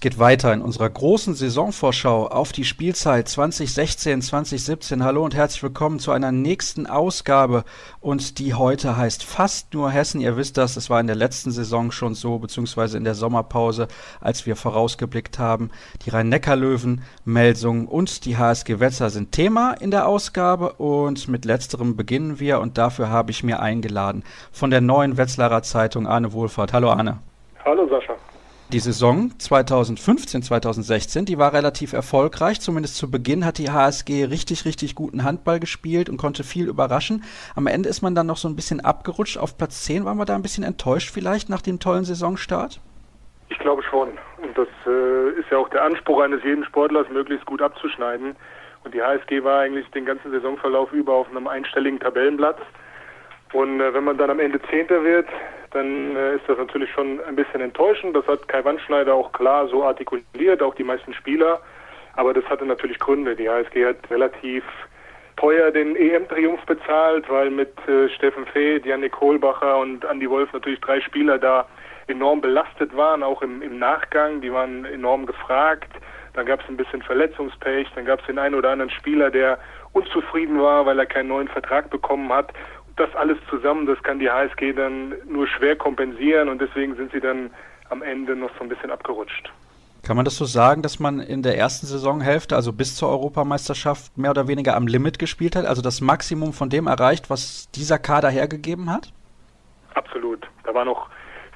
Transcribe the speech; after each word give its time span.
Es 0.00 0.02
geht 0.02 0.18
weiter 0.18 0.54
in 0.54 0.62
unserer 0.62 0.88
großen 0.88 1.34
Saisonvorschau 1.34 2.28
auf 2.28 2.52
die 2.52 2.64
Spielzeit 2.64 3.28
2016-2017. 3.28 5.04
Hallo 5.04 5.22
und 5.22 5.34
herzlich 5.34 5.62
willkommen 5.62 5.98
zu 5.98 6.10
einer 6.10 6.32
nächsten 6.32 6.86
Ausgabe 6.86 7.64
und 8.00 8.38
die 8.38 8.54
heute 8.54 8.96
heißt 8.96 9.22
fast 9.22 9.74
nur 9.74 9.90
Hessen. 9.90 10.22
Ihr 10.22 10.38
wisst 10.38 10.56
das, 10.56 10.78
es 10.78 10.88
war 10.88 11.00
in 11.00 11.06
der 11.06 11.16
letzten 11.16 11.50
Saison 11.50 11.92
schon 11.92 12.14
so, 12.14 12.38
beziehungsweise 12.38 12.96
in 12.96 13.04
der 13.04 13.14
Sommerpause, 13.14 13.88
als 14.22 14.46
wir 14.46 14.56
vorausgeblickt 14.56 15.38
haben. 15.38 15.70
Die 16.06 16.08
Rhein-Neckar-Löwen, 16.08 17.02
Melsungen 17.26 17.86
und 17.86 18.24
die 18.24 18.38
HSG 18.38 18.80
Wetzlar 18.80 19.10
sind 19.10 19.32
Thema 19.32 19.72
in 19.72 19.90
der 19.90 20.08
Ausgabe 20.08 20.72
und 20.78 21.28
mit 21.28 21.44
letzterem 21.44 21.96
beginnen 21.96 22.40
wir 22.40 22.60
und 22.60 22.78
dafür 22.78 23.10
habe 23.10 23.32
ich 23.32 23.44
mir 23.44 23.60
eingeladen 23.60 24.24
von 24.50 24.70
der 24.70 24.80
neuen 24.80 25.18
Wetzlarer 25.18 25.62
Zeitung 25.62 26.06
Arne 26.06 26.32
Wohlfahrt. 26.32 26.72
Hallo 26.72 26.88
Arne. 26.88 27.18
Hallo 27.66 27.86
Sascha. 27.86 28.14
Die 28.72 28.78
Saison 28.78 29.32
2015, 29.36 30.42
2016, 30.42 31.24
die 31.24 31.38
war 31.38 31.52
relativ 31.52 31.92
erfolgreich. 31.92 32.60
Zumindest 32.60 32.94
zu 32.94 33.10
Beginn 33.10 33.44
hat 33.44 33.58
die 33.58 33.68
HSG 33.68 34.26
richtig, 34.26 34.64
richtig 34.64 34.94
guten 34.94 35.24
Handball 35.24 35.58
gespielt 35.58 36.08
und 36.08 36.18
konnte 36.18 36.44
viel 36.44 36.68
überraschen. 36.68 37.24
Am 37.56 37.66
Ende 37.66 37.88
ist 37.88 38.00
man 38.00 38.14
dann 38.14 38.28
noch 38.28 38.36
so 38.36 38.46
ein 38.46 38.54
bisschen 38.54 38.78
abgerutscht. 38.78 39.38
Auf 39.38 39.58
Platz 39.58 39.82
10 39.82 40.04
waren 40.04 40.18
wir 40.18 40.24
da 40.24 40.36
ein 40.36 40.42
bisschen 40.42 40.62
enttäuscht 40.62 41.10
vielleicht 41.12 41.48
nach 41.48 41.62
dem 41.62 41.80
tollen 41.80 42.04
Saisonstart? 42.04 42.80
Ich 43.48 43.58
glaube 43.58 43.82
schon. 43.82 44.10
Und 44.40 44.56
das 44.56 44.68
äh, 44.86 45.30
ist 45.40 45.50
ja 45.50 45.58
auch 45.58 45.68
der 45.70 45.82
Anspruch 45.82 46.20
eines 46.20 46.44
jeden 46.44 46.64
Sportlers, 46.64 47.08
möglichst 47.10 47.46
gut 47.46 47.60
abzuschneiden. 47.60 48.36
Und 48.84 48.94
die 48.94 49.02
HSG 49.02 49.42
war 49.42 49.62
eigentlich 49.62 49.90
den 49.90 50.06
ganzen 50.06 50.30
Saisonverlauf 50.30 50.92
über 50.92 51.14
auf 51.14 51.28
einem 51.28 51.48
einstelligen 51.48 51.98
Tabellenplatz. 51.98 52.60
Und 53.52 53.80
äh, 53.80 53.92
wenn 53.92 54.04
man 54.04 54.16
dann 54.16 54.30
am 54.30 54.40
Ende 54.40 54.60
Zehnter 54.70 55.02
wird, 55.02 55.26
dann 55.72 56.16
äh, 56.16 56.36
ist 56.36 56.48
das 56.48 56.58
natürlich 56.58 56.90
schon 56.90 57.20
ein 57.24 57.36
bisschen 57.36 57.60
enttäuschend. 57.60 58.14
Das 58.16 58.26
hat 58.26 58.46
Kai 58.48 58.64
Wandschneider 58.64 59.14
auch 59.14 59.32
klar 59.32 59.68
so 59.68 59.84
artikuliert, 59.84 60.62
auch 60.62 60.74
die 60.74 60.84
meisten 60.84 61.14
Spieler. 61.14 61.60
Aber 62.14 62.34
das 62.34 62.44
hatte 62.46 62.64
natürlich 62.64 62.98
Gründe. 62.98 63.36
Die 63.36 63.48
HSG 63.48 63.86
hat 63.86 64.10
relativ 64.10 64.64
teuer 65.36 65.70
den 65.70 65.96
EM-Triumph 65.96 66.64
bezahlt, 66.66 67.28
weil 67.30 67.50
mit 67.50 67.72
äh, 67.88 68.08
Steffen 68.10 68.46
Fee, 68.46 68.80
Janik 68.84 69.12
Kohlbacher 69.12 69.78
und 69.78 70.04
Andy 70.04 70.28
Wolf 70.28 70.52
natürlich 70.52 70.80
drei 70.80 71.00
Spieler 71.00 71.38
da 71.38 71.66
enorm 72.08 72.40
belastet 72.40 72.94
waren, 72.96 73.22
auch 73.22 73.40
im, 73.40 73.62
im 73.62 73.78
Nachgang. 73.78 74.40
Die 74.40 74.52
waren 74.52 74.84
enorm 74.84 75.26
gefragt. 75.26 75.90
Dann 76.34 76.46
gab 76.46 76.60
es 76.60 76.68
ein 76.68 76.76
bisschen 76.76 77.02
Verletzungspech. 77.02 77.88
Dann 77.94 78.04
gab 78.04 78.20
es 78.20 78.26
den 78.26 78.38
einen 78.38 78.54
oder 78.54 78.70
anderen 78.70 78.90
Spieler, 78.90 79.30
der 79.30 79.58
unzufrieden 79.92 80.60
war, 80.60 80.86
weil 80.86 80.98
er 80.98 81.06
keinen 81.06 81.28
neuen 81.28 81.48
Vertrag 81.48 81.90
bekommen 81.90 82.32
hat 82.32 82.52
das 83.00 83.14
alles 83.16 83.38
zusammen, 83.48 83.86
das 83.86 84.02
kann 84.02 84.18
die 84.18 84.30
HSG 84.30 84.72
dann 84.72 85.14
nur 85.26 85.46
schwer 85.48 85.76
kompensieren 85.76 86.48
und 86.48 86.60
deswegen 86.60 86.94
sind 86.96 87.12
sie 87.12 87.20
dann 87.20 87.50
am 87.88 88.02
Ende 88.02 88.36
noch 88.36 88.50
so 88.56 88.62
ein 88.62 88.68
bisschen 88.68 88.90
abgerutscht. 88.90 89.50
Kann 90.02 90.16
man 90.16 90.24
das 90.24 90.36
so 90.36 90.44
sagen, 90.44 90.82
dass 90.82 90.98
man 90.98 91.20
in 91.20 91.42
der 91.42 91.58
ersten 91.58 91.86
Saisonhälfte, 91.86 92.56
also 92.56 92.72
bis 92.72 92.96
zur 92.96 93.10
Europameisterschaft, 93.10 94.16
mehr 94.16 94.30
oder 94.30 94.48
weniger 94.48 94.76
am 94.76 94.86
Limit 94.86 95.18
gespielt 95.18 95.56
hat, 95.56 95.66
also 95.66 95.82
das 95.82 96.00
Maximum 96.00 96.52
von 96.52 96.70
dem 96.70 96.86
erreicht, 96.86 97.28
was 97.28 97.70
dieser 97.72 97.98
Kader 97.98 98.30
hergegeben 98.30 98.90
hat? 98.90 99.12
Absolut. 99.94 100.46
Da 100.64 100.72
waren 100.74 100.86
noch 100.86 101.08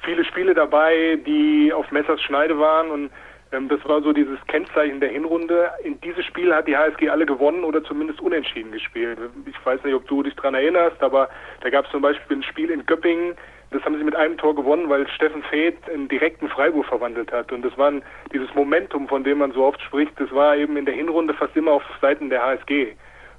viele 0.03 0.23
Spiele 0.25 0.53
dabei, 0.53 1.17
die 1.25 1.73
auf 1.73 1.89
Messers 1.91 2.21
Schneide 2.21 2.59
waren 2.59 2.91
und 2.91 3.09
das 3.51 3.85
war 3.85 4.01
so 4.01 4.11
dieses 4.11 4.39
Kennzeichen 4.47 4.99
der 4.99 5.09
Hinrunde. 5.09 5.69
In 5.83 5.99
dieses 6.01 6.25
Spiel 6.25 6.53
hat 6.53 6.67
die 6.67 6.75
HSG 6.75 7.09
alle 7.09 7.25
gewonnen 7.25 7.63
oder 7.63 7.83
zumindest 7.83 8.19
unentschieden 8.19 8.71
gespielt. 8.71 9.17
Ich 9.45 9.65
weiß 9.65 9.83
nicht, 9.83 9.93
ob 9.93 10.07
du 10.07 10.23
dich 10.23 10.35
daran 10.35 10.55
erinnerst, 10.55 11.01
aber 11.01 11.29
da 11.61 11.69
gab 11.69 11.85
es 11.85 11.91
zum 11.91 12.01
Beispiel 12.01 12.37
ein 12.37 12.43
Spiel 12.43 12.69
in 12.69 12.85
Göppingen, 12.85 13.35
das 13.71 13.83
haben 13.83 13.97
sie 13.97 14.03
mit 14.03 14.15
einem 14.15 14.37
Tor 14.37 14.55
gewonnen, 14.55 14.89
weil 14.89 15.07
Steffen 15.09 15.43
Feeth 15.43 15.89
einen 15.89 16.07
direkten 16.07 16.47
Freiwurf 16.47 16.85
verwandelt 16.85 17.31
hat. 17.31 17.51
Und 17.51 17.63
das 17.63 17.77
war 17.77 17.91
dieses 18.31 18.53
Momentum, 18.53 19.07
von 19.07 19.23
dem 19.23 19.39
man 19.39 19.51
so 19.51 19.65
oft 19.65 19.81
spricht, 19.81 20.13
das 20.19 20.31
war 20.31 20.55
eben 20.55 20.77
in 20.77 20.85
der 20.85 20.93
Hinrunde 20.93 21.33
fast 21.33 21.55
immer 21.57 21.71
auf 21.71 21.83
Seiten 21.99 22.29
der 22.29 22.43
HSG. 22.43 22.93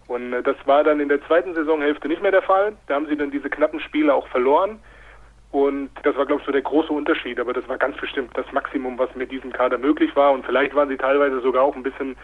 Und 0.09 0.33
äh, 0.33 0.43
das 0.43 0.57
war 0.67 0.85
dann 0.85 1.01
in 1.01 1.09
der 1.09 1.25
zweiten 1.27 1.55
Saisonhälfte 1.55 2.09
nicht 2.09 2.23
mehr 2.23 2.33
der 2.33 2.43
Fall. 2.43 2.77
Da 2.87 2.95
haben 2.95 3.07
sie 3.07 3.17
dann 3.17 3.31
diese 3.31 3.49
knappen 3.49 3.81
Spiele 3.81 4.13
auch 4.15 4.29
verloren. 4.29 4.79
Und 5.53 5.91
das 6.03 6.17
war, 6.17 6.27
glaube 6.27 6.41
ich, 6.41 6.47
so 6.47 6.53
der 6.53 6.63
große 6.63 6.93
Unterschied. 6.93 7.41
Aber 7.41 7.53
das 7.53 7.67
war 7.69 7.79
ganz 7.79 7.97
bestimmt 7.97 8.37
das 8.37 8.51
Maximum, 8.53 8.99
was 8.99 9.15
mit 9.15 9.31
diesem 9.31 9.53
Kader 9.53 9.79
möglich 9.79 10.15
war. 10.17 10.33
Und 10.33 10.45
vielleicht 10.45 10.75
waren 10.75 10.89
sie 10.89 10.97
teilweise 10.97 11.41
sogar 11.41 11.63
auch 11.63 11.77
ein 11.77 11.83
bisschen 11.83 12.17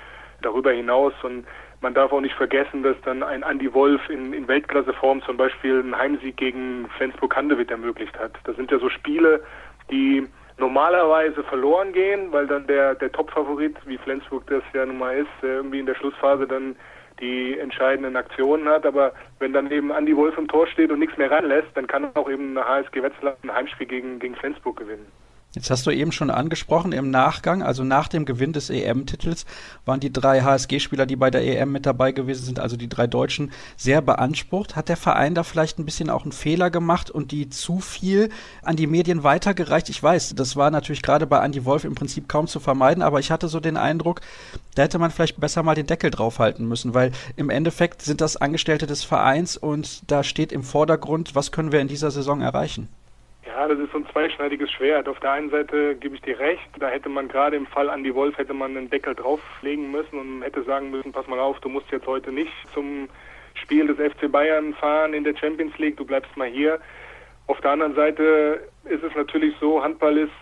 darüber 0.42 0.72
hinaus. 0.72 1.14
Und 1.22 1.46
man 1.80 1.94
darf 1.94 2.12
auch 2.12 2.20
nicht 2.20 2.34
vergessen, 2.34 2.82
dass 2.82 2.96
dann 3.04 3.22
ein 3.22 3.42
Andy 3.42 3.72
Wolf 3.72 4.00
in, 4.08 4.32
in 4.32 4.48
Weltklasseform 4.48 5.22
zum 5.22 5.36
Beispiel 5.36 5.80
einen 5.80 5.96
Heimsieg 5.96 6.36
gegen 6.36 6.88
Flensburg-Handewitt 6.96 7.70
ermöglicht 7.70 8.18
hat. 8.18 8.32
Das 8.44 8.56
sind 8.56 8.70
ja 8.70 8.78
so 8.78 8.88
Spiele, 8.88 9.42
die 9.90 10.26
normalerweise 10.58 11.42
verloren 11.44 11.92
gehen, 11.92 12.32
weil 12.32 12.46
dann 12.46 12.66
der, 12.66 12.94
der 12.94 13.10
Top-Favorit, 13.12 13.76
wie 13.86 13.98
Flensburg 13.98 14.46
das 14.46 14.62
ja 14.74 14.84
nun 14.84 14.98
mal 14.98 15.16
ist, 15.16 15.28
irgendwie 15.42 15.80
in 15.80 15.86
der 15.86 15.94
Schlussphase 15.94 16.46
dann 16.46 16.76
die 17.22 17.58
entscheidenden 17.58 18.16
Aktionen 18.16 18.68
hat. 18.68 18.84
Aber 18.84 19.12
wenn 19.38 19.54
dann 19.54 19.70
eben 19.70 19.92
Andi 19.92 20.14
Wolf 20.14 20.36
im 20.36 20.48
Tor 20.48 20.66
steht 20.66 20.90
und 20.90 20.98
nichts 20.98 21.16
mehr 21.16 21.30
ranlässt, 21.30 21.68
dann 21.74 21.86
kann 21.86 22.14
auch 22.14 22.28
eben 22.28 22.58
eine 22.58 22.68
HSG 22.68 23.02
Wetzlar 23.02 23.36
ein 23.42 23.54
Heimspiel 23.54 23.86
gegen, 23.86 24.18
gegen 24.18 24.34
Flensburg 24.34 24.76
gewinnen. 24.76 25.06
Jetzt 25.54 25.70
hast 25.70 25.86
du 25.86 25.90
eben 25.90 26.12
schon 26.12 26.30
angesprochen, 26.30 26.92
im 26.92 27.10
Nachgang, 27.10 27.62
also 27.62 27.84
nach 27.84 28.08
dem 28.08 28.24
Gewinn 28.24 28.54
des 28.54 28.70
EM-Titels, 28.70 29.44
waren 29.84 30.00
die 30.00 30.10
drei 30.10 30.40
HSG-Spieler, 30.40 31.04
die 31.04 31.16
bei 31.16 31.30
der 31.30 31.44
EM 31.44 31.72
mit 31.72 31.84
dabei 31.84 32.12
gewesen 32.12 32.46
sind, 32.46 32.58
also 32.58 32.78
die 32.78 32.88
drei 32.88 33.06
Deutschen, 33.06 33.52
sehr 33.76 34.00
beansprucht. 34.00 34.76
Hat 34.76 34.88
der 34.88 34.96
Verein 34.96 35.34
da 35.34 35.42
vielleicht 35.42 35.78
ein 35.78 35.84
bisschen 35.84 36.08
auch 36.08 36.22
einen 36.22 36.32
Fehler 36.32 36.70
gemacht 36.70 37.10
und 37.10 37.32
die 37.32 37.50
zu 37.50 37.80
viel 37.80 38.30
an 38.62 38.76
die 38.76 38.86
Medien 38.86 39.24
weitergereicht? 39.24 39.90
Ich 39.90 40.02
weiß, 40.02 40.34
das 40.36 40.56
war 40.56 40.70
natürlich 40.70 41.02
gerade 41.02 41.26
bei 41.26 41.44
Andy 41.44 41.66
Wolf 41.66 41.84
im 41.84 41.94
Prinzip 41.94 42.30
kaum 42.30 42.46
zu 42.46 42.58
vermeiden, 42.58 43.02
aber 43.02 43.20
ich 43.20 43.30
hatte 43.30 43.48
so 43.48 43.60
den 43.60 43.76
Eindruck, 43.76 44.22
da 44.74 44.84
hätte 44.84 44.98
man 44.98 45.10
vielleicht 45.10 45.38
besser 45.38 45.62
mal 45.62 45.74
den 45.74 45.86
Deckel 45.86 46.10
draufhalten 46.10 46.66
müssen, 46.66 46.94
weil 46.94 47.12
im 47.36 47.50
Endeffekt 47.50 48.00
sind 48.00 48.22
das 48.22 48.38
Angestellte 48.38 48.86
des 48.86 49.04
Vereins 49.04 49.58
und 49.58 50.10
da 50.10 50.24
steht 50.24 50.50
im 50.50 50.62
Vordergrund, 50.62 51.34
was 51.34 51.52
können 51.52 51.72
wir 51.72 51.80
in 51.80 51.88
dieser 51.88 52.10
Saison 52.10 52.40
erreichen? 52.40 52.88
Ja, 53.54 53.68
das 53.68 53.78
ist 53.80 53.92
so 53.92 53.98
ein 53.98 54.06
zweischneidiges 54.10 54.70
Schwert. 54.70 55.06
Auf 55.08 55.20
der 55.20 55.32
einen 55.32 55.50
Seite 55.50 55.94
gebe 55.96 56.14
ich 56.14 56.22
dir 56.22 56.38
recht, 56.38 56.66
da 56.78 56.88
hätte 56.88 57.10
man 57.10 57.28
gerade 57.28 57.54
im 57.54 57.66
Fall 57.66 57.90
Andy 57.90 58.14
Wolf 58.14 58.38
hätte 58.38 58.54
man 58.54 58.74
einen 58.74 58.88
Deckel 58.88 59.14
drauflegen 59.14 59.90
müssen 59.90 60.18
und 60.18 60.42
hätte 60.42 60.62
sagen 60.62 60.90
müssen, 60.90 61.12
pass 61.12 61.26
mal 61.26 61.38
auf, 61.38 61.60
du 61.60 61.68
musst 61.68 61.90
jetzt 61.90 62.06
heute 62.06 62.32
nicht 62.32 62.50
zum 62.72 63.10
Spiel 63.52 63.86
des 63.86 63.98
FC 63.98 64.32
Bayern 64.32 64.72
fahren 64.72 65.12
in 65.12 65.22
der 65.22 65.36
Champions 65.36 65.76
League, 65.76 65.98
du 65.98 66.06
bleibst 66.06 66.34
mal 66.34 66.48
hier. 66.48 66.80
Auf 67.46 67.60
der 67.60 67.72
anderen 67.72 67.94
Seite 67.94 68.66
ist 68.84 69.04
es 69.04 69.14
natürlich 69.14 69.54
so, 69.60 69.84
Handball 69.84 70.16
ist 70.16 70.32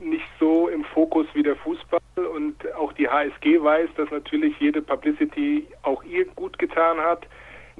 nicht 0.00 0.24
so 0.40 0.68
im 0.68 0.84
Fokus 0.84 1.26
wie 1.34 1.42
der 1.42 1.56
Fußball 1.56 2.00
und 2.34 2.74
auch 2.76 2.94
die 2.94 3.10
HSG 3.10 3.62
weiß, 3.62 3.90
dass 3.98 4.10
natürlich 4.10 4.58
jede 4.58 4.80
Publicity 4.80 5.66
auch 5.82 6.02
ihr 6.04 6.24
gut 6.24 6.58
getan 6.58 6.98
hat. 6.98 7.26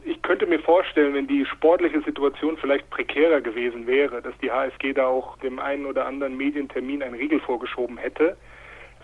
Ich 0.05 0.21
könnte 0.23 0.47
mir 0.47 0.59
vorstellen, 0.61 1.15
wenn 1.15 1.27
die 1.27 1.47
sportliche 1.47 2.01
Situation 2.03 2.57
vielleicht 2.57 2.89
prekärer 2.91 3.41
gewesen 3.41 3.87
wäre, 3.87 4.23
dass 4.23 4.37
die 4.39 4.51
HSG 4.51 4.93
da 4.95 5.07
auch 5.07 5.37
dem 5.39 5.59
einen 5.59 5.87
oder 5.87 6.07
anderen 6.07 6.37
Medientermin 6.37 7.03
einen 7.03 7.15
Riegel 7.15 7.41
vorgeschoben 7.41 7.97
hätte. 7.97 8.37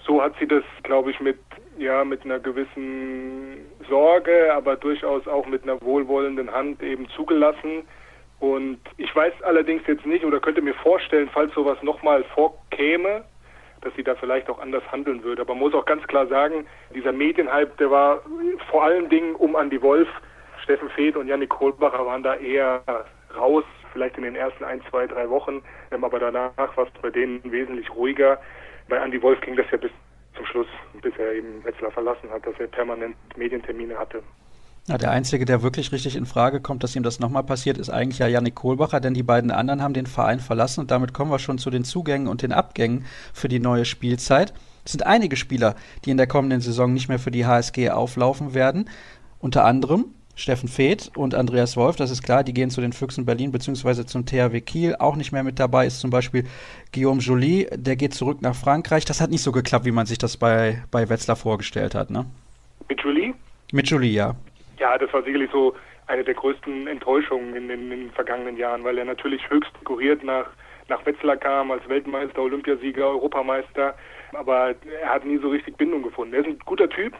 So 0.07 0.23
hat 0.23 0.35
sie 0.39 0.47
das, 0.47 0.65
glaube 0.83 1.11
ich, 1.11 1.21
mit 1.21 1.39
ja 1.79 2.05
mit 2.05 2.25
einer 2.25 2.39
gewissen 2.39 3.59
Sorge, 3.89 4.53
aber 4.53 4.77
durchaus 4.77 5.27
auch 5.27 5.47
mit 5.47 5.63
einer 5.63 5.81
wohlwollenden 5.81 6.53
Hand 6.53 6.83
eben 6.83 7.09
zugelassen. 7.11 7.87
Und 8.41 8.81
ich 8.97 9.15
weiß 9.15 9.33
allerdings 9.43 9.83
jetzt 9.87 10.07
nicht 10.07 10.25
oder 10.25 10.41
könnte 10.41 10.61
mir 10.61 10.75
vorstellen, 10.75 11.31
falls 11.33 11.55
sowas 11.55 11.79
nochmal 11.83 12.25
vorkäme, 12.35 13.25
dass 13.81 13.95
sie 13.95 14.03
da 14.03 14.15
vielleicht 14.15 14.49
auch 14.51 14.61
anders 14.61 14.83
handeln 14.91 15.23
würde. 15.23 15.43
Aber 15.43 15.55
man 15.55 15.65
muss 15.65 15.75
auch 15.75 15.85
ganz 15.85 16.07
klar 16.07 16.27
sagen, 16.27 16.67
dieser 16.95 17.13
Medienhype, 17.13 17.73
der 17.79 17.91
war 17.91 18.23
vor 18.71 18.85
allen 18.85 19.09
Dingen 19.09 19.35
um 19.35 19.57
Andy 19.57 19.81
Wolf 19.81 20.09
Steffen 20.65 20.89
Feeth 20.91 21.17
und 21.17 21.29
Janik 21.29 21.51
Kohlbacher 21.51 22.05
waren 22.05 22.23
da 22.23 22.35
eher 22.35 22.83
raus, 23.37 23.65
vielleicht 23.93 24.17
in 24.17 24.25
den 24.25 24.35
ersten 24.35 24.65
ein, 24.65 24.81
zwei, 24.91 25.07
drei 25.07 25.29
Wochen, 25.29 25.63
ähm, 25.91 26.05
aber 26.05 26.19
danach 26.19 26.57
war 26.57 26.87
es 26.87 27.03
bei 27.03 27.11
denen 27.11 27.41
wesentlich 27.45 27.91
ruhiger. 27.95 28.41
Bei 28.89 28.97
Andy 28.97 29.23
Wolf 29.23 29.41
ging 29.43 29.57
das 29.57 29.67
ja 29.71 29.79
bis 29.79 29.91
zum 30.35 30.47
Schluss, 30.47 30.67
bis 31.01 31.13
er 31.19 31.33
eben 31.33 31.65
Wetzlar 31.65 31.91
verlassen 31.91 32.31
hat, 32.31 32.47
dass 32.47 32.59
er 32.59 32.67
permanent 32.67 33.15
Medientermine 33.37 33.97
hatte. 33.97 34.23
Ja, 34.87 34.99
der 34.99 35.13
Einzige, 35.13 35.45
der 35.45 35.63
wirklich 35.63 35.93
richtig 35.93 36.17
in 36.17 36.27
Frage 36.27 36.61
kommt, 36.61 36.83
dass 36.83 36.95
ihm 36.95 37.03
das 37.03 37.21
nochmal 37.21 37.45
passiert, 37.45 37.79
ist 37.79 37.89
eigentlich 37.89 38.19
ja 38.19 38.27
Janik 38.27 38.55
Kohlbacher, 38.55 39.01
denn 39.01 39.15
die 39.15 39.23
beiden 39.23 39.51
anderen 39.51 39.83
haben 39.83 39.95
den 39.95 40.07
Verein 40.07 40.41
verlassen 40.41 40.81
und 40.81 40.91
damit 40.91 41.15
kommen 41.15 41.31
wir 41.31 41.39
schon 41.39 41.59
zu 41.59 41.71
den 41.71 41.85
Zugängen 41.85 42.27
und 42.27 42.43
den 42.43 42.53
Abgängen 42.53 43.07
für 43.33 43.49
die 43.49 43.61
neue 43.61 43.85
Spielzeit. 43.85 44.53
Es 44.85 44.93
sind 44.93 45.07
einige 45.07 45.37
Spieler, 45.37 45.75
die 46.05 46.11
in 46.11 46.19
der 46.19 46.27
kommenden 46.27 46.61
Saison 46.61 46.93
nicht 46.93 47.09
mehr 47.09 47.19
für 47.19 47.31
die 47.31 47.47
HSG 47.47 47.91
auflaufen 47.91 48.53
werden. 48.53 48.91
Unter 49.39 49.65
anderem 49.65 50.15
Steffen 50.37 50.69
Feeth 50.69 51.11
und 51.17 51.35
Andreas 51.35 51.77
Wolf, 51.77 51.97
das 51.97 52.11
ist 52.11 52.23
klar, 52.23 52.43
die 52.43 52.53
gehen 52.53 52.71
zu 52.71 52.81
den 52.81 52.93
Füchsen 52.93 53.25
Berlin 53.25 53.53
bzw. 53.53 54.05
zum 54.05 54.27
THW 54.27 54.61
Kiel. 54.61 54.97
Auch 54.99 55.17
nicht 55.17 55.33
mehr 55.33 55.43
mit 55.43 55.59
dabei 55.59 55.87
ist 55.87 56.01
zum 56.01 56.11
Beispiel 56.11 56.45
Guillaume 56.93 57.21
Joly, 57.21 57.69
der 57.73 57.97
geht 57.97 58.15
zurück 58.15 58.43
nach 58.43 58.55
Frankreich. 58.55 59.05
Das 59.05 59.21
hat 59.21 59.31
nicht 59.31 59.43
so 59.43 59.53
geklappt, 59.53 59.85
wie 59.85 59.93
man 59.93 60.07
sich 60.07 60.19
das 60.19 60.37
bei, 60.37 60.83
bei 60.91 61.09
Wetzlar 61.09 61.37
vorgestellt 61.37 61.95
hat, 61.95 62.11
ne? 62.11 62.27
Mit 62.89 63.01
Joly? 63.01 63.35
Mit 63.73 63.89
Joly, 63.89 64.09
ja. 64.09 64.35
Ja, 64.79 64.99
das 64.99 65.13
war 65.13 65.23
sicherlich 65.23 65.51
so 65.53 65.75
eine 66.07 66.25
der 66.25 66.35
größten 66.35 66.87
Enttäuschungen 66.87 67.55
in, 67.55 67.71
in, 67.71 67.93
in 67.93 68.01
den 68.01 68.11
vergangenen 68.11 68.57
Jahren, 68.57 68.85
weil 68.85 68.99
er 68.99 69.05
natürlich 69.05 69.49
höchst 69.49 69.73
konkurriert 69.75 70.23
nach, 70.25 70.47
nach 70.89 71.05
Wetzlar 71.07 71.37
kam 71.37 71.71
als 71.71 71.89
Weltmeister, 71.89 72.43
Olympiasieger, 72.43 73.09
Europameister 73.09 73.95
aber 74.35 74.75
er 75.01 75.09
hat 75.09 75.25
nie 75.25 75.39
so 75.39 75.49
richtig 75.49 75.77
Bindung 75.77 76.03
gefunden. 76.03 76.35
Er 76.35 76.41
ist 76.41 76.47
ein 76.47 76.59
guter 76.65 76.89
Typ, 76.89 77.15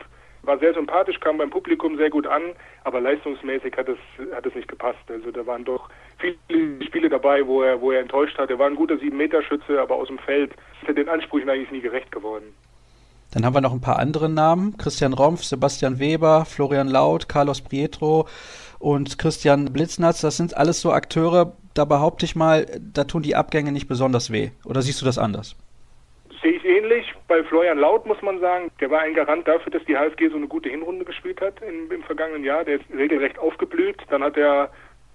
war 0.47 0.59
sehr 0.59 0.75
sympathisch, 0.75 1.21
kam 1.21 1.39
beim 1.39 1.51
Publikum 1.51 1.97
sehr 1.97 2.11
gut 2.11 2.27
an, 2.27 2.43
aber 2.85 3.01
leistungsmäßig 3.01 3.77
hat 3.77 3.89
es, 3.89 3.99
hat 4.35 4.47
es 4.47 4.55
nicht 4.55 4.69
gepasst. 4.69 4.99
Also 5.09 5.31
da 5.31 5.47
waren 5.47 5.65
doch 5.65 5.89
viele 6.19 6.85
Spiele 6.85 7.09
dabei, 7.09 7.47
wo 7.47 7.63
er, 7.63 7.81
wo 7.81 7.93
er 7.93 8.01
enttäuscht 8.01 8.39
hat. 8.39 8.51
Er 8.51 8.59
war 8.59 8.67
ein 8.67 8.77
guter 8.77 8.95
7-Meter-Schütze, 8.95 9.81
aber 9.81 9.97
aus 9.97 10.09
dem 10.09 10.19
Feld 10.19 10.53
ist 10.53 10.89
er 10.89 10.95
den 10.95 11.09
Ansprüchen 11.09 11.49
eigentlich 11.49 11.71
nie 11.71 11.81
gerecht 11.81 12.11
geworden. 12.13 12.55
Dann 13.33 13.45
haben 13.45 13.55
wir 13.55 13.61
noch 13.61 13.73
ein 13.73 13.81
paar 13.81 13.99
andere 13.99 14.29
Namen. 14.29 14.77
Christian 14.77 15.13
Rompf, 15.13 15.43
Sebastian 15.43 15.99
Weber, 15.99 16.45
Florian 16.45 16.89
Laut, 16.89 17.29
Carlos 17.29 17.61
Prietro 17.61 18.29
und 18.79 19.19
Christian 19.19 19.73
Blitznatz. 19.73 20.21
Das 20.21 20.37
sind 20.37 20.57
alles 20.57 20.81
so 20.81 20.93
Akteure, 20.93 21.57
da 21.75 21.85
behaupte 21.85 22.27
ich 22.27 22.37
mal, 22.37 22.67
da 22.81 23.05
tun 23.05 23.23
die 23.23 23.35
Abgänge 23.35 23.73
nicht 23.73 23.89
besonders 23.89 24.31
weh. 24.31 24.51
Oder 24.65 24.83
siehst 24.83 25.01
du 25.01 25.05
das 25.05 25.19
anders? 25.19 25.57
Sehe 26.45 26.53
ich 26.53 26.65
ähnlich. 26.67 27.15
Bei 27.27 27.43
Florian 27.43 27.79
Laut 27.79 28.05
muss 28.05 28.21
man 28.21 28.39
sagen, 28.39 28.71
der 28.79 28.91
war 28.91 29.01
ein 29.01 29.15
Garant 29.15 29.49
dafür, 29.49 29.73
dass 29.73 29.83
die 29.87 29.97
HSG 29.97 30.29
so 30.29 30.37
eine 30.37 30.47
gute 30.47 30.69
Hinrunde 30.69 31.07
gespielt 31.07 31.41
hat 31.41 31.55
im, 31.63 31.91
im 31.91 32.03
vergangenen 32.03 32.45
Jahr. 32.45 32.65
Der 32.65 32.77
ist 32.77 32.85
regelrecht 32.95 33.39
aufgeblüht. 33.39 33.97
Dann 34.11 34.23
hat 34.23 34.37
er 34.37 34.71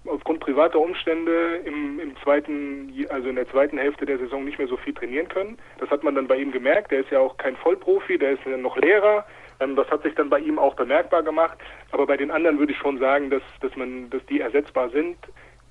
aufgrund 0.06 0.40
privater 0.40 0.80
Umstände 0.80 1.60
im, 1.64 2.00
im 2.00 2.16
zweiten, 2.16 2.92
also 3.10 3.28
in 3.28 3.36
der 3.36 3.48
zweiten 3.48 3.78
Hälfte 3.78 4.06
der 4.06 4.18
Saison 4.18 4.44
nicht 4.44 4.58
mehr 4.58 4.66
so 4.66 4.76
viel 4.76 4.92
trainieren 4.92 5.28
können. 5.28 5.56
Das 5.78 5.88
hat 5.88 6.02
man 6.02 6.16
dann 6.16 6.26
bei 6.26 6.36
ihm 6.36 6.50
gemerkt. 6.50 6.90
Der 6.90 6.98
ist 6.98 7.12
ja 7.12 7.20
auch 7.20 7.36
kein 7.36 7.54
Vollprofi, 7.54 8.18
der 8.18 8.32
ist 8.32 8.44
noch 8.44 8.76
Lehrer. 8.76 9.24
Ähm, 9.60 9.76
das 9.76 9.88
hat 9.88 10.02
sich 10.02 10.16
dann 10.16 10.30
bei 10.30 10.40
ihm 10.40 10.58
auch 10.58 10.74
bemerkbar 10.74 11.22
gemacht. 11.22 11.58
Aber 11.92 12.06
bei 12.06 12.16
den 12.16 12.32
anderen 12.32 12.58
würde 12.58 12.72
ich 12.72 12.78
schon 12.78 12.98
sagen, 12.98 13.30
dass, 13.30 13.42
dass 13.60 13.76
man, 13.76 14.10
dass 14.10 14.26
die 14.26 14.40
ersetzbar 14.40 14.90
sind. 14.90 15.16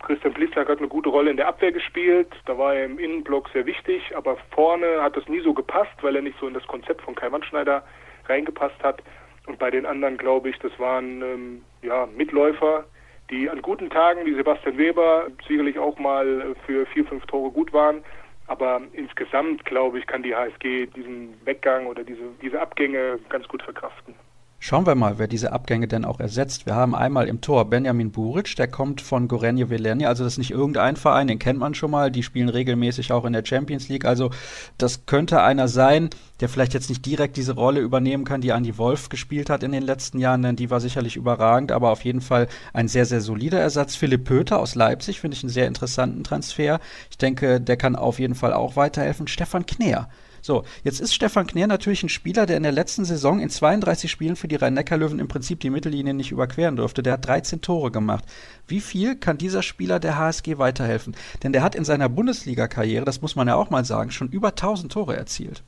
Christian 0.02 0.34
Blitzak 0.34 0.70
hat 0.70 0.80
eine 0.80 0.88
gute 0.88 1.10
Rolle 1.10 1.32
in 1.32 1.38
der 1.38 1.48
Abwehr 1.48 1.72
gespielt. 1.72 2.30
Da 2.46 2.58
war 2.58 2.74
er 2.74 2.86
im 2.86 3.00
Innenblock 3.00 3.50
sehr 3.50 3.66
wichtig, 3.66 4.16
aber 4.16 4.38
vorne 4.52 5.02
hat 5.02 5.18
das 5.18 5.28
nie 5.28 5.42
so 5.42 5.54
gepasst, 5.54 5.92
weil 6.02 6.16
er 6.16 6.22
nicht 6.22 6.40
so 6.40 6.48
in 6.48 6.54
das 6.54 6.66
Konzept 6.68 7.02
von 7.02 7.16
Kai 7.16 7.32
Wandschneider 7.32 7.84
reingepasst 8.28 8.82
hat. 8.82 9.04
Und 9.46 9.60
bei 9.60 9.72
den 9.72 9.86
anderen 9.86 10.18
glaube 10.18 10.50
ich, 10.50 10.60
das 10.60 10.72
waren 10.80 11.22
ähm, 11.22 11.62
ja, 11.82 12.08
Mitläufer, 12.16 12.86
die 13.30 13.50
an 13.50 13.62
guten 13.62 13.90
Tagen 13.90 14.26
wie 14.26 14.34
Sebastian 14.36 14.78
Weber 14.78 15.28
sicherlich 15.48 15.78
auch 15.78 15.98
mal 16.00 16.56
für 16.66 16.86
vier, 16.88 17.06
fünf 17.06 17.26
Tore 17.26 17.52
gut 17.52 17.74
waren. 17.74 18.04
Aber 18.48 18.82
insgesamt, 18.94 19.64
glaube 19.66 20.00
ich, 20.00 20.08
kann 20.08 20.24
die 20.24 20.36
HSG 20.36 20.88
diesen 20.88 21.34
Weggang 21.46 21.86
oder 21.86 22.04
diese, 22.04 22.24
diese 22.42 22.60
Abgänge 22.60 23.20
ganz 23.30 23.48
gut 23.48 23.62
verkraften. 23.62 24.16
Schauen 24.62 24.86
wir 24.86 24.96
mal, 24.96 25.18
wer 25.18 25.28
diese 25.28 25.54
Abgänge 25.54 25.88
denn 25.88 26.04
auch 26.04 26.20
ersetzt. 26.20 26.66
Wir 26.66 26.76
haben 26.76 26.94
einmal 26.94 27.30
im 27.30 27.40
Tor 27.40 27.70
Benjamin 27.70 28.12
Buric, 28.12 28.58
der 28.58 28.68
kommt 28.68 29.00
von 29.00 29.30
Gorenje 29.30 29.70
Velenje, 29.70 30.06
also 30.06 30.26
das 30.26 30.34
ist 30.34 30.38
nicht 30.38 30.52
irgendein 30.52 30.98
Verein, 30.98 31.28
den 31.28 31.40
kennt 31.40 31.60
man 31.60 31.74
schon 31.74 31.92
mal, 31.92 32.12
die 32.12 32.24
spielen 32.24 32.50
regelmäßig 32.50 33.14
auch 33.14 33.24
in 33.24 33.32
der 33.32 33.46
Champions 33.46 33.88
League, 33.88 34.04
also 34.04 34.32
das 34.78 35.06
könnte 35.06 35.42
einer 35.42 35.70
sein, 35.70 36.10
der 36.42 36.50
vielleicht 36.50 36.74
jetzt 36.74 36.90
nicht 36.90 37.06
direkt 37.06 37.38
diese 37.38 37.54
Rolle 37.54 37.80
übernehmen 37.80 38.26
kann, 38.26 38.42
die 38.42 38.52
Andi 38.52 38.78
Wolf 38.78 39.08
gespielt 39.08 39.50
hat 39.50 39.64
in 39.64 39.72
den 39.72 39.84
letzten 39.84 40.20
Jahren, 40.20 40.42
denn 40.42 40.58
die 40.58 40.70
war 40.70 40.82
sicherlich 40.82 41.16
überragend, 41.16 41.72
aber 41.72 41.92
auf 41.92 42.04
jeden 42.04 42.22
Fall 42.22 42.50
ein 42.74 42.90
sehr, 42.90 43.06
sehr 43.06 43.22
solider 43.22 43.62
Ersatz. 43.62 43.96
Philipp 43.96 44.26
Pöter 44.26 44.60
aus 44.60 44.76
Leipzig 44.76 45.22
finde 45.22 45.38
ich 45.38 45.44
einen 45.44 45.52
sehr 45.52 45.68
interessanten 45.68 46.26
Transfer. 46.26 46.82
Ich 47.10 47.18
denke, 47.18 47.62
der 47.62 47.78
kann 47.78 47.96
auf 47.96 48.20
jeden 48.20 48.36
Fall 48.36 48.52
auch 48.52 48.76
weiterhelfen. 48.76 49.28
Stefan 49.28 49.66
Kneer 49.66 50.10
so, 50.42 50.64
jetzt 50.84 51.00
ist 51.00 51.14
Stefan 51.14 51.48
Kner 51.48 51.68
natürlich 51.68 52.04
ein 52.04 52.10
Spieler, 52.10 52.46
der 52.46 52.58
in 52.58 52.64
der 52.64 52.72
letzten 52.72 53.06
Saison 53.06 53.40
in 53.40 53.50
32 53.50 54.10
Spielen 54.10 54.36
für 54.36 54.48
die 54.48 54.56
Rhein-Neckar-Löwen 54.56 55.20
im 55.20 55.28
Prinzip 55.28 55.60
die 55.60 55.70
Mittellinie 55.70 56.14
nicht 56.14 56.32
überqueren 56.32 56.76
durfte. 56.76 57.04
Der 57.04 57.14
hat 57.14 57.28
13 57.28 57.62
Tore 57.62 57.92
gemacht. 57.92 58.26
Wie 58.68 58.80
viel 58.80 59.16
kann 59.16 59.38
dieser 59.38 59.64
Spieler 59.64 60.00
der 60.00 60.18
HSG 60.18 60.58
weiterhelfen? 60.58 61.16
Denn 61.44 61.54
der 61.54 61.64
hat 61.64 61.76
in 61.76 61.86
seiner 61.86 62.10
Bundesliga-Karriere, 62.10 63.06
das 63.06 63.22
muss 63.22 63.36
man 63.36 63.48
ja 63.48 63.56
auch 63.56 63.70
mal 63.70 63.86
sagen, 63.86 64.12
schon 64.12 64.30
über 64.30 64.50
1000 64.50 64.92
Tore 64.92 65.16
erzielt. 65.16 65.64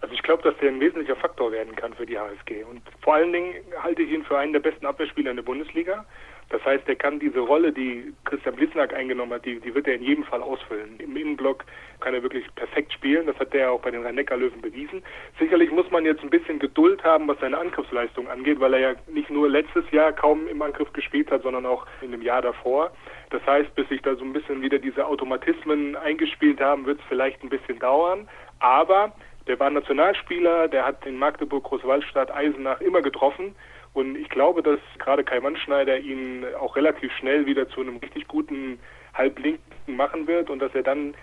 Also 0.00 0.14
ich 0.14 0.22
glaube, 0.22 0.42
dass 0.42 0.56
der 0.60 0.70
ein 0.70 0.80
wesentlicher 0.80 1.16
Faktor 1.16 1.50
werden 1.52 1.74
kann 1.74 1.94
für 1.94 2.06
die 2.06 2.18
HSG. 2.18 2.64
Und 2.64 2.82
vor 3.00 3.14
allen 3.14 3.32
Dingen 3.32 3.54
halte 3.82 4.02
ich 4.02 4.10
ihn 4.10 4.24
für 4.24 4.38
einen 4.38 4.52
der 4.52 4.60
besten 4.60 4.86
Abwehrspieler 4.86 5.30
in 5.30 5.36
der 5.36 5.42
Bundesliga. 5.42 6.04
Das 6.48 6.64
heißt, 6.64 6.88
er 6.88 6.94
kann 6.94 7.18
diese 7.18 7.40
Rolle, 7.40 7.72
die 7.72 8.14
Christian 8.24 8.54
Blitznack 8.54 8.94
eingenommen 8.94 9.32
hat, 9.32 9.44
die, 9.44 9.58
die 9.58 9.74
wird 9.74 9.88
er 9.88 9.94
in 9.94 10.02
jedem 10.02 10.22
Fall 10.24 10.42
ausfüllen. 10.42 10.98
Im 10.98 11.16
Innenblock 11.16 11.64
kann 12.00 12.14
er 12.14 12.22
wirklich 12.22 12.44
perfekt 12.54 12.92
spielen. 12.92 13.26
Das 13.26 13.36
hat 13.40 13.52
er 13.52 13.72
auch 13.72 13.80
bei 13.80 13.90
den 13.90 14.04
Rhein-Neckar-Löwen 14.04 14.60
bewiesen. 14.60 15.02
Sicherlich 15.40 15.72
muss 15.72 15.90
man 15.90 16.04
jetzt 16.04 16.22
ein 16.22 16.30
bisschen 16.30 16.60
Geduld 16.60 17.02
haben, 17.02 17.26
was 17.26 17.40
seine 17.40 17.58
Angriffsleistung 17.58 18.28
angeht, 18.28 18.60
weil 18.60 18.74
er 18.74 18.80
ja 18.80 18.94
nicht 19.08 19.28
nur 19.28 19.48
letztes 19.48 19.90
Jahr 19.90 20.12
kaum 20.12 20.46
im 20.46 20.62
Angriff 20.62 20.92
gespielt 20.92 21.32
hat, 21.32 21.42
sondern 21.42 21.66
auch 21.66 21.84
in 22.00 22.12
dem 22.12 22.22
Jahr 22.22 22.42
davor. 22.42 22.92
Das 23.30 23.44
heißt, 23.44 23.74
bis 23.74 23.88
sich 23.88 24.02
da 24.02 24.14
so 24.14 24.24
ein 24.24 24.32
bisschen 24.32 24.62
wieder 24.62 24.78
diese 24.78 25.04
Automatismen 25.04 25.96
eingespielt 25.96 26.60
haben, 26.60 26.86
wird 26.86 27.00
es 27.00 27.06
vielleicht 27.08 27.42
ein 27.42 27.48
bisschen 27.48 27.80
dauern. 27.80 28.28
Aber 28.60 29.12
der 29.48 29.58
war 29.58 29.70
Nationalspieler, 29.70 30.68
der 30.68 30.84
hat 30.84 31.04
in 31.06 31.18
Magdeburg, 31.18 31.64
Großwaldstadt, 31.64 32.32
Eisenach 32.32 32.80
immer 32.80 33.02
getroffen. 33.02 33.54
Und 33.96 34.14
ich 34.14 34.28
glaube, 34.28 34.62
dass 34.62 34.78
gerade 34.98 35.24
Kai 35.24 35.40
Mannschneider 35.40 35.98
ihn 35.98 36.44
auch 36.60 36.76
relativ 36.76 37.10
schnell 37.14 37.46
wieder 37.46 37.66
zu 37.70 37.80
einem 37.80 37.96
richtig 37.96 38.28
guten 38.28 38.78
Halblinken 39.14 39.96
machen 39.96 40.26
wird 40.26 40.50
und 40.50 40.58
dass 40.58 40.74
er 40.74 40.82
dann 40.82 41.14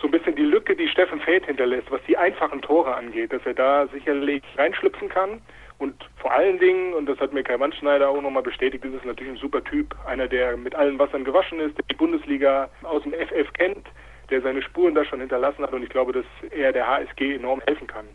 so 0.00 0.08
ein 0.08 0.12
bisschen 0.12 0.34
die 0.34 0.42
Lücke, 0.42 0.74
die 0.74 0.88
Steffen 0.88 1.20
Feld 1.20 1.44
hinterlässt, 1.44 1.90
was 1.90 2.00
die 2.08 2.16
einfachen 2.16 2.62
Tore 2.62 2.94
angeht, 2.94 3.34
dass 3.34 3.44
er 3.44 3.52
da 3.52 3.86
sicherlich 3.88 4.42
reinschlüpfen 4.56 5.10
kann. 5.10 5.42
Und 5.76 5.94
vor 6.16 6.32
allen 6.32 6.58
Dingen, 6.58 6.94
und 6.94 7.04
das 7.04 7.20
hat 7.20 7.34
mir 7.34 7.42
Kai 7.42 7.58
Mannschneider 7.58 8.08
auch 8.08 8.22
nochmal 8.22 8.42
bestätigt, 8.42 8.82
ist 8.82 8.94
es 8.94 9.04
natürlich 9.04 9.34
ein 9.34 9.38
super 9.38 9.62
Typ. 9.62 9.94
Einer, 10.06 10.26
der 10.26 10.56
mit 10.56 10.74
allen 10.74 10.98
Wassern 10.98 11.24
gewaschen 11.24 11.60
ist, 11.60 11.76
der 11.76 11.84
die 11.90 11.96
Bundesliga 11.96 12.70
aus 12.82 13.02
dem 13.02 13.12
FF 13.12 13.52
kennt, 13.52 13.86
der 14.30 14.40
seine 14.40 14.62
Spuren 14.62 14.94
da 14.94 15.04
schon 15.04 15.20
hinterlassen 15.20 15.62
hat. 15.62 15.74
Und 15.74 15.82
ich 15.82 15.90
glaube, 15.90 16.12
dass 16.14 16.24
er 16.50 16.72
der 16.72 16.86
HSG 16.86 17.34
enorm 17.34 17.60
helfen 17.66 17.88
kann. 17.88 18.06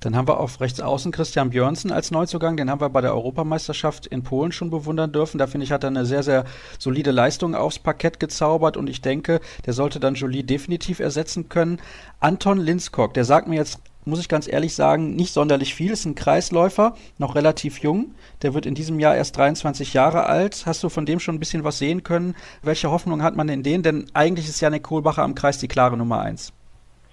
Dann 0.00 0.14
haben 0.14 0.28
wir 0.28 0.38
auf 0.38 0.60
rechts 0.60 0.80
außen 0.80 1.10
Christian 1.10 1.50
Björnsen 1.50 1.90
als 1.90 2.12
Neuzugang. 2.12 2.56
Den 2.56 2.70
haben 2.70 2.80
wir 2.80 2.88
bei 2.88 3.00
der 3.00 3.14
Europameisterschaft 3.14 4.06
in 4.06 4.22
Polen 4.22 4.52
schon 4.52 4.70
bewundern 4.70 5.10
dürfen. 5.10 5.38
Da 5.38 5.48
finde 5.48 5.64
ich, 5.64 5.72
hat 5.72 5.82
er 5.82 5.88
eine 5.88 6.06
sehr, 6.06 6.22
sehr 6.22 6.44
solide 6.78 7.10
Leistung 7.10 7.56
aufs 7.56 7.80
Parkett 7.80 8.20
gezaubert 8.20 8.76
und 8.76 8.88
ich 8.88 9.00
denke, 9.00 9.40
der 9.66 9.72
sollte 9.72 9.98
dann 9.98 10.14
Jolie 10.14 10.44
definitiv 10.44 11.00
ersetzen 11.00 11.48
können. 11.48 11.80
Anton 12.20 12.58
Linskog, 12.58 13.14
der 13.14 13.24
sagt 13.24 13.48
mir 13.48 13.56
jetzt, 13.56 13.80
muss 14.04 14.20
ich 14.20 14.28
ganz 14.28 14.48
ehrlich 14.48 14.74
sagen, 14.74 15.16
nicht 15.16 15.32
sonderlich 15.32 15.74
viel. 15.74 15.90
Ist 15.90 16.06
ein 16.06 16.14
Kreisläufer, 16.14 16.94
noch 17.18 17.34
relativ 17.34 17.80
jung. 17.80 18.14
Der 18.42 18.54
wird 18.54 18.66
in 18.66 18.74
diesem 18.74 19.00
Jahr 19.00 19.16
erst 19.16 19.36
23 19.36 19.92
Jahre 19.94 20.26
alt. 20.26 20.62
Hast 20.64 20.82
du 20.82 20.88
von 20.88 21.06
dem 21.06 21.20
schon 21.20 21.34
ein 21.34 21.40
bisschen 21.40 21.64
was 21.64 21.78
sehen 21.78 22.04
können? 22.04 22.34
Welche 22.62 22.90
Hoffnung 22.90 23.22
hat 23.22 23.36
man 23.36 23.48
in 23.48 23.62
den? 23.62 23.82
Denn 23.82 24.06
eigentlich 24.14 24.48
ist 24.48 24.60
Janik 24.60 24.84
Kohlbacher 24.84 25.22
am 25.24 25.34
Kreis 25.34 25.58
die 25.58 25.68
klare 25.68 25.96
Nummer 25.96 26.20
eins. 26.20 26.52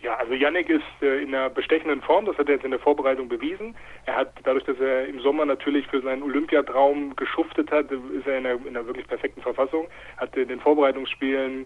Ja, 0.05 0.17
also 0.17 0.35
Yannick 0.35 0.69
ist 0.69 0.83
äh, 1.01 1.23
in 1.23 1.33
einer 1.33 1.49
bestechenden 1.49 1.99
Form, 1.99 2.25
das 2.25 2.37
hat 2.37 2.47
er 2.47 2.53
jetzt 2.55 2.63
in 2.63 2.69
der 2.69 2.79
Vorbereitung 2.79 3.27
bewiesen. 3.27 3.75
Er 4.05 4.15
hat 4.15 4.33
dadurch, 4.43 4.63
dass 4.65 4.79
er 4.79 5.07
im 5.07 5.19
Sommer 5.19 5.45
natürlich 5.45 5.87
für 5.87 5.99
seinen 5.99 6.21
Olympiatraum 6.21 7.15
geschuftet 7.15 7.71
hat, 7.71 7.91
ist 7.91 8.27
er 8.27 8.37
in 8.37 8.45
einer, 8.45 8.59
in 8.67 8.77
einer 8.77 8.85
wirklich 8.85 9.07
perfekten 9.07 9.41
Verfassung, 9.41 9.87
hat 10.17 10.37
in 10.37 10.47
den 10.47 10.59
Vorbereitungsspielen 10.59 11.65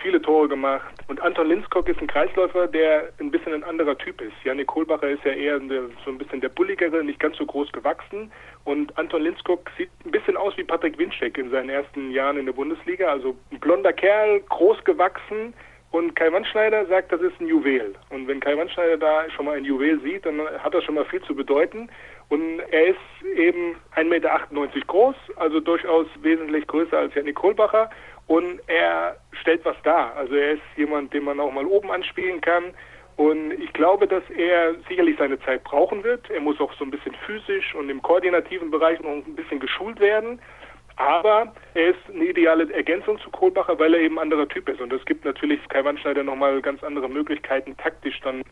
viele 0.00 0.22
Tore 0.22 0.46
gemacht. 0.46 0.94
Und 1.08 1.20
Anton 1.20 1.48
Linskog 1.48 1.88
ist 1.88 2.00
ein 2.00 2.06
Kreisläufer, 2.06 2.68
der 2.68 3.08
ein 3.18 3.32
bisschen 3.32 3.54
ein 3.54 3.64
anderer 3.64 3.98
Typ 3.98 4.20
ist. 4.20 4.34
Janik 4.44 4.68
Kohlbacher 4.68 5.08
ist 5.08 5.24
ja 5.24 5.32
eher 5.32 5.58
so 6.04 6.12
ein 6.12 6.18
bisschen 6.18 6.40
der 6.40 6.48
bulligere, 6.48 7.02
nicht 7.02 7.18
ganz 7.18 7.38
so 7.38 7.44
groß 7.44 7.72
gewachsen. 7.72 8.30
Und 8.62 8.96
Anton 8.98 9.22
Linskog 9.22 9.68
sieht 9.76 9.90
ein 10.04 10.12
bisschen 10.12 10.36
aus 10.36 10.56
wie 10.56 10.62
Patrick 10.62 10.96
Winczek 10.96 11.36
in 11.38 11.50
seinen 11.50 11.70
ersten 11.70 12.12
Jahren 12.12 12.38
in 12.38 12.46
der 12.46 12.52
Bundesliga. 12.52 13.08
Also 13.08 13.36
ein 13.50 13.58
blonder 13.58 13.92
Kerl, 13.92 14.42
groß 14.48 14.84
gewachsen, 14.84 15.54
und 15.90 16.14
Kai 16.14 16.32
Wandschneider 16.32 16.86
sagt, 16.86 17.10
das 17.10 17.20
ist 17.20 17.40
ein 17.40 17.48
Juwel. 17.48 17.94
Und 18.10 18.28
wenn 18.28 18.38
Kai 18.38 18.56
Wandschneider 18.56 18.96
da 18.96 19.28
schon 19.30 19.46
mal 19.46 19.56
ein 19.56 19.64
Juwel 19.64 20.00
sieht, 20.00 20.24
dann 20.24 20.40
hat 20.58 20.72
das 20.72 20.84
schon 20.84 20.94
mal 20.94 21.04
viel 21.04 21.20
zu 21.22 21.34
bedeuten. 21.34 21.88
Und 22.28 22.60
er 22.70 22.86
ist 22.86 23.36
eben 23.36 23.74
1,98 23.96 24.04
Meter 24.04 24.40
groß, 24.86 25.16
also 25.34 25.58
durchaus 25.58 26.06
wesentlich 26.22 26.66
größer 26.68 26.96
als 26.96 27.14
Janik 27.14 27.34
Kohlbacher. 27.34 27.90
Und 28.28 28.60
er 28.68 29.16
stellt 29.32 29.64
was 29.64 29.74
dar. 29.82 30.14
Also 30.14 30.36
er 30.36 30.52
ist 30.52 30.62
jemand, 30.76 31.12
den 31.12 31.24
man 31.24 31.40
auch 31.40 31.50
mal 31.50 31.66
oben 31.66 31.90
anspielen 31.90 32.40
kann. 32.40 32.72
Und 33.16 33.50
ich 33.52 33.72
glaube, 33.72 34.06
dass 34.06 34.22
er 34.30 34.74
sicherlich 34.88 35.18
seine 35.18 35.40
Zeit 35.40 35.64
brauchen 35.64 36.04
wird. 36.04 36.30
Er 36.30 36.40
muss 36.40 36.60
auch 36.60 36.72
so 36.74 36.84
ein 36.84 36.92
bisschen 36.92 37.14
physisch 37.26 37.74
und 37.74 37.90
im 37.90 38.00
koordinativen 38.00 38.70
Bereich 38.70 39.00
noch 39.00 39.10
ein 39.10 39.34
bisschen 39.34 39.58
geschult 39.58 39.98
werden. 39.98 40.40
Aber 41.00 41.52
er 41.72 41.88
ist 41.90 41.98
eine 42.12 42.24
ideale 42.24 42.70
Ergänzung 42.74 43.18
zu 43.20 43.30
Kohlbacher, 43.30 43.78
weil 43.78 43.94
er 43.94 44.00
eben 44.00 44.18
anderer 44.18 44.46
Typ 44.46 44.68
ist. 44.68 44.82
Und 44.82 44.92
es 44.92 45.02
gibt 45.06 45.24
natürlich 45.24 45.58
Kai 45.68 45.82
Wandschneider 45.82 46.22
nochmal 46.22 46.60
ganz 46.60 46.84
andere 46.84 47.08
Möglichkeiten, 47.08 47.74
taktisch 47.78 48.20
dann 48.20 48.42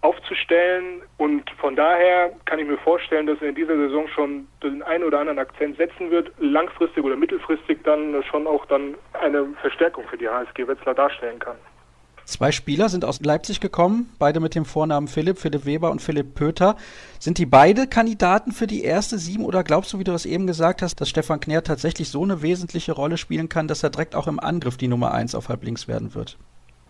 aufzustellen. 0.00 1.02
Und 1.18 1.50
von 1.60 1.76
daher 1.76 2.32
kann 2.46 2.60
ich 2.60 2.66
mir 2.66 2.78
vorstellen, 2.78 3.26
dass 3.26 3.42
er 3.42 3.50
in 3.50 3.56
dieser 3.56 3.76
Saison 3.76 4.08
schon 4.08 4.48
den 4.62 4.82
einen 4.82 5.04
oder 5.04 5.20
anderen 5.20 5.38
Akzent 5.38 5.76
setzen 5.76 6.10
wird, 6.10 6.32
langfristig 6.38 7.04
oder 7.04 7.16
mittelfristig 7.16 7.78
dann 7.84 8.22
schon 8.30 8.46
auch 8.46 8.64
dann 8.66 8.94
eine 9.12 9.46
Verstärkung 9.60 10.04
für 10.08 10.16
die 10.16 10.28
HSG 10.28 10.66
Wetzlar 10.66 10.94
darstellen 10.94 11.38
kann. 11.38 11.56
Zwei 12.28 12.52
Spieler 12.52 12.90
sind 12.90 13.06
aus 13.06 13.24
Leipzig 13.24 13.58
gekommen, 13.58 14.10
beide 14.18 14.38
mit 14.38 14.54
dem 14.54 14.66
Vornamen 14.66 15.08
Philipp, 15.08 15.38
Philipp 15.38 15.64
Weber 15.64 15.90
und 15.90 16.02
Philipp 16.02 16.34
Pöter. 16.34 16.76
Sind 17.18 17.38
die 17.38 17.46
beide 17.46 17.86
Kandidaten 17.86 18.52
für 18.52 18.66
die 18.66 18.84
erste 18.84 19.16
Sieben 19.16 19.46
oder 19.46 19.64
glaubst 19.64 19.94
du, 19.94 19.98
wie 19.98 20.04
du 20.04 20.12
das 20.12 20.26
eben 20.26 20.46
gesagt 20.46 20.82
hast, 20.82 21.00
dass 21.00 21.08
Stefan 21.08 21.40
Knär 21.40 21.64
tatsächlich 21.64 22.10
so 22.10 22.22
eine 22.22 22.42
wesentliche 22.42 22.92
Rolle 22.92 23.16
spielen 23.16 23.48
kann, 23.48 23.66
dass 23.66 23.82
er 23.82 23.88
direkt 23.88 24.14
auch 24.14 24.26
im 24.26 24.38
Angriff 24.40 24.76
die 24.76 24.88
Nummer 24.88 25.12
eins 25.12 25.34
auf 25.34 25.48
halblinks 25.48 25.88
werden 25.88 26.14
wird? 26.14 26.36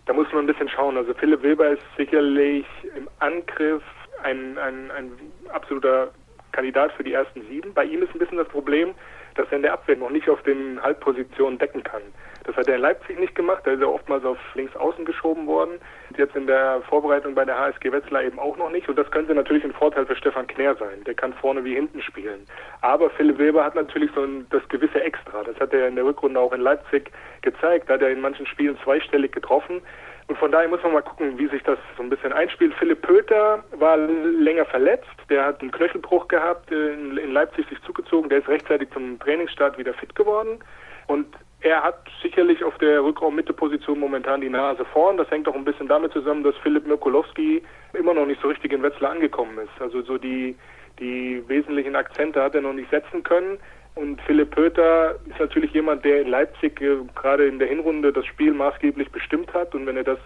Da 0.06 0.12
muss 0.12 0.26
man 0.32 0.40
ein 0.40 0.48
bisschen 0.48 0.68
schauen. 0.70 0.96
Also 0.96 1.14
Philipp 1.14 1.44
Weber 1.44 1.68
ist 1.68 1.82
sicherlich 1.96 2.66
im 2.96 3.08
Angriff 3.20 3.84
ein, 4.24 4.58
ein, 4.58 4.90
ein 4.90 5.12
absoluter 5.50 6.08
Kandidat 6.50 6.90
für 6.96 7.04
die 7.04 7.12
ersten 7.12 7.42
sieben. 7.48 7.72
Bei 7.74 7.84
ihm 7.84 8.02
ist 8.02 8.12
ein 8.12 8.18
bisschen 8.18 8.38
das 8.38 8.48
Problem, 8.48 8.92
dass 9.36 9.46
er 9.52 9.58
in 9.58 9.62
der 9.62 9.74
Abwehr 9.74 9.96
noch 9.96 10.10
nicht 10.10 10.28
auf 10.28 10.42
den 10.42 10.82
Halbpositionen 10.82 11.60
decken 11.60 11.84
kann. 11.84 12.02
Das 12.48 12.56
hat 12.56 12.66
er 12.66 12.76
in 12.76 12.80
Leipzig 12.80 13.20
nicht 13.20 13.34
gemacht, 13.34 13.60
da 13.66 13.72
ist 13.72 13.82
er 13.82 13.92
oftmals 13.92 14.24
auf 14.24 14.38
links 14.54 14.74
außen 14.74 15.04
geschoben 15.04 15.46
worden. 15.46 15.72
Jetzt 16.16 16.34
in 16.34 16.46
der 16.46 16.80
Vorbereitung 16.88 17.34
bei 17.34 17.44
der 17.44 17.58
HSG 17.58 17.92
Wetzlar 17.92 18.22
eben 18.24 18.38
auch 18.38 18.56
noch 18.56 18.70
nicht. 18.70 18.88
Und 18.88 18.96
das 18.96 19.10
könnte 19.10 19.34
natürlich 19.34 19.64
ein 19.64 19.74
Vorteil 19.74 20.06
für 20.06 20.16
Stefan 20.16 20.46
Knär 20.46 20.74
sein. 20.76 21.04
Der 21.04 21.12
kann 21.12 21.34
vorne 21.34 21.62
wie 21.62 21.74
hinten 21.74 22.00
spielen. 22.00 22.46
Aber 22.80 23.10
Philipp 23.10 23.38
Weber 23.38 23.62
hat 23.62 23.74
natürlich 23.74 24.10
so 24.14 24.22
ein, 24.22 24.46
das 24.48 24.66
gewisse 24.70 24.98
Extra. 24.98 25.44
Das 25.44 25.60
hat 25.60 25.74
er 25.74 25.88
in 25.88 25.96
der 25.96 26.06
Rückrunde 26.06 26.40
auch 26.40 26.54
in 26.54 26.62
Leipzig 26.62 27.12
gezeigt. 27.42 27.90
Da 27.90 27.94
hat 27.94 28.00
er 28.00 28.08
in 28.08 28.22
manchen 28.22 28.46
Spielen 28.46 28.78
zweistellig 28.82 29.32
getroffen. 29.32 29.82
Und 30.28 30.38
von 30.38 30.50
daher 30.50 30.68
muss 30.68 30.82
man 30.82 30.94
mal 30.94 31.02
gucken, 31.02 31.38
wie 31.38 31.48
sich 31.48 31.62
das 31.64 31.78
so 31.98 32.02
ein 32.02 32.08
bisschen 32.08 32.32
einspielt. 32.32 32.72
Philipp 32.78 33.02
Pöter 33.02 33.62
war 33.72 33.98
länger 33.98 34.64
verletzt. 34.64 35.04
Der 35.28 35.44
hat 35.44 35.60
einen 35.60 35.70
Knöchelbruch 35.70 36.28
gehabt, 36.28 36.70
in, 36.70 37.18
in 37.18 37.30
Leipzig 37.30 37.68
sich 37.68 37.82
zugezogen. 37.82 38.30
Der 38.30 38.38
ist 38.38 38.48
rechtzeitig 38.48 38.88
zum 38.94 39.18
Trainingsstart 39.18 39.76
wieder 39.76 39.92
fit 39.92 40.14
geworden. 40.14 40.60
Und 41.08 41.26
er 41.60 41.82
hat 41.82 42.06
sicherlich 42.22 42.62
auf 42.62 42.78
der 42.78 43.02
Rückraum-Mitte-Position 43.02 43.98
momentan 43.98 44.40
die 44.40 44.48
Nase 44.48 44.84
vorn. 44.84 45.16
Das 45.16 45.30
hängt 45.30 45.48
auch 45.48 45.54
ein 45.54 45.64
bisschen 45.64 45.88
damit 45.88 46.12
zusammen, 46.12 46.44
dass 46.44 46.56
Philipp 46.58 46.86
Mirkolowski 46.86 47.62
immer 47.94 48.14
noch 48.14 48.26
nicht 48.26 48.40
so 48.40 48.48
richtig 48.48 48.72
in 48.72 48.82
Wetzlar 48.82 49.10
angekommen 49.10 49.58
ist. 49.58 49.80
Also 49.80 50.02
so 50.02 50.18
die, 50.18 50.56
die 51.00 51.42
wesentlichen 51.48 51.96
Akzente 51.96 52.42
hat 52.42 52.54
er 52.54 52.60
noch 52.60 52.72
nicht 52.72 52.90
setzen 52.90 53.24
können. 53.24 53.58
Und 53.96 54.20
Philipp 54.22 54.52
Pöter 54.52 55.16
ist 55.26 55.40
natürlich 55.40 55.72
jemand, 55.72 56.04
der 56.04 56.22
in 56.22 56.28
Leipzig 56.28 56.80
äh, 56.80 56.98
gerade 57.16 57.48
in 57.48 57.58
der 57.58 57.66
Hinrunde 57.66 58.12
das 58.12 58.24
Spiel 58.26 58.52
maßgeblich 58.52 59.10
bestimmt 59.10 59.52
hat. 59.52 59.74
Und 59.74 59.86
wenn 59.86 59.96
er 59.96 60.04
das 60.04 60.20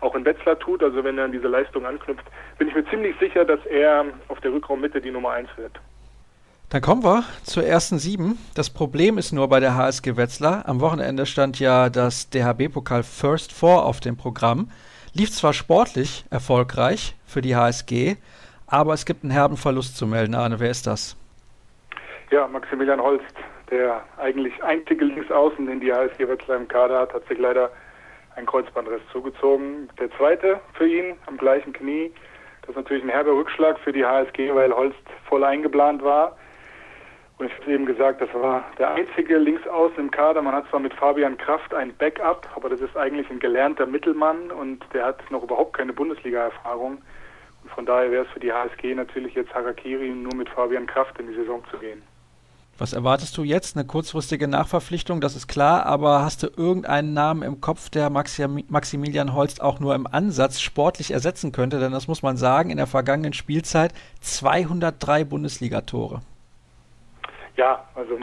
auch 0.00 0.14
in 0.14 0.24
Wetzlar 0.24 0.58
tut, 0.58 0.82
also 0.82 1.04
wenn 1.04 1.18
er 1.18 1.24
an 1.24 1.32
diese 1.32 1.48
Leistung 1.48 1.84
anknüpft, 1.84 2.24
bin 2.56 2.68
ich 2.68 2.74
mir 2.74 2.88
ziemlich 2.88 3.14
sicher, 3.18 3.44
dass 3.44 3.64
er 3.66 4.06
auf 4.28 4.40
der 4.40 4.54
Rückraummitte 4.54 5.02
die 5.02 5.10
Nummer 5.10 5.32
eins 5.32 5.50
wird. 5.56 5.78
Dann 6.70 6.82
kommen 6.82 7.02
wir 7.02 7.24
zur 7.44 7.64
ersten 7.64 7.98
sieben. 7.98 8.36
Das 8.54 8.68
Problem 8.68 9.16
ist 9.16 9.32
nur 9.32 9.48
bei 9.48 9.58
der 9.58 9.74
HSG 9.74 10.18
Wetzlar. 10.18 10.68
Am 10.68 10.82
Wochenende 10.82 11.24
stand 11.24 11.58
ja 11.58 11.88
das 11.88 12.28
DHB-Pokal 12.28 13.04
First 13.04 13.54
Four 13.54 13.86
auf 13.86 14.00
dem 14.00 14.18
Programm. 14.18 14.70
Lief 15.14 15.30
zwar 15.30 15.54
sportlich 15.54 16.26
erfolgreich 16.30 17.16
für 17.24 17.40
die 17.40 17.56
HSG, 17.56 18.16
aber 18.66 18.92
es 18.92 19.06
gibt 19.06 19.24
einen 19.24 19.30
herben 19.30 19.56
Verlust 19.56 19.96
zu 19.96 20.06
melden. 20.06 20.34
Arne, 20.34 20.60
wer 20.60 20.70
ist 20.70 20.86
das? 20.86 21.16
Ja, 22.30 22.46
Maximilian 22.46 23.00
Holst, 23.00 23.24
der 23.70 24.02
eigentlich 24.18 24.52
einzige 24.62 25.06
Linksaußen, 25.06 25.66
den 25.66 25.80
die 25.80 25.90
HSG 25.90 26.28
Wetzlar 26.28 26.58
im 26.58 26.68
Kader 26.68 27.00
hat, 27.00 27.14
hat 27.14 27.26
sich 27.28 27.38
leider 27.38 27.70
ein 28.36 28.44
Kreuzbandriss 28.44 29.00
zugezogen. 29.10 29.88
Der 29.98 30.10
zweite 30.18 30.60
für 30.74 30.86
ihn 30.86 31.16
am 31.24 31.38
gleichen 31.38 31.72
Knie. 31.72 32.12
Das 32.60 32.70
ist 32.72 32.76
natürlich 32.76 33.04
ein 33.04 33.08
herber 33.08 33.32
Rückschlag 33.32 33.78
für 33.78 33.94
die 33.94 34.04
HSG, 34.04 34.54
weil 34.54 34.70
Holst 34.70 34.98
voll 35.30 35.44
eingeplant 35.44 36.02
war. 36.02 36.36
Und 37.38 37.46
ich 37.46 37.52
habe 37.60 37.72
eben 37.72 37.86
gesagt, 37.86 38.20
das 38.20 38.32
war 38.34 38.64
der 38.78 38.90
einzige 38.94 39.38
Linksaußen 39.38 39.98
im 39.98 40.10
Kader. 40.10 40.42
Man 40.42 40.54
hat 40.54 40.68
zwar 40.70 40.80
mit 40.80 40.92
Fabian 40.94 41.38
Kraft 41.38 41.72
ein 41.72 41.94
Backup, 41.96 42.48
aber 42.56 42.68
das 42.68 42.80
ist 42.80 42.96
eigentlich 42.96 43.30
ein 43.30 43.38
gelernter 43.38 43.86
Mittelmann 43.86 44.50
und 44.50 44.84
der 44.92 45.06
hat 45.06 45.30
noch 45.30 45.44
überhaupt 45.44 45.76
keine 45.76 45.92
Bundesliga-Erfahrung. 45.92 46.98
Und 47.62 47.70
von 47.70 47.86
daher 47.86 48.10
wäre 48.10 48.24
es 48.24 48.30
für 48.32 48.40
die 48.40 48.52
HSG 48.52 48.94
natürlich 48.94 49.34
jetzt 49.34 49.54
Harakiri, 49.54 50.10
nur 50.10 50.34
mit 50.34 50.48
Fabian 50.48 50.86
Kraft 50.86 51.18
in 51.20 51.28
die 51.28 51.34
Saison 51.34 51.62
zu 51.70 51.78
gehen. 51.78 52.02
Was 52.76 52.92
erwartest 52.92 53.36
du 53.36 53.42
jetzt? 53.42 53.76
Eine 53.76 53.86
kurzfristige 53.86 54.46
Nachverpflichtung, 54.46 55.20
das 55.20 55.36
ist 55.36 55.48
klar, 55.48 55.86
aber 55.86 56.22
hast 56.22 56.44
du 56.44 56.48
irgendeinen 56.56 57.12
Namen 57.12 57.42
im 57.42 57.60
Kopf, 57.60 57.88
der 57.88 58.08
Maximilian 58.10 59.34
Holst 59.34 59.60
auch 59.60 59.78
nur 59.78 59.94
im 59.94 60.06
Ansatz 60.08 60.60
sportlich 60.60 61.12
ersetzen 61.12 61.52
könnte? 61.52 61.78
Denn 61.78 61.92
das 61.92 62.08
muss 62.08 62.22
man 62.22 62.36
sagen, 62.36 62.70
in 62.70 62.76
der 62.76 62.86
vergangenen 62.86 63.32
Spielzeit 63.32 63.92
203 64.20 65.24
Bundesligatore. 65.24 66.22
Ja, 67.58 67.84
also 67.96 68.16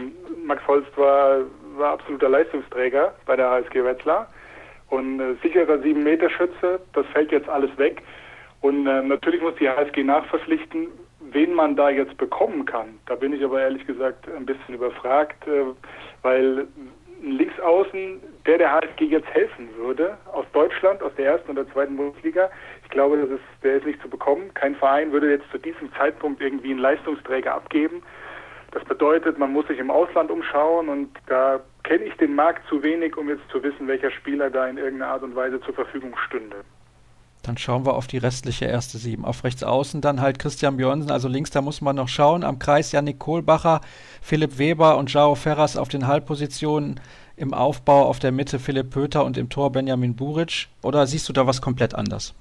Max 0.46 0.66
Holst 0.66 0.98
war, 0.98 1.40
war 1.76 1.92
absoluter 1.92 2.30
Leistungsträger 2.30 3.14
bei 3.26 3.36
der 3.36 3.50
HSG 3.50 3.84
Wetzlar 3.84 4.30
und 4.90 5.20
äh, 5.20 5.36
sicherer 5.44 5.74
7-Meter-Schütze, 5.74 6.80
das 6.94 7.06
fällt 7.08 7.34
jetzt 7.34 7.50
alles 7.50 7.78
weg. 7.78 8.02
Und 8.62 8.88
äh, 8.88 9.02
natürlich 9.02 9.42
muss 9.42 9.54
die 9.60 9.68
HSG 9.68 10.04
nachverpflichten, 10.04 10.88
wen 11.20 11.54
man 11.54 11.76
da 11.76 11.90
jetzt 11.90 12.16
bekommen 12.16 12.66
kann, 12.66 12.98
da 13.08 13.16
bin 13.16 13.34
ich 13.34 13.44
aber 13.44 13.60
ehrlich 13.60 13.86
gesagt 13.86 14.26
ein 14.30 14.46
bisschen 14.46 14.76
überfragt, 14.76 15.46
äh, 15.48 15.66
weil 16.22 16.68
ein 17.22 17.32
Linksaußen, 17.32 18.22
der 18.46 18.58
der 18.58 18.72
HSG 18.72 19.04
jetzt 19.04 19.28
helfen 19.34 19.68
würde, 19.76 20.18
aus 20.32 20.46
Deutschland, 20.54 21.04
aus 21.04 21.12
der 21.18 21.26
ersten 21.26 21.52
oder 21.52 21.70
zweiten 21.74 21.98
Bundesliga, 21.98 22.50
ich 22.86 22.90
glaube, 22.90 23.18
das 23.18 23.32
ist, 23.32 23.64
der 23.64 23.76
ist 23.76 23.86
nicht 23.86 24.02
zu 24.02 24.10
bekommen. 24.10 24.54
Kein 24.54 24.76
Verein 24.76 25.12
würde 25.12 25.30
jetzt 25.30 25.52
zu 25.52 25.58
diesem 25.58 25.92
Zeitpunkt 25.96 26.42
irgendwie 26.42 26.72
einen 26.72 26.80
Leistungsträger 26.80 27.54
abgeben. 27.54 28.02
Das 28.76 28.84
bedeutet, 28.84 29.40
man 29.40 29.54
muss 29.54 29.66
sich 29.68 29.80
im 29.80 29.90
Ausland 29.90 30.30
umschauen 30.30 30.90
und 30.90 31.10
da 31.28 31.62
kenne 31.86 32.04
ich 32.04 32.14
den 32.16 32.36
Markt 32.36 32.68
zu 32.68 32.84
wenig, 32.84 33.16
um 33.16 33.30
jetzt 33.30 33.50
zu 33.50 33.64
wissen, 33.64 33.88
welcher 33.88 34.12
Spieler 34.12 34.50
da 34.50 34.68
in 34.68 34.78
irgendeiner 34.78 35.14
Art 35.14 35.24
und 35.24 35.34
Weise 35.34 35.62
zur 35.62 35.74
Verfügung 35.74 36.14
stünde. 36.28 36.58
Dann 37.42 37.58
schauen 37.58 37.86
wir 37.86 37.94
auf 37.94 38.08
die 38.08 38.18
restliche 38.18 38.66
erste 38.66 38.98
Sieben. 38.98 39.24
Auf 39.24 39.46
rechts 39.46 39.64
außen 39.64 40.02
dann 40.02 40.20
halt 40.20 40.40
Christian 40.40 40.76
Björnsen, 40.76 41.10
also 41.10 41.30
links, 41.30 41.52
da 41.52 41.62
muss 41.62 41.80
man 41.80 41.96
noch 41.96 42.10
schauen. 42.10 42.44
Am 42.44 42.60
Kreis 42.60 42.92
Yannick 42.92 43.18
Kohlbacher, 43.18 43.80
Philipp 44.22 44.58
Weber 44.58 44.98
und 44.98 45.14
Jao 45.14 45.36
Ferras 45.36 45.78
auf 45.78 45.88
den 45.88 46.06
Halbpositionen. 46.06 47.00
Im 47.38 47.54
Aufbau 47.54 48.04
auf 48.04 48.20
der 48.20 48.34
Mitte 48.34 48.60
Philipp 48.60 48.90
Pöter 48.90 49.24
und 49.24 49.38
im 49.38 49.50
Tor 49.50 49.72
Benjamin 49.72 50.18
Buric. 50.18 50.68
Oder 50.82 51.08
siehst 51.08 51.30
du 51.30 51.34
da 51.34 51.48
was 51.48 51.62
komplett 51.62 51.96
anders? 51.96 52.36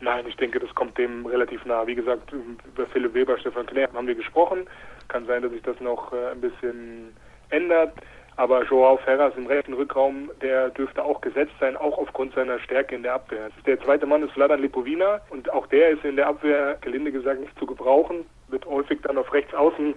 Nein, 0.00 0.24
ich 0.28 0.36
denke, 0.36 0.60
das 0.60 0.72
kommt 0.74 0.96
dem 0.98 1.26
relativ 1.26 1.64
nah. 1.64 1.84
Wie 1.86 1.96
gesagt, 1.96 2.32
über 2.32 2.86
Philipp 2.86 3.12
Weber, 3.12 3.36
Stefan 3.38 3.66
Knär 3.66 3.88
haben 3.92 4.06
wir 4.06 4.14
gesprochen. 4.14 4.66
Kann 5.10 5.26
sein, 5.26 5.42
dass 5.42 5.50
sich 5.50 5.62
das 5.62 5.78
noch 5.80 6.12
äh, 6.12 6.30
ein 6.32 6.40
bisschen 6.40 7.14
ändert. 7.50 7.92
Aber 8.36 8.64
Joao 8.64 8.96
Ferras 8.98 9.34
im 9.36 9.46
rechten 9.46 9.74
Rückraum, 9.74 10.30
der 10.40 10.70
dürfte 10.70 11.04
auch 11.04 11.20
gesetzt 11.20 11.52
sein, 11.60 11.76
auch 11.76 11.98
aufgrund 11.98 12.32
seiner 12.34 12.58
Stärke 12.60 12.94
in 12.94 13.02
der 13.02 13.14
Abwehr. 13.14 13.50
Der 13.66 13.78
zweite 13.82 14.06
Mann 14.06 14.22
ist 14.22 14.32
Vladan 14.32 14.62
Lipovina 14.62 15.20
und 15.28 15.52
auch 15.52 15.66
der 15.66 15.90
ist 15.90 16.04
in 16.04 16.16
der 16.16 16.28
Abwehr, 16.28 16.78
gelinde 16.80 17.12
gesagt, 17.12 17.40
nicht 17.40 17.58
zu 17.58 17.66
gebrauchen, 17.66 18.24
wird 18.48 18.64
häufig 18.64 19.00
dann 19.02 19.18
auf 19.18 19.30
rechts 19.34 19.52
außen 19.52 19.94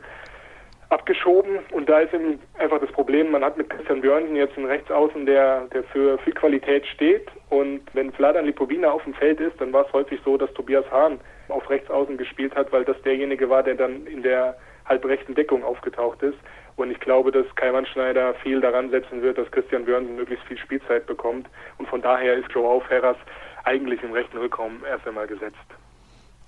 abgeschoben 0.90 1.60
und 1.72 1.88
da 1.88 2.02
ist 2.02 2.14
eben 2.14 2.40
einfach 2.60 2.80
das 2.80 2.92
Problem, 2.92 3.32
man 3.32 3.44
hat 3.44 3.58
mit 3.58 3.70
Christian 3.70 4.02
Björnsen 4.02 4.36
jetzt 4.36 4.58
einen 4.58 4.68
Rechtsaußen, 4.68 5.26
der, 5.26 5.62
der 5.74 5.84
für 5.86 6.18
viel 6.20 6.34
Qualität 6.34 6.86
steht 6.88 7.28
und 7.50 7.82
wenn 7.94 8.12
Vladan 8.12 8.46
Lipovina 8.46 8.92
auf 8.92 9.04
dem 9.04 9.14
Feld 9.14 9.40
ist, 9.40 9.60
dann 9.62 9.74
war 9.74 9.86
es 9.86 9.94
häufig 9.94 10.20
so, 10.26 10.38
dass 10.38 10.54
Tobias 10.54 10.86
Hahn 10.92 11.20
auf 11.48 11.70
Rechtsaußen 11.70 12.18
gespielt 12.18 12.56
hat, 12.56 12.72
weil 12.72 12.84
das 12.84 13.02
derjenige 13.04 13.50
war, 13.50 13.64
der 13.64 13.76
dann 13.76 14.06
in 14.06 14.22
der 14.22 14.56
halbrechten 14.86 15.36
Deckung 15.36 15.64
aufgetaucht 15.64 16.22
ist. 16.24 16.38
Und 16.76 16.92
ich 16.92 17.00
glaube, 17.00 17.32
dass 17.32 17.46
Kai 17.56 17.72
Mannschneider 17.72 18.34
viel 18.36 18.60
daran 18.60 18.90
setzen 18.90 19.22
wird, 19.22 19.38
dass 19.38 19.52
Christian 19.52 19.86
Björnsen 19.86 20.16
möglichst 20.16 20.46
viel 20.46 20.58
Spielzeit 20.58 21.06
bekommt. 21.06 21.48
Und 21.78 21.88
von 21.88 22.02
daher 22.02 22.36
ist 22.36 22.52
Joao 22.52 22.80
Ferras 22.80 23.18
eigentlich 23.64 24.02
im 24.04 24.12
rechten 24.12 24.38
Rückraum 24.38 24.84
erst 24.90 25.08
einmal 25.08 25.28
gesetzt. 25.28 25.58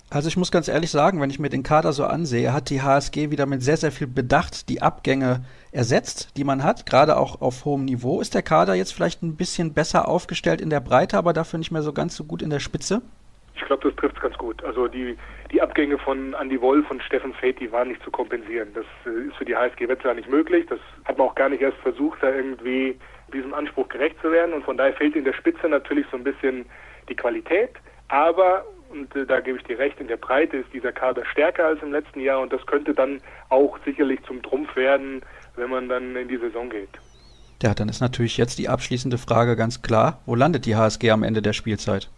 Also 0.08 0.28
ich 0.28 0.36
muss 0.36 0.52
ganz 0.52 0.68
ehrlich 0.68 0.92
sagen, 0.92 1.20
wenn 1.20 1.30
ich 1.30 1.40
mir 1.40 1.48
den 1.48 1.64
Kader 1.64 1.92
so 1.92 2.04
ansehe, 2.04 2.52
hat 2.52 2.70
die 2.70 2.80
HSG 2.80 3.30
wieder 3.30 3.44
mit 3.44 3.62
sehr, 3.62 3.76
sehr 3.76 3.90
viel 3.90 4.06
Bedacht 4.06 4.68
die 4.68 4.80
Abgänge 4.80 5.44
ersetzt, 5.72 6.30
die 6.36 6.44
man 6.44 6.62
hat, 6.62 6.86
gerade 6.86 7.16
auch 7.16 7.40
auf 7.40 7.64
hohem 7.64 7.84
Niveau. 7.84 8.20
Ist 8.20 8.34
der 8.34 8.42
Kader 8.42 8.74
jetzt 8.74 8.94
vielleicht 8.94 9.24
ein 9.24 9.36
bisschen 9.36 9.74
besser 9.74 10.06
aufgestellt 10.06 10.60
in 10.60 10.70
der 10.70 10.78
Breite, 10.80 11.18
aber 11.18 11.32
dafür 11.32 11.58
nicht 11.58 11.72
mehr 11.72 11.82
so 11.82 11.92
ganz 11.92 12.14
so 12.14 12.22
gut 12.22 12.40
in 12.40 12.50
der 12.50 12.60
Spitze? 12.60 13.02
Ich 13.56 13.64
glaube, 13.64 13.88
das 13.88 13.96
trifft 13.96 14.16
es 14.16 14.22
ganz 14.22 14.36
gut. 14.36 14.62
Also 14.64 14.86
die, 14.86 15.16
die 15.50 15.62
Abgänge 15.62 15.98
von 15.98 16.34
Andy 16.34 16.60
Wolf 16.60 16.90
und 16.90 17.02
Steffen 17.02 17.32
Fate, 17.34 17.58
die 17.58 17.72
waren 17.72 17.88
nicht 17.88 18.02
zu 18.02 18.10
kompensieren. 18.10 18.68
Das 18.74 18.84
äh, 19.06 19.28
ist 19.28 19.36
für 19.36 19.44
die 19.44 19.56
HSG 19.56 19.88
Wetzlar 19.88 20.14
nicht 20.14 20.28
möglich. 20.28 20.66
Das 20.68 20.78
hat 21.04 21.16
man 21.18 21.28
auch 21.28 21.34
gar 21.34 21.48
nicht 21.48 21.62
erst 21.62 21.78
versucht, 21.78 22.22
da 22.22 22.30
irgendwie 22.30 22.98
diesem 23.32 23.54
Anspruch 23.54 23.88
gerecht 23.88 24.16
zu 24.20 24.30
werden. 24.30 24.52
Und 24.52 24.64
von 24.64 24.76
daher 24.76 24.92
fehlt 24.92 25.16
in 25.16 25.24
der 25.24 25.32
Spitze 25.32 25.68
natürlich 25.68 26.06
so 26.10 26.16
ein 26.16 26.24
bisschen 26.24 26.66
die 27.08 27.16
Qualität. 27.16 27.70
Aber, 28.08 28.64
und 28.90 29.14
äh, 29.16 29.24
da 29.24 29.40
gebe 29.40 29.58
ich 29.58 29.64
dir 29.64 29.78
recht, 29.78 29.98
in 30.00 30.08
der 30.08 30.18
Breite 30.18 30.58
ist 30.58 30.72
dieser 30.72 30.92
Kader 30.92 31.24
stärker 31.24 31.66
als 31.66 31.82
im 31.82 31.92
letzten 31.92 32.20
Jahr. 32.20 32.40
Und 32.40 32.52
das 32.52 32.64
könnte 32.66 32.94
dann 32.94 33.20
auch 33.48 33.78
sicherlich 33.84 34.22
zum 34.24 34.42
Trumpf 34.42 34.76
werden, 34.76 35.22
wenn 35.56 35.70
man 35.70 35.88
dann 35.88 36.14
in 36.14 36.28
die 36.28 36.38
Saison 36.38 36.68
geht. 36.68 36.90
Ja, 37.62 37.72
dann 37.72 37.88
ist 37.88 38.00
natürlich 38.00 38.36
jetzt 38.36 38.58
die 38.58 38.68
abschließende 38.68 39.16
Frage 39.16 39.56
ganz 39.56 39.80
klar. 39.80 40.20
Wo 40.26 40.34
landet 40.34 40.66
die 40.66 40.76
HSG 40.76 41.10
am 41.10 41.22
Ende 41.22 41.40
der 41.40 41.54
Spielzeit? 41.54 42.10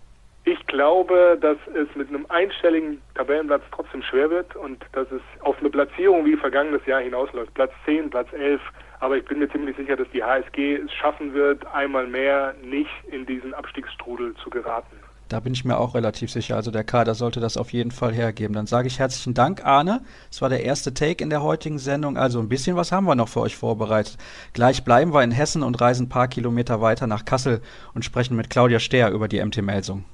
Ich 0.44 0.66
glaube, 0.66 1.36
dass 1.40 1.58
es 1.74 1.94
mit 1.94 2.08
einem 2.08 2.24
einstelligen 2.28 3.02
Tabellenplatz 3.14 3.62
trotzdem 3.70 4.02
schwer 4.02 4.30
wird 4.30 4.56
und 4.56 4.82
dass 4.92 5.10
es 5.10 5.20
auf 5.40 5.58
eine 5.60 5.68
Platzierung 5.68 6.24
wie 6.24 6.36
vergangenes 6.36 6.84
Jahr 6.86 7.00
hinausläuft. 7.00 7.52
Platz 7.54 7.72
10, 7.84 8.10
Platz 8.10 8.32
11. 8.32 8.60
Aber 9.00 9.16
ich 9.16 9.24
bin 9.24 9.38
mir 9.40 9.50
ziemlich 9.50 9.76
sicher, 9.76 9.96
dass 9.96 10.08
die 10.12 10.22
HSG 10.22 10.76
es 10.76 10.92
schaffen 10.92 11.34
wird, 11.34 11.66
einmal 11.74 12.06
mehr 12.06 12.54
nicht 12.62 12.90
in 13.10 13.26
diesen 13.26 13.52
Abstiegsstrudel 13.54 14.34
zu 14.42 14.50
geraten. 14.50 14.96
Da 15.28 15.40
bin 15.40 15.52
ich 15.52 15.64
mir 15.66 15.78
auch 15.78 15.94
relativ 15.94 16.30
sicher. 16.30 16.56
Also 16.56 16.70
der 16.70 16.84
Kader 16.84 17.14
sollte 17.14 17.40
das 17.40 17.58
auf 17.58 17.72
jeden 17.74 17.90
Fall 17.90 18.14
hergeben. 18.14 18.54
Dann 18.54 18.66
sage 18.66 18.88
ich 18.88 18.98
herzlichen 18.98 19.34
Dank, 19.34 19.64
Arne. 19.64 20.00
Es 20.30 20.40
war 20.40 20.48
der 20.48 20.64
erste 20.64 20.94
Take 20.94 21.22
in 21.22 21.28
der 21.28 21.42
heutigen 21.42 21.78
Sendung. 21.78 22.16
Also 22.16 22.40
ein 22.40 22.48
bisschen 22.48 22.76
was 22.76 22.92
haben 22.92 23.04
wir 23.04 23.14
noch 23.14 23.28
für 23.28 23.40
euch 23.40 23.56
vorbereitet. 23.56 24.16
Gleich 24.54 24.84
bleiben 24.84 25.12
wir 25.12 25.22
in 25.22 25.30
Hessen 25.30 25.62
und 25.62 25.78
reisen 25.78 26.06
ein 26.06 26.08
paar 26.08 26.28
Kilometer 26.28 26.80
weiter 26.80 27.06
nach 27.06 27.26
Kassel 27.26 27.60
und 27.94 28.06
sprechen 28.06 28.36
mit 28.36 28.48
Claudia 28.48 28.78
Stehr 28.80 29.10
über 29.10 29.28
die 29.28 29.44
MT 29.44 29.60
Melsung. 29.60 30.06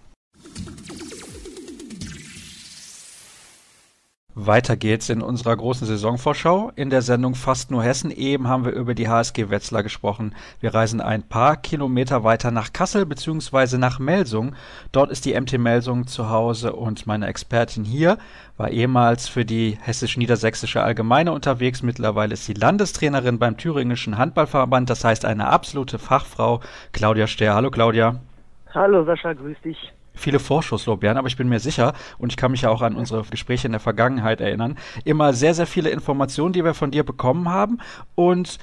Weiter 4.36 4.76
geht's 4.76 5.10
in 5.10 5.22
unserer 5.22 5.56
großen 5.56 5.86
Saisonvorschau. 5.86 6.72
In 6.74 6.90
der 6.90 7.02
Sendung 7.02 7.36
Fast 7.36 7.70
nur 7.70 7.84
Hessen 7.84 8.10
eben 8.10 8.48
haben 8.48 8.64
wir 8.64 8.72
über 8.72 8.92
die 8.94 9.08
HSG 9.08 9.48
Wetzlar 9.48 9.84
gesprochen. 9.84 10.34
Wir 10.58 10.74
reisen 10.74 11.00
ein 11.00 11.22
paar 11.22 11.56
Kilometer 11.56 12.24
weiter 12.24 12.50
nach 12.50 12.72
Kassel 12.72 13.06
bzw. 13.06 13.78
nach 13.78 14.00
Melsung. 14.00 14.56
Dort 14.90 15.12
ist 15.12 15.24
die 15.24 15.40
MT 15.40 15.58
Melsung 15.58 16.08
zu 16.08 16.30
Hause 16.30 16.72
und 16.72 17.06
meine 17.06 17.28
Expertin 17.28 17.84
hier 17.84 18.18
war 18.56 18.70
ehemals 18.70 19.28
für 19.28 19.44
die 19.44 19.78
hessisch-niedersächsische 19.80 20.82
Allgemeine 20.82 21.30
unterwegs. 21.30 21.84
Mittlerweile 21.84 22.34
ist 22.34 22.44
sie 22.44 22.54
Landestrainerin 22.54 23.38
beim 23.38 23.56
Thüringischen 23.56 24.18
Handballverband. 24.18 24.90
Das 24.90 25.04
heißt 25.04 25.24
eine 25.24 25.46
absolute 25.46 26.00
Fachfrau. 26.00 26.58
Claudia 26.90 27.28
Stehr. 27.28 27.54
Hallo 27.54 27.70
Claudia. 27.70 28.16
Hallo 28.74 29.04
Sascha, 29.04 29.32
grüß 29.32 29.58
dich 29.64 29.92
viele 30.14 30.38
Vorschusslorbeeren, 30.38 31.18
aber 31.18 31.28
ich 31.28 31.36
bin 31.36 31.48
mir 31.48 31.60
sicher, 31.60 31.92
und 32.18 32.32
ich 32.32 32.36
kann 32.36 32.52
mich 32.52 32.62
ja 32.62 32.70
auch 32.70 32.82
an 32.82 32.96
unsere 32.96 33.24
Gespräche 33.24 33.66
in 33.66 33.72
der 33.72 33.80
Vergangenheit 33.80 34.40
erinnern, 34.40 34.76
immer 35.04 35.32
sehr, 35.32 35.54
sehr 35.54 35.66
viele 35.66 35.90
Informationen, 35.90 36.52
die 36.52 36.64
wir 36.64 36.74
von 36.74 36.90
dir 36.90 37.04
bekommen 37.04 37.48
haben. 37.48 37.78
Und 38.14 38.58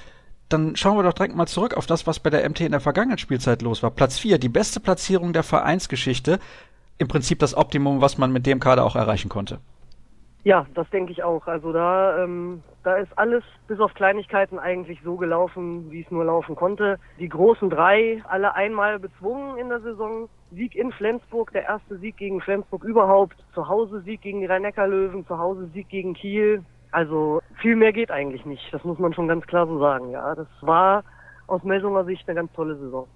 dann 0.48 0.76
schauen 0.76 0.96
wir 0.96 1.02
doch 1.02 1.12
direkt 1.12 1.34
mal 1.34 1.46
zurück 1.46 1.74
auf 1.74 1.86
das, 1.86 2.06
was 2.06 2.20
bei 2.20 2.30
der 2.30 2.48
MT 2.48 2.60
in 2.60 2.72
der 2.72 2.80
vergangenen 2.80 3.18
Spielzeit 3.18 3.62
los 3.62 3.82
war. 3.82 3.90
Platz 3.90 4.18
4, 4.18 4.38
die 4.38 4.48
beste 4.48 4.80
Platzierung 4.80 5.32
der 5.32 5.42
Vereinsgeschichte. 5.42 6.38
Im 6.98 7.08
Prinzip 7.08 7.38
das 7.38 7.56
Optimum, 7.56 8.00
was 8.00 8.18
man 8.18 8.32
mit 8.32 8.46
dem 8.46 8.60
Kader 8.60 8.84
auch 8.84 8.96
erreichen 8.96 9.28
konnte. 9.28 9.60
Ja, 10.44 10.66
das 10.74 10.90
denke 10.90 11.12
ich 11.12 11.22
auch. 11.22 11.46
Also 11.46 11.72
da, 11.72 12.24
ähm, 12.24 12.62
da 12.82 12.96
ist 12.96 13.16
alles 13.16 13.44
bis 13.68 13.78
auf 13.78 13.94
Kleinigkeiten 13.94 14.58
eigentlich 14.58 15.00
so 15.04 15.16
gelaufen, 15.16 15.90
wie 15.90 16.02
es 16.02 16.10
nur 16.10 16.24
laufen 16.24 16.56
konnte. 16.56 16.98
Die 17.20 17.28
großen 17.28 17.70
drei, 17.70 18.20
alle 18.28 18.54
einmal 18.54 18.98
bezwungen 18.98 19.56
in 19.58 19.68
der 19.68 19.80
Saison. 19.80 20.28
Sieg 20.50 20.74
in 20.74 20.90
Flensburg, 20.92 21.52
der 21.52 21.64
erste 21.64 21.96
Sieg 21.98 22.16
gegen 22.16 22.40
Flensburg 22.40 22.82
überhaupt. 22.82 23.36
Zu 23.54 23.68
Hause 23.68 24.00
Sieg 24.00 24.20
gegen 24.22 24.40
die 24.40 24.46
Rhein-Neckar-Löwen, 24.46 25.26
zu 25.26 25.38
Hause 25.38 25.68
Sieg 25.72 25.88
gegen 25.88 26.14
Kiel. 26.14 26.64
Also 26.90 27.40
viel 27.60 27.76
mehr 27.76 27.92
geht 27.92 28.10
eigentlich 28.10 28.44
nicht. 28.44 28.68
Das 28.74 28.82
muss 28.82 28.98
man 28.98 29.14
schon 29.14 29.28
ganz 29.28 29.46
klar 29.46 29.66
so 29.68 29.78
sagen. 29.78 30.10
Ja, 30.10 30.34
das 30.34 30.48
war 30.60 31.04
aus 31.46 31.62
Melsunger 31.62 32.04
Sicht 32.04 32.28
eine 32.28 32.36
ganz 32.36 32.52
tolle 32.52 32.76
Saison. 32.76 33.06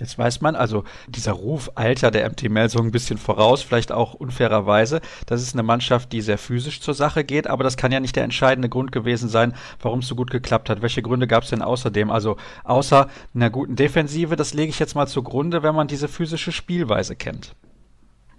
Jetzt 0.00 0.18
weiß 0.18 0.40
man, 0.40 0.56
also 0.56 0.84
dieser 1.06 1.32
Ruf 1.32 1.70
Alter 1.74 2.10
der 2.10 2.28
MT 2.28 2.48
Melsung 2.48 2.86
ein 2.86 2.90
bisschen 2.90 3.18
voraus, 3.18 3.62
vielleicht 3.62 3.92
auch 3.92 4.14
unfairerweise. 4.14 5.00
Das 5.26 5.42
ist 5.42 5.54
eine 5.54 5.62
Mannschaft, 5.62 6.12
die 6.12 6.22
sehr 6.22 6.38
physisch 6.38 6.80
zur 6.80 6.94
Sache 6.94 7.22
geht, 7.22 7.46
aber 7.46 7.64
das 7.64 7.76
kann 7.76 7.92
ja 7.92 8.00
nicht 8.00 8.16
der 8.16 8.24
entscheidende 8.24 8.68
Grund 8.68 8.92
gewesen 8.92 9.28
sein, 9.28 9.54
warum 9.80 10.00
es 10.00 10.08
so 10.08 10.14
gut 10.14 10.30
geklappt 10.30 10.70
hat. 10.70 10.82
Welche 10.82 11.02
Gründe 11.02 11.26
gab 11.26 11.44
es 11.44 11.50
denn 11.50 11.62
außerdem? 11.62 12.10
Also 12.10 12.36
außer 12.64 13.08
einer 13.34 13.50
guten 13.50 13.76
Defensive, 13.76 14.36
das 14.36 14.54
lege 14.54 14.70
ich 14.70 14.78
jetzt 14.78 14.94
mal 14.94 15.06
zugrunde, 15.06 15.62
wenn 15.62 15.74
man 15.74 15.86
diese 15.86 16.08
physische 16.08 16.50
Spielweise 16.50 17.14
kennt. 17.14 17.54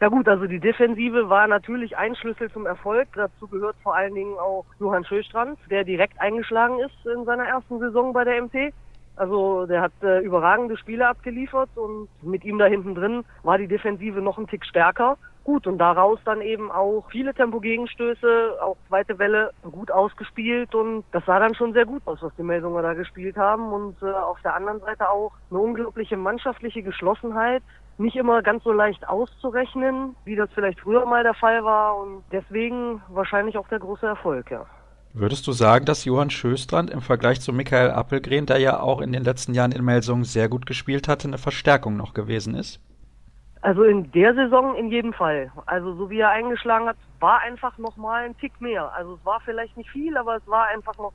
Ja 0.02 0.08
gut, 0.08 0.28
also 0.28 0.48
die 0.48 0.60
Defensive 0.60 1.30
war 1.30 1.46
natürlich 1.46 1.96
ein 1.96 2.16
Schlüssel 2.16 2.52
zum 2.52 2.66
Erfolg. 2.66 3.08
Dazu 3.14 3.48
gehört 3.48 3.76
vor 3.84 3.96
allen 3.96 4.16
Dingen 4.16 4.34
auch 4.40 4.66
Johann 4.80 5.06
Schöstrand, 5.06 5.60
der 5.70 5.84
direkt 5.84 6.20
eingeschlagen 6.20 6.80
ist 6.80 7.06
in 7.06 7.24
seiner 7.26 7.44
ersten 7.44 7.78
Saison 7.78 8.12
bei 8.12 8.24
der 8.24 8.42
MT. 8.42 8.74
Also 9.16 9.66
der 9.66 9.82
hat 9.82 9.92
äh, 10.02 10.20
überragende 10.20 10.78
Spiele 10.78 11.08
abgeliefert 11.08 11.70
und 11.76 12.08
mit 12.22 12.44
ihm 12.44 12.58
da 12.58 12.66
hinten 12.66 12.96
drin 12.96 13.24
war 13.44 13.58
die 13.58 13.68
Defensive 13.68 14.22
noch 14.22 14.38
ein 14.38 14.48
Tick 14.48 14.66
stärker. 14.66 15.18
Gut, 15.44 15.66
und 15.66 15.80
daraus 15.80 16.20
dann 16.24 16.42
eben 16.42 16.72
auch 16.72 17.04
viele 17.10 17.34
Tempogegenstöße, 17.34 18.58
auch 18.62 18.78
zweite 18.88 19.18
Welle 19.18 19.52
gut 19.64 19.90
ausgespielt 19.90 20.76
und 20.76 21.04
das 21.12 21.26
sah 21.26 21.40
dann 21.40 21.56
schon 21.56 21.74
sehr 21.74 21.86
gut 21.86 22.04
aus, 22.06 22.22
was 22.22 22.36
die 22.36 22.44
Melsunger 22.44 22.84
da 22.84 22.94
gespielt 22.94 23.38
haben 23.38 23.74
und 23.74 24.00
äh, 24.04 24.12
auf 24.12 24.40
der 24.44 24.56
anderen 24.56 24.80
Seite 24.82 25.10
auch 25.10 25.32
eine 25.50 25.60
unglaubliche 25.60 26.16
mannschaftliche 26.16 26.84
Geschlossenheit, 26.84 27.64
nicht 27.98 28.16
immer 28.16 28.44
ganz 28.44 28.64
so 28.64 28.72
leicht 28.72 29.08
auszurechnen, 29.10 30.16
wie 30.26 30.36
das 30.36 30.50
vielleicht 30.54 30.80
früher 30.80 31.08
mal 31.08 31.24
der 31.24 31.34
Fall 31.34 31.64
war 31.64 31.98
und 31.98 32.24
deswegen 32.32 33.02
wahrscheinlich 33.10 33.58
auch 33.58 33.68
der 33.68 33.80
große 33.80 34.06
Erfolg, 34.06 34.52
ja. 34.52 34.68
Würdest 35.14 35.46
du 35.46 35.52
sagen, 35.52 35.84
dass 35.84 36.06
Johann 36.06 36.30
Schöstrand 36.30 36.90
im 36.90 37.02
Vergleich 37.02 37.42
zu 37.42 37.52
Michael 37.52 37.92
Appelgren, 37.92 38.46
der 38.46 38.60
ja 38.60 38.80
auch 38.80 39.02
in 39.02 39.12
den 39.12 39.24
letzten 39.24 39.54
Jahren 39.54 39.74
in 39.74 39.84
Melsungen 39.84 40.24
sehr 40.24 40.48
gut 40.48 40.66
gespielt 40.66 41.10
hatte, 41.10 41.28
eine 41.28 41.38
Verstärkung 41.38 41.98
noch 41.98 42.14
gewesen 42.14 42.56
ist? 42.56 42.80
Also 43.62 43.84
in 43.84 44.10
der 44.14 44.34
Saison 44.34 44.74
in 44.76 44.90
jedem 44.90 45.12
Fall. 45.12 45.52
Also 45.66 45.94
so 45.96 46.10
wie 46.10 46.20
er 46.20 46.30
eingeschlagen 46.30 46.88
hat, 46.88 46.96
war 47.20 47.42
einfach 47.42 47.78
noch 47.78 47.98
mal 47.98 48.24
ein 48.24 48.38
Tick 48.38 48.60
mehr. 48.62 48.92
Also 48.96 49.16
es 49.16 49.26
war 49.26 49.42
vielleicht 49.42 49.76
nicht 49.76 49.90
viel, 49.90 50.16
aber 50.16 50.38
es 50.38 50.48
war 50.48 50.68
einfach 50.68 50.98
noch 50.98 51.14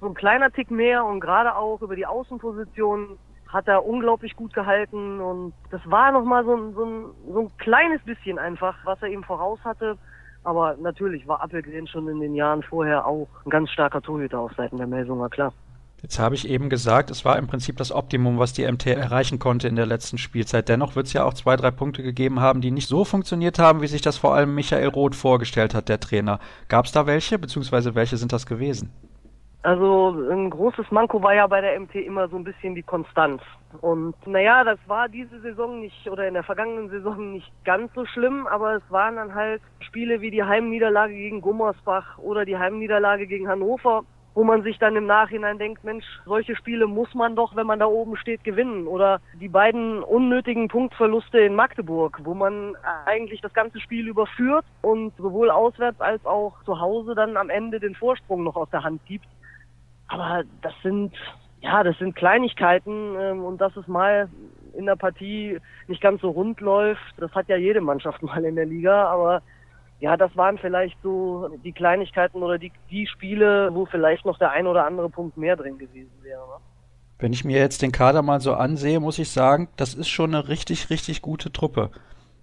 so 0.00 0.06
ein 0.06 0.14
kleiner 0.14 0.52
Tick 0.52 0.70
mehr 0.70 1.04
und 1.04 1.18
gerade 1.20 1.56
auch 1.56 1.82
über 1.82 1.96
die 1.96 2.06
Außenposition 2.06 3.18
hat 3.48 3.66
er 3.66 3.84
unglaublich 3.84 4.36
gut 4.36 4.54
gehalten 4.54 5.20
und 5.20 5.52
das 5.70 5.80
war 5.84 6.12
noch 6.12 6.24
mal 6.24 6.44
so 6.44 6.56
ein, 6.56 6.74
so 6.74 7.14
so 7.32 7.40
ein 7.40 7.56
kleines 7.58 8.02
bisschen 8.04 8.38
einfach, 8.38 8.76
was 8.84 9.00
er 9.02 9.08
ihm 9.08 9.22
voraus 9.22 9.58
hatte. 9.64 9.98
Aber 10.46 10.76
natürlich 10.80 11.26
war 11.26 11.42
Appelgren 11.42 11.88
schon 11.88 12.06
in 12.06 12.20
den 12.20 12.36
Jahren 12.36 12.62
vorher 12.62 13.04
auch 13.04 13.26
ein 13.44 13.50
ganz 13.50 13.68
starker 13.70 14.00
Torhüter 14.00 14.38
auf 14.38 14.52
Seiten 14.56 14.76
der 14.76 14.86
Melsunger, 14.86 15.28
klar. 15.28 15.52
Jetzt 16.02 16.20
habe 16.20 16.36
ich 16.36 16.48
eben 16.48 16.70
gesagt, 16.70 17.10
es 17.10 17.24
war 17.24 17.36
im 17.36 17.48
Prinzip 17.48 17.76
das 17.78 17.90
Optimum, 17.90 18.38
was 18.38 18.52
die 18.52 18.70
MT 18.70 18.86
erreichen 18.86 19.40
konnte 19.40 19.66
in 19.66 19.74
der 19.74 19.86
letzten 19.86 20.18
Spielzeit. 20.18 20.68
Dennoch 20.68 20.94
wird 20.94 21.08
es 21.08 21.14
ja 21.14 21.24
auch 21.24 21.34
zwei, 21.34 21.56
drei 21.56 21.72
Punkte 21.72 22.04
gegeben 22.04 22.38
haben, 22.38 22.60
die 22.60 22.70
nicht 22.70 22.86
so 22.86 23.04
funktioniert 23.04 23.58
haben, 23.58 23.82
wie 23.82 23.88
sich 23.88 24.02
das 24.02 24.18
vor 24.18 24.36
allem 24.36 24.54
Michael 24.54 24.86
Roth 24.86 25.16
vorgestellt 25.16 25.74
hat, 25.74 25.88
der 25.88 25.98
Trainer. 25.98 26.38
Gab 26.68 26.84
es 26.84 26.92
da 26.92 27.08
welche, 27.08 27.40
beziehungsweise 27.40 27.96
welche 27.96 28.16
sind 28.16 28.32
das 28.32 28.46
gewesen? 28.46 28.92
Also 29.64 30.14
ein 30.30 30.48
großes 30.48 30.92
Manko 30.92 31.20
war 31.24 31.34
ja 31.34 31.48
bei 31.48 31.60
der 31.60 31.80
MT 31.80 31.96
immer 31.96 32.28
so 32.28 32.36
ein 32.36 32.44
bisschen 32.44 32.76
die 32.76 32.84
Konstanz. 32.84 33.42
Und 33.80 34.14
naja, 34.26 34.64
das 34.64 34.78
war 34.86 35.08
diese 35.08 35.40
Saison 35.40 35.80
nicht 35.80 36.08
oder 36.08 36.26
in 36.26 36.34
der 36.34 36.42
vergangenen 36.42 36.90
Saison 36.90 37.32
nicht 37.32 37.50
ganz 37.64 37.92
so 37.94 38.04
schlimm, 38.06 38.46
aber 38.46 38.76
es 38.76 38.90
waren 38.90 39.16
dann 39.16 39.34
halt 39.34 39.62
Spiele 39.80 40.20
wie 40.20 40.30
die 40.30 40.42
Heimniederlage 40.42 41.14
gegen 41.14 41.40
Gummersbach 41.40 42.18
oder 42.18 42.44
die 42.44 42.56
Heimniederlage 42.56 43.26
gegen 43.26 43.48
Hannover, 43.48 44.04
wo 44.36 44.44
man 44.44 44.62
sich 44.62 44.78
dann 44.78 44.96
im 44.96 45.06
Nachhinein 45.06 45.58
denkt, 45.58 45.82
Mensch, 45.82 46.04
solche 46.26 46.54
Spiele 46.56 46.86
muss 46.86 47.14
man 47.14 47.36
doch, 47.36 47.56
wenn 47.56 47.66
man 47.66 47.78
da 47.78 47.86
oben 47.86 48.16
steht, 48.16 48.44
gewinnen. 48.44 48.86
Oder 48.86 49.22
die 49.40 49.48
beiden 49.48 50.02
unnötigen 50.02 50.68
Punktverluste 50.68 51.38
in 51.38 51.54
Magdeburg, 51.54 52.20
wo 52.22 52.34
man 52.34 52.76
eigentlich 53.06 53.40
das 53.40 53.54
ganze 53.54 53.80
Spiel 53.80 54.06
überführt 54.06 54.66
und 54.82 55.16
sowohl 55.16 55.50
auswärts 55.50 56.02
als 56.02 56.24
auch 56.26 56.52
zu 56.64 56.78
Hause 56.78 57.14
dann 57.14 57.38
am 57.38 57.48
Ende 57.48 57.80
den 57.80 57.94
Vorsprung 57.94 58.44
noch 58.44 58.56
aus 58.56 58.68
der 58.68 58.84
Hand 58.84 59.00
gibt. 59.06 59.26
Aber 60.08 60.44
das 60.60 60.74
sind, 60.82 61.14
ja, 61.66 61.82
das 61.82 61.98
sind 61.98 62.14
Kleinigkeiten 62.14 63.16
ähm, 63.20 63.44
und 63.44 63.60
dass 63.60 63.76
es 63.76 63.88
mal 63.88 64.28
in 64.74 64.86
der 64.86 64.94
Partie 64.94 65.58
nicht 65.88 66.00
ganz 66.00 66.20
so 66.20 66.30
rund 66.30 66.60
läuft, 66.60 67.02
das 67.16 67.32
hat 67.32 67.48
ja 67.48 67.56
jede 67.56 67.80
Mannschaft 67.80 68.22
mal 68.28 68.44
in 68.44 68.54
der 68.54 68.66
Liga, 68.66 69.06
aber 69.06 69.42
ja, 69.98 70.16
das 70.16 70.36
waren 70.36 70.58
vielleicht 70.58 70.96
so 71.02 71.48
die 71.64 71.72
Kleinigkeiten 71.72 72.42
oder 72.42 72.58
die, 72.58 72.70
die 72.90 73.06
Spiele, 73.06 73.70
wo 73.72 73.86
vielleicht 73.86 74.26
noch 74.26 74.38
der 74.38 74.52
ein 74.52 74.66
oder 74.66 74.86
andere 74.86 75.08
Punkt 75.08 75.36
mehr 75.36 75.56
drin 75.56 75.78
gewesen 75.78 76.12
wäre. 76.22 76.40
Ne? 76.40 76.54
Wenn 77.18 77.32
ich 77.32 77.44
mir 77.44 77.58
jetzt 77.58 77.82
den 77.82 77.92
Kader 77.92 78.22
mal 78.22 78.40
so 78.40 78.54
ansehe, 78.54 79.00
muss 79.00 79.18
ich 79.18 79.30
sagen, 79.30 79.68
das 79.76 79.94
ist 79.94 80.08
schon 80.08 80.34
eine 80.34 80.48
richtig, 80.48 80.90
richtig 80.90 81.22
gute 81.22 81.50
Truppe. 81.50 81.90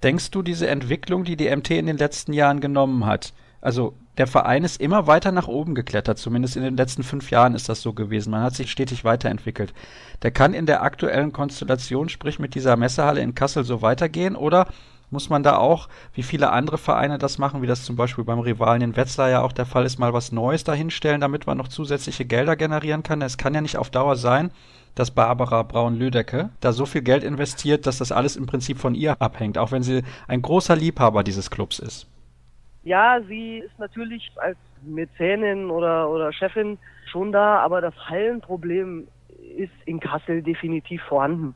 Denkst 0.01 0.31
du, 0.31 0.41
diese 0.41 0.67
Entwicklung, 0.67 1.23
die 1.23 1.37
die 1.37 1.55
MT 1.55 1.71
in 1.71 1.85
den 1.85 1.97
letzten 1.97 2.33
Jahren 2.33 2.59
genommen 2.59 3.05
hat, 3.05 3.33
also 3.61 3.93
der 4.17 4.27
Verein 4.27 4.63
ist 4.63 4.79
immer 4.79 5.07
weiter 5.07 5.31
nach 5.31 5.47
oben 5.47 5.73
geklettert, 5.73 6.19
zumindest 6.19 6.55
in 6.55 6.63
den 6.63 6.77
letzten 6.77 7.03
fünf 7.03 7.31
Jahren 7.31 7.55
ist 7.55 7.69
das 7.69 7.81
so 7.81 7.93
gewesen. 7.93 8.31
Man 8.31 8.43
hat 8.43 8.55
sich 8.55 8.71
stetig 8.71 9.03
weiterentwickelt. 9.03 9.73
Der 10.21 10.31
kann 10.31 10.53
in 10.53 10.65
der 10.65 10.83
aktuellen 10.83 11.33
Konstellation, 11.33 12.09
sprich 12.09 12.37
mit 12.37 12.53
dieser 12.53 12.75
Messehalle 12.75 13.21
in 13.21 13.33
Kassel, 13.33 13.63
so 13.63 13.81
weitergehen 13.81 14.35
oder 14.35 14.67
muss 15.09 15.29
man 15.29 15.43
da 15.43 15.57
auch, 15.57 15.89
wie 16.13 16.23
viele 16.23 16.51
andere 16.51 16.77
Vereine 16.77 17.17
das 17.17 17.37
machen, 17.37 17.61
wie 17.61 17.67
das 17.67 17.85
zum 17.85 17.95
Beispiel 17.95 18.23
beim 18.23 18.39
Rivalen 18.39 18.81
in 18.81 18.95
Wetzlar 18.95 19.29
ja 19.29 19.41
auch 19.41 19.51
der 19.51 19.65
Fall 19.65 19.85
ist, 19.85 19.99
mal 19.99 20.13
was 20.13 20.31
Neues 20.31 20.63
dahinstellen, 20.63 21.21
damit 21.21 21.47
man 21.47 21.57
noch 21.57 21.67
zusätzliche 21.67 22.25
Gelder 22.25 22.55
generieren 22.55 23.03
kann. 23.03 23.21
Es 23.21 23.37
kann 23.37 23.53
ja 23.53 23.61
nicht 23.61 23.77
auf 23.77 23.91
Dauer 23.91 24.15
sein, 24.15 24.51
dass 24.95 25.11
Barbara 25.11 25.63
Braun-Lüdecke 25.63 26.49
da 26.59 26.73
so 26.73 26.85
viel 26.85 27.01
Geld 27.01 27.23
investiert, 27.23 27.87
dass 27.87 27.99
das 27.99 28.11
alles 28.11 28.35
im 28.35 28.47
Prinzip 28.47 28.79
von 28.79 28.95
ihr 28.95 29.21
abhängt, 29.21 29.57
auch 29.57 29.71
wenn 29.71 29.83
sie 29.83 30.03
ein 30.27 30.41
großer 30.41 30.75
Liebhaber 30.75 31.23
dieses 31.23 31.49
Clubs 31.49 31.79
ist. 31.79 32.07
Ja, 32.83 33.21
sie 33.27 33.59
ist 33.59 33.77
natürlich 33.79 34.31
als 34.37 34.57
Mäzenin 34.81 35.69
oder, 35.69 36.09
oder 36.09 36.33
Chefin 36.33 36.77
schon 37.09 37.31
da, 37.31 37.59
aber 37.59 37.79
das 37.79 37.95
Hallenproblem 38.09 39.07
ist 39.57 39.71
in 39.85 39.99
Kassel 39.99 40.41
definitiv 40.41 41.01
vorhanden. 41.03 41.55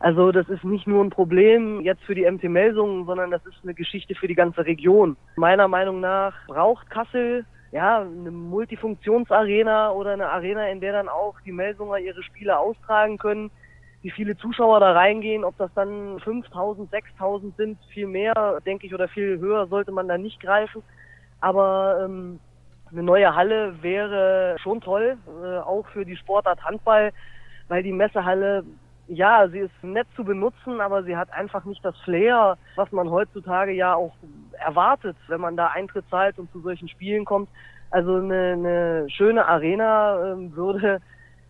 Also 0.00 0.30
das 0.30 0.48
ist 0.48 0.64
nicht 0.64 0.86
nur 0.86 1.02
ein 1.02 1.10
Problem 1.10 1.80
jetzt 1.80 2.02
für 2.04 2.14
die 2.14 2.30
MT 2.30 2.44
Melsungen, 2.44 3.06
sondern 3.06 3.30
das 3.30 3.44
ist 3.46 3.58
eine 3.62 3.74
Geschichte 3.74 4.14
für 4.14 4.28
die 4.28 4.34
ganze 4.34 4.64
Region. 4.64 5.16
Meiner 5.36 5.68
Meinung 5.68 6.00
nach 6.00 6.34
braucht 6.46 6.88
Kassel 6.90 7.44
ja 7.72 8.00
eine 8.00 8.30
Multifunktionsarena 8.30 9.90
oder 9.90 10.12
eine 10.12 10.28
Arena, 10.28 10.68
in 10.68 10.80
der 10.80 10.92
dann 10.92 11.08
auch 11.08 11.34
die 11.44 11.52
Melsunger 11.52 11.98
ihre 11.98 12.22
Spiele 12.22 12.58
austragen 12.58 13.18
können 13.18 13.50
wie 14.08 14.12
viele 14.12 14.38
Zuschauer 14.38 14.80
da 14.80 14.92
reingehen, 14.92 15.44
ob 15.44 15.58
das 15.58 15.70
dann 15.74 16.18
5000, 16.20 16.90
6000 16.90 17.54
sind, 17.58 17.78
viel 17.92 18.06
mehr, 18.06 18.58
denke 18.64 18.86
ich, 18.86 18.94
oder 18.94 19.06
viel 19.06 19.38
höher 19.38 19.66
sollte 19.66 19.92
man 19.92 20.08
da 20.08 20.16
nicht 20.16 20.40
greifen. 20.40 20.82
Aber 21.42 22.00
ähm, 22.02 22.40
eine 22.90 23.02
neue 23.02 23.34
Halle 23.34 23.74
wäre 23.82 24.56
schon 24.62 24.80
toll, 24.80 25.18
äh, 25.44 25.58
auch 25.58 25.86
für 25.88 26.06
die 26.06 26.16
Sportart 26.16 26.64
Handball, 26.64 27.12
weil 27.68 27.82
die 27.82 27.92
Messehalle 27.92 28.64
ja, 29.08 29.46
sie 29.48 29.58
ist 29.58 29.72
nett 29.82 30.06
zu 30.16 30.24
benutzen, 30.24 30.80
aber 30.80 31.02
sie 31.02 31.16
hat 31.16 31.30
einfach 31.32 31.64
nicht 31.64 31.82
das 31.84 31.96
Flair, 32.04 32.56
was 32.76 32.90
man 32.92 33.10
heutzutage 33.10 33.72
ja 33.72 33.94
auch 33.94 34.12
erwartet, 34.52 35.16
wenn 35.28 35.40
man 35.40 35.56
da 35.56 35.68
Eintritt 35.68 36.04
zahlt 36.10 36.38
und 36.38 36.50
zu 36.52 36.60
solchen 36.60 36.88
Spielen 36.88 37.26
kommt. 37.26 37.48
Also 37.90 38.16
eine, 38.16 38.52
eine 38.52 39.10
schöne 39.10 39.46
Arena 39.46 40.32
äh, 40.32 40.56
würde 40.56 41.00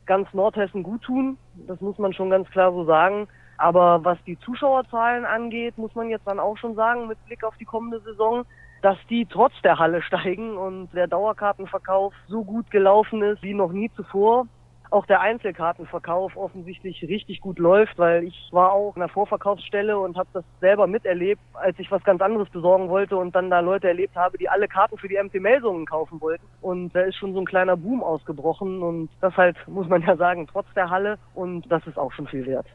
ganz 0.08 0.32
Nordhessen 0.34 0.82
gut 0.82 1.02
tun. 1.02 1.38
Das 1.68 1.80
muss 1.80 1.98
man 1.98 2.12
schon 2.12 2.30
ganz 2.30 2.50
klar 2.50 2.72
so 2.72 2.84
sagen. 2.84 3.28
Aber 3.58 4.04
was 4.04 4.18
die 4.24 4.38
Zuschauerzahlen 4.40 5.24
angeht, 5.24 5.78
muss 5.78 5.94
man 5.94 6.10
jetzt 6.10 6.26
dann 6.26 6.40
auch 6.40 6.56
schon 6.56 6.74
sagen, 6.74 7.06
mit 7.06 7.24
Blick 7.26 7.44
auf 7.44 7.56
die 7.58 7.64
kommende 7.64 8.00
Saison, 8.00 8.44
dass 8.82 8.96
die 9.08 9.26
trotz 9.26 9.52
der 9.62 9.78
Halle 9.78 10.02
steigen 10.08 10.56
und 10.56 10.88
der 10.92 11.06
Dauerkartenverkauf 11.06 12.12
so 12.26 12.42
gut 12.42 12.70
gelaufen 12.72 13.22
ist 13.22 13.42
wie 13.42 13.54
noch 13.54 13.70
nie 13.70 13.90
zuvor 13.94 14.46
auch 14.90 15.06
der 15.06 15.20
Einzelkartenverkauf 15.20 16.36
offensichtlich 16.36 17.02
richtig 17.02 17.40
gut 17.40 17.58
läuft, 17.58 17.98
weil 17.98 18.24
ich 18.24 18.48
war 18.52 18.72
auch 18.72 18.96
in 18.96 19.00
der 19.00 19.08
Vorverkaufsstelle 19.08 19.98
und 19.98 20.16
habe 20.16 20.28
das 20.32 20.44
selber 20.60 20.86
miterlebt, 20.86 21.40
als 21.54 21.78
ich 21.78 21.90
was 21.90 22.02
ganz 22.04 22.20
anderes 22.20 22.48
besorgen 22.50 22.88
wollte 22.88 23.16
und 23.16 23.34
dann 23.34 23.50
da 23.50 23.60
Leute 23.60 23.88
erlebt 23.88 24.16
habe, 24.16 24.38
die 24.38 24.48
alle 24.48 24.68
Karten 24.68 24.98
für 24.98 25.08
die 25.08 25.18
MT-Melsungen 25.22 25.86
kaufen 25.86 26.20
wollten. 26.20 26.44
Und 26.60 26.94
da 26.94 27.02
ist 27.02 27.16
schon 27.16 27.34
so 27.34 27.40
ein 27.40 27.46
kleiner 27.46 27.76
Boom 27.76 28.02
ausgebrochen 28.02 28.82
und 28.82 29.08
das 29.20 29.36
halt, 29.36 29.56
muss 29.68 29.88
man 29.88 30.02
ja 30.02 30.16
sagen, 30.16 30.46
trotz 30.50 30.66
der 30.74 30.90
Halle 30.90 31.18
und 31.34 31.70
das 31.70 31.86
ist 31.86 31.98
auch 31.98 32.12
schon 32.12 32.26
viel 32.26 32.46
wert. 32.46 32.66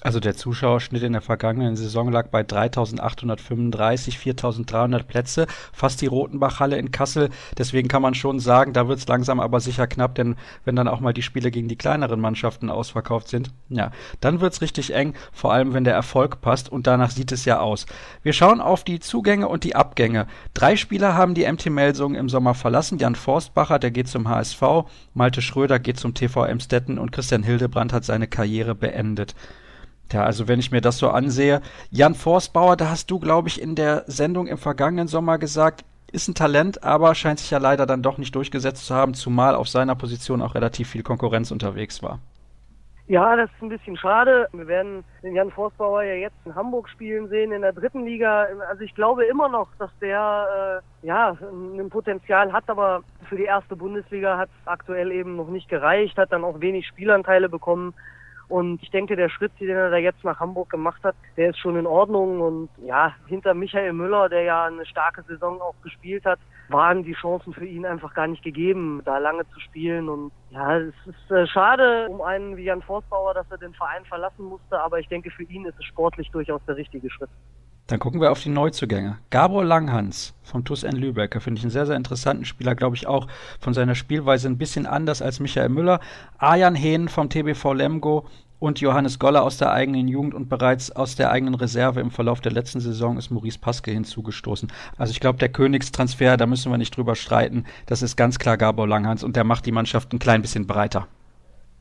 Also 0.00 0.18
der 0.18 0.34
Zuschauerschnitt 0.34 1.04
in 1.04 1.12
der 1.12 1.22
vergangenen 1.22 1.76
Saison 1.76 2.10
lag 2.10 2.26
bei 2.28 2.42
3.835, 2.42 4.18
4.300 4.18 5.04
Plätze, 5.04 5.46
fast 5.72 6.00
die 6.00 6.06
Rotenbachhalle 6.06 6.76
in 6.76 6.90
Kassel. 6.90 7.30
Deswegen 7.56 7.86
kann 7.86 8.02
man 8.02 8.14
schon 8.14 8.40
sagen, 8.40 8.72
da 8.72 8.88
wird 8.88 8.98
es 8.98 9.06
langsam 9.06 9.38
aber 9.38 9.60
sicher 9.60 9.86
knapp, 9.86 10.16
denn 10.16 10.34
wenn 10.64 10.74
dann 10.74 10.88
auch 10.88 10.98
mal 10.98 11.14
die 11.14 11.22
Spiele 11.22 11.52
gegen 11.52 11.68
die 11.68 11.76
kleineren 11.76 12.20
Mannschaften 12.20 12.70
ausverkauft 12.70 13.28
sind, 13.28 13.50
ja, 13.68 13.92
dann 14.20 14.40
wird 14.40 14.52
es 14.52 14.60
richtig 14.60 14.92
eng, 14.92 15.14
vor 15.32 15.52
allem 15.52 15.74
wenn 15.74 15.84
der 15.84 15.94
Erfolg 15.94 16.40
passt 16.40 16.68
und 16.68 16.88
danach 16.88 17.10
sieht 17.10 17.30
es 17.30 17.44
ja 17.44 17.60
aus. 17.60 17.86
Wir 18.24 18.32
schauen 18.32 18.60
auf 18.60 18.82
die 18.82 18.98
Zugänge 18.98 19.48
und 19.48 19.62
die 19.62 19.76
Abgänge. 19.76 20.26
Drei 20.54 20.74
Spieler 20.74 21.14
haben 21.14 21.34
die 21.34 21.50
MT 21.50 21.70
Melsungen 21.70 22.18
im 22.18 22.28
Sommer 22.28 22.54
verlassen. 22.54 22.98
Jan 22.98 23.14
Forstbacher, 23.14 23.78
der 23.78 23.92
geht 23.92 24.08
zum 24.08 24.28
HSV, 24.28 24.60
Malte 25.14 25.40
Schröder 25.40 25.78
geht 25.78 26.00
zum 26.00 26.14
TV 26.14 26.44
Emstetten 26.44 26.98
und 26.98 27.12
Christian 27.12 27.44
Hildebrand 27.44 27.92
hat 27.92 28.04
seine 28.04 28.26
Karriere 28.26 28.74
beendet. 28.74 29.36
Ja, 30.12 30.24
also 30.24 30.48
wenn 30.48 30.60
ich 30.60 30.70
mir 30.70 30.80
das 30.80 30.98
so 30.98 31.08
ansehe, 31.08 31.60
Jan 31.90 32.14
Forstbauer, 32.14 32.76
da 32.76 32.90
hast 32.90 33.10
du, 33.10 33.18
glaube 33.18 33.48
ich, 33.48 33.60
in 33.60 33.74
der 33.74 34.04
Sendung 34.06 34.46
im 34.46 34.58
vergangenen 34.58 35.08
Sommer 35.08 35.38
gesagt, 35.38 35.84
ist 36.12 36.28
ein 36.28 36.34
Talent, 36.34 36.84
aber 36.84 37.14
scheint 37.14 37.40
sich 37.40 37.50
ja 37.50 37.58
leider 37.58 37.86
dann 37.86 38.02
doch 38.02 38.18
nicht 38.18 38.34
durchgesetzt 38.34 38.86
zu 38.86 38.94
haben, 38.94 39.14
zumal 39.14 39.56
auf 39.56 39.68
seiner 39.68 39.96
Position 39.96 40.42
auch 40.42 40.54
relativ 40.54 40.88
viel 40.88 41.02
Konkurrenz 41.02 41.50
unterwegs 41.50 42.02
war. 42.02 42.20
Ja, 43.06 43.36
das 43.36 43.50
ist 43.50 43.62
ein 43.62 43.68
bisschen 43.68 43.98
schade. 43.98 44.48
Wir 44.52 44.66
werden 44.66 45.04
den 45.22 45.34
Jan 45.34 45.50
Forstbauer 45.50 46.04
ja 46.04 46.14
jetzt 46.14 46.36
in 46.46 46.54
Hamburg 46.54 46.88
spielen 46.88 47.28
sehen, 47.28 47.52
in 47.52 47.60
der 47.60 47.74
dritten 47.74 48.04
Liga. 48.04 48.46
Also 48.70 48.82
ich 48.82 48.94
glaube 48.94 49.26
immer 49.26 49.50
noch, 49.50 49.68
dass 49.78 49.90
der 50.00 50.82
äh, 51.02 51.06
ja 51.06 51.36
ein 51.42 51.90
Potenzial 51.90 52.50
hat, 52.50 52.64
aber 52.68 53.02
für 53.28 53.36
die 53.36 53.44
erste 53.44 53.76
Bundesliga 53.76 54.38
hat 54.38 54.48
es 54.48 54.66
aktuell 54.66 55.12
eben 55.12 55.36
noch 55.36 55.48
nicht 55.48 55.68
gereicht, 55.68 56.16
hat 56.16 56.32
dann 56.32 56.44
auch 56.44 56.60
wenig 56.60 56.86
Spielanteile 56.86 57.50
bekommen. 57.50 57.92
Und 58.54 58.80
ich 58.84 58.90
denke, 58.92 59.16
der 59.16 59.30
Schritt, 59.30 59.50
den 59.58 59.70
er 59.70 59.90
da 59.90 59.96
jetzt 59.96 60.22
nach 60.22 60.38
Hamburg 60.38 60.70
gemacht 60.70 61.02
hat, 61.02 61.16
der 61.36 61.50
ist 61.50 61.58
schon 61.58 61.76
in 61.76 61.88
Ordnung. 61.88 62.40
Und 62.40 62.68
ja, 62.86 63.12
hinter 63.26 63.52
Michael 63.52 63.92
Müller, 63.92 64.28
der 64.28 64.42
ja 64.42 64.66
eine 64.66 64.86
starke 64.86 65.24
Saison 65.24 65.60
auch 65.60 65.74
gespielt 65.82 66.24
hat, 66.24 66.38
waren 66.68 67.02
die 67.02 67.14
Chancen 67.14 67.52
für 67.52 67.66
ihn 67.66 67.84
einfach 67.84 68.14
gar 68.14 68.28
nicht 68.28 68.44
gegeben, 68.44 69.02
da 69.04 69.18
lange 69.18 69.42
zu 69.50 69.58
spielen. 69.58 70.08
Und 70.08 70.30
ja, 70.50 70.78
es 70.78 70.94
ist 71.04 71.30
äh, 71.32 71.48
schade 71.48 72.08
um 72.08 72.20
einen 72.20 72.56
wie 72.56 72.62
Jan 72.62 72.80
Forstbauer, 72.82 73.34
dass 73.34 73.50
er 73.50 73.58
den 73.58 73.74
Verein 73.74 74.04
verlassen 74.04 74.44
musste. 74.44 74.80
Aber 74.80 75.00
ich 75.00 75.08
denke, 75.08 75.32
für 75.32 75.42
ihn 75.42 75.64
ist 75.64 75.76
es 75.80 75.86
sportlich 75.86 76.30
durchaus 76.30 76.64
der 76.64 76.76
richtige 76.76 77.10
Schritt. 77.10 77.30
Dann 77.86 77.98
gucken 77.98 78.22
wir 78.22 78.32
auf 78.32 78.42
die 78.42 78.48
Neuzugänge. 78.48 79.18
Gabor 79.28 79.62
Langhans 79.62 80.32
vom 80.42 80.64
TuS 80.64 80.84
N 80.84 80.96
Lübeck, 80.96 81.40
finde 81.42 81.58
ich 81.58 81.64
einen 81.64 81.70
sehr, 81.70 81.84
sehr 81.84 81.96
interessanten 81.96 82.46
Spieler, 82.46 82.74
glaube 82.74 82.96
ich 82.96 83.06
auch 83.06 83.26
von 83.60 83.74
seiner 83.74 83.94
Spielweise 83.94 84.48
ein 84.48 84.56
bisschen 84.56 84.86
anders 84.86 85.20
als 85.20 85.38
Michael 85.38 85.68
Müller. 85.68 86.00
Arjan 86.38 86.74
Hehn 86.74 87.08
vom 87.08 87.28
TBV 87.28 87.74
Lemgo 87.74 88.26
und 88.58 88.80
Johannes 88.80 89.18
Goller 89.18 89.42
aus 89.42 89.58
der 89.58 89.72
eigenen 89.72 90.08
Jugend 90.08 90.32
und 90.32 90.48
bereits 90.48 90.90
aus 90.96 91.16
der 91.16 91.30
eigenen 91.30 91.54
Reserve 91.54 92.00
im 92.00 92.10
Verlauf 92.10 92.40
der 92.40 92.52
letzten 92.52 92.80
Saison 92.80 93.18
ist 93.18 93.30
Maurice 93.30 93.58
Paske 93.58 93.90
hinzugestoßen. 93.90 94.72
Also 94.96 95.10
ich 95.10 95.20
glaube, 95.20 95.38
der 95.38 95.50
Königstransfer, 95.50 96.38
da 96.38 96.46
müssen 96.46 96.72
wir 96.72 96.78
nicht 96.78 96.96
drüber 96.96 97.14
streiten, 97.14 97.66
das 97.84 98.00
ist 98.00 98.16
ganz 98.16 98.38
klar 98.38 98.56
Gabor 98.56 98.88
Langhans 98.88 99.22
und 99.22 99.36
der 99.36 99.44
macht 99.44 99.66
die 99.66 99.72
Mannschaft 99.72 100.14
ein 100.14 100.18
klein 100.18 100.40
bisschen 100.40 100.66
breiter. 100.66 101.06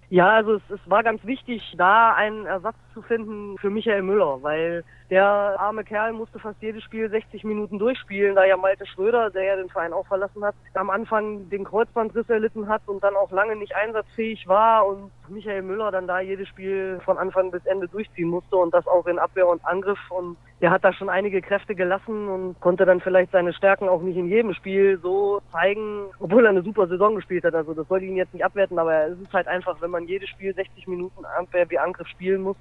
Ja, 0.10 0.30
also 0.30 0.54
es, 0.54 0.62
es 0.70 0.80
war 0.86 1.02
ganz 1.02 1.24
wichtig, 1.26 1.74
da 1.78 2.14
einen 2.14 2.46
Ersatz 2.46 2.76
zu 2.94 3.02
finden 3.02 3.58
für 3.58 3.70
Michael 3.70 4.04
Müller, 4.04 4.40
weil 4.42 4.84
der 5.10 5.26
arme 5.26 5.84
Kerl 5.84 6.14
musste 6.14 6.40
fast 6.40 6.62
jedes 6.62 6.84
Spiel 6.84 7.10
60 7.10 7.44
Minuten 7.44 7.78
durchspielen, 7.78 8.36
da 8.36 8.46
ja 8.46 8.58
Malte 8.58 8.86
Schröder, 8.86 9.30
der 9.30 9.44
ja 9.44 9.56
den 9.56 9.70
Verein 9.70 9.94
auch 9.94 10.08
verlassen 10.08 10.44
hat, 10.44 10.56
am 10.74 10.90
Anfang 10.90 11.50
den 11.50 11.64
Kreuzbandriss 11.64 12.30
erlitten 12.30 12.68
hat 12.68 12.82
und 12.88 13.04
dann 13.04 13.16
auch 13.16 13.32
lange 13.32 13.56
nicht 13.56 13.76
einsatzfähig 13.76 14.48
war 14.48 14.88
und 14.88 15.12
Michael 15.28 15.62
Müller 15.62 15.92
dann 15.92 16.08
da 16.08 16.20
jedes 16.20 16.48
Spiel 16.48 17.00
von 17.06 17.18
Anfang 17.18 17.52
bis 17.52 17.66
Ende 17.66 17.88
durchziehen 17.88 18.30
musste 18.30 18.56
und 18.56 18.74
das 18.74 18.88
auch 18.88 19.06
in 19.06 19.20
Abwehr 19.20 19.48
und 19.48 19.64
Angriff 19.66 20.00
und 20.10 20.38
der 20.62 20.72
hat 20.72 20.86
da 20.86 20.94
schon 20.94 21.10
einige 21.10 21.42
Kräfte 21.42 21.76
gelassen 21.76 22.30
und 22.30 22.60
konnte 22.62 22.86
dann 22.86 23.02
vielleicht 23.02 23.32
seine 23.32 23.54
Stärken 23.54 23.90
auch 23.90 24.02
nicht 24.02 24.16
in 24.16 24.30
jedem 24.30 24.54
Spiel 24.54 24.98
so 24.98 25.42
zeigen, 25.52 26.06
obwohl 26.20 26.46
er 26.46 26.52
eine 26.52 26.64
super 26.64 26.88
Saison 26.88 27.16
gespielt 27.16 27.44
hat. 27.44 27.54
Also 27.54 27.74
das 27.74 27.90
wollte 27.90 28.06
ich 28.06 28.12
ihn 28.12 28.18
jetzt 28.18 28.34
nicht 28.34 28.46
abwerten, 28.46 28.80
aber 28.80 29.08
es 29.08 29.20
ist 29.20 29.34
halt 29.34 29.48
einfach, 29.48 29.82
wenn 29.82 29.92
man 29.92 30.08
jedes 30.08 30.30
Spiel 30.30 30.54
60 30.54 30.88
Minuten 30.88 31.26
Abwehr 31.26 31.70
wie 31.70 31.80
Angriff 31.80 32.08
spielen 32.08 32.42
muss, 32.42 32.56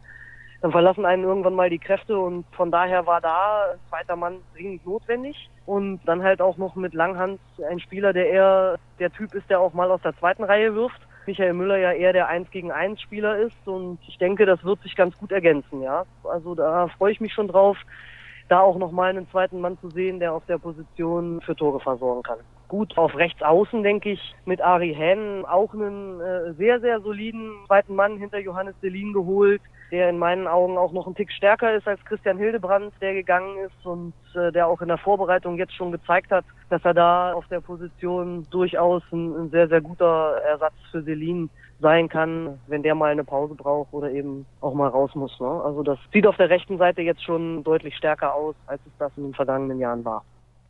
dann 0.63 0.71
verlassen 0.71 1.05
einen 1.05 1.25
irgendwann 1.25 1.57
mal 1.57 1.69
die 1.69 1.81
Kräfte 1.81 2.17
und 2.17 2.47
von 2.53 2.71
daher 2.71 3.05
war 3.05 3.21
da 3.21 3.75
zweiter 3.89 4.15
Mann 4.15 4.39
dringend 4.55 4.87
notwendig 4.87 5.51
und 5.67 6.01
dann 6.07 6.23
halt 6.23 6.41
auch 6.41 6.57
noch 6.57 6.77
mit 6.77 6.95
Langhans 6.95 7.41
ein 7.69 7.81
Spieler, 7.81 8.13
der 8.13 8.31
eher 8.31 8.79
der 9.01 9.13
Typ 9.13 9.35
ist, 9.35 9.51
der 9.51 9.59
auch 9.59 9.75
mal 9.75 9.91
aus 9.91 10.01
der 10.03 10.17
zweiten 10.17 10.45
Reihe 10.45 10.75
wirft. 10.75 11.01
Michael 11.27 11.55
Müller 11.55 11.79
ja 11.79 11.93
eher 11.93 12.13
der 12.13 12.29
1 12.29 12.51
gegen 12.53 12.71
1 12.71 13.01
Spieler 13.01 13.39
ist 13.39 13.67
und 13.67 13.99
ich 14.07 14.19
denke, 14.19 14.47
das 14.47 14.63
wird 14.63 14.81
sich 14.83 14.95
ganz 14.95 15.19
gut 15.19 15.33
ergänzen, 15.33 15.83
ja. 15.83 16.05
Also 16.23 16.55
da 16.55 16.87
freue 16.97 17.13
ich 17.13 17.21
mich 17.21 17.33
schon 17.33 17.49
drauf, 17.49 17.77
da 18.49 18.61
auch 18.61 18.79
nochmal 18.79 19.11
einen 19.11 19.29
zweiten 19.31 19.61
Mann 19.61 19.79
zu 19.81 19.91
sehen, 19.91 20.21
der 20.21 20.33
auf 20.33 20.47
der 20.47 20.59
Position 20.59 21.41
für 21.41 21.57
Tore 21.57 21.81
versorgen 21.81 22.23
kann. 22.23 22.39
Gut, 22.69 22.97
auf 22.97 23.17
rechts 23.17 23.43
außen 23.43 23.83
denke 23.83 24.13
ich 24.13 24.35
mit 24.45 24.61
Ari 24.61 24.95
Hen 24.95 25.45
auch 25.45 25.75
einen 25.75 26.21
äh, 26.21 26.53
sehr, 26.55 26.79
sehr 26.81 27.01
soliden 27.01 27.51
zweiten 27.67 27.97
Mann 27.97 28.17
hinter 28.17 28.39
Johannes 28.39 28.77
Selin 28.81 29.13
geholt 29.13 29.61
der 29.93 30.09
in 30.09 30.19
meinen 30.19 30.49
Augen 30.49 30.79
auch 30.79 30.93
noch 30.93 31.07
ein 31.07 31.15
Tick 31.15 31.31
stärker 31.31 31.75
ist 31.75 31.87
als 31.87 32.03
Christian 32.07 32.39
Hildebrand, 32.39 32.95
der 33.03 33.13
gegangen 33.13 33.59
ist 33.59 33.87
und 33.87 34.15
äh, 34.35 34.51
der 34.51 34.67
auch 34.67 34.81
in 34.81 34.89
der 34.89 34.97
Vorbereitung 34.97 35.59
jetzt 35.59 35.75
schon 35.75 35.93
gezeigt 35.93 36.31
hat, 36.31 36.47
dass 36.71 36.83
er 36.85 36.95
da 36.95 37.35
auf 37.35 37.47
der 37.49 37.61
Position 37.61 38.47
durchaus 38.51 39.03
ein, 39.13 39.37
ein 39.37 39.51
sehr, 39.51 39.69
sehr 39.69 39.83
guter 39.83 40.39
Ersatz 40.49 40.73
für 40.91 41.03
Selin 41.03 41.51
sein 41.81 42.09
kann, 42.09 42.59
wenn 42.69 42.83
der 42.83 42.95
mal 42.95 43.13
eine 43.13 43.25
Pause 43.25 43.55
braucht 43.55 43.93
oder 43.93 44.11
eben 44.11 44.47
auch 44.63 44.73
mal 44.73 44.89
raus 44.89 45.15
muss. 45.15 45.39
Ne? 45.39 45.47
Also 45.47 45.83
das 45.83 45.99
sieht 46.13 46.27
auf 46.27 46.37
der 46.37 46.49
rechten 46.49 46.79
Seite 46.79 47.03
jetzt 47.03 47.23
schon 47.23 47.63
deutlich 47.63 47.95
stärker 47.97 48.35
aus, 48.35 48.55
als 48.67 48.81
es 48.87 48.93
das 48.99 49.13
in 49.19 49.25
den 49.25 49.35
vergangenen 49.35 49.79
Jahren 49.79 50.05
war. 50.05 50.25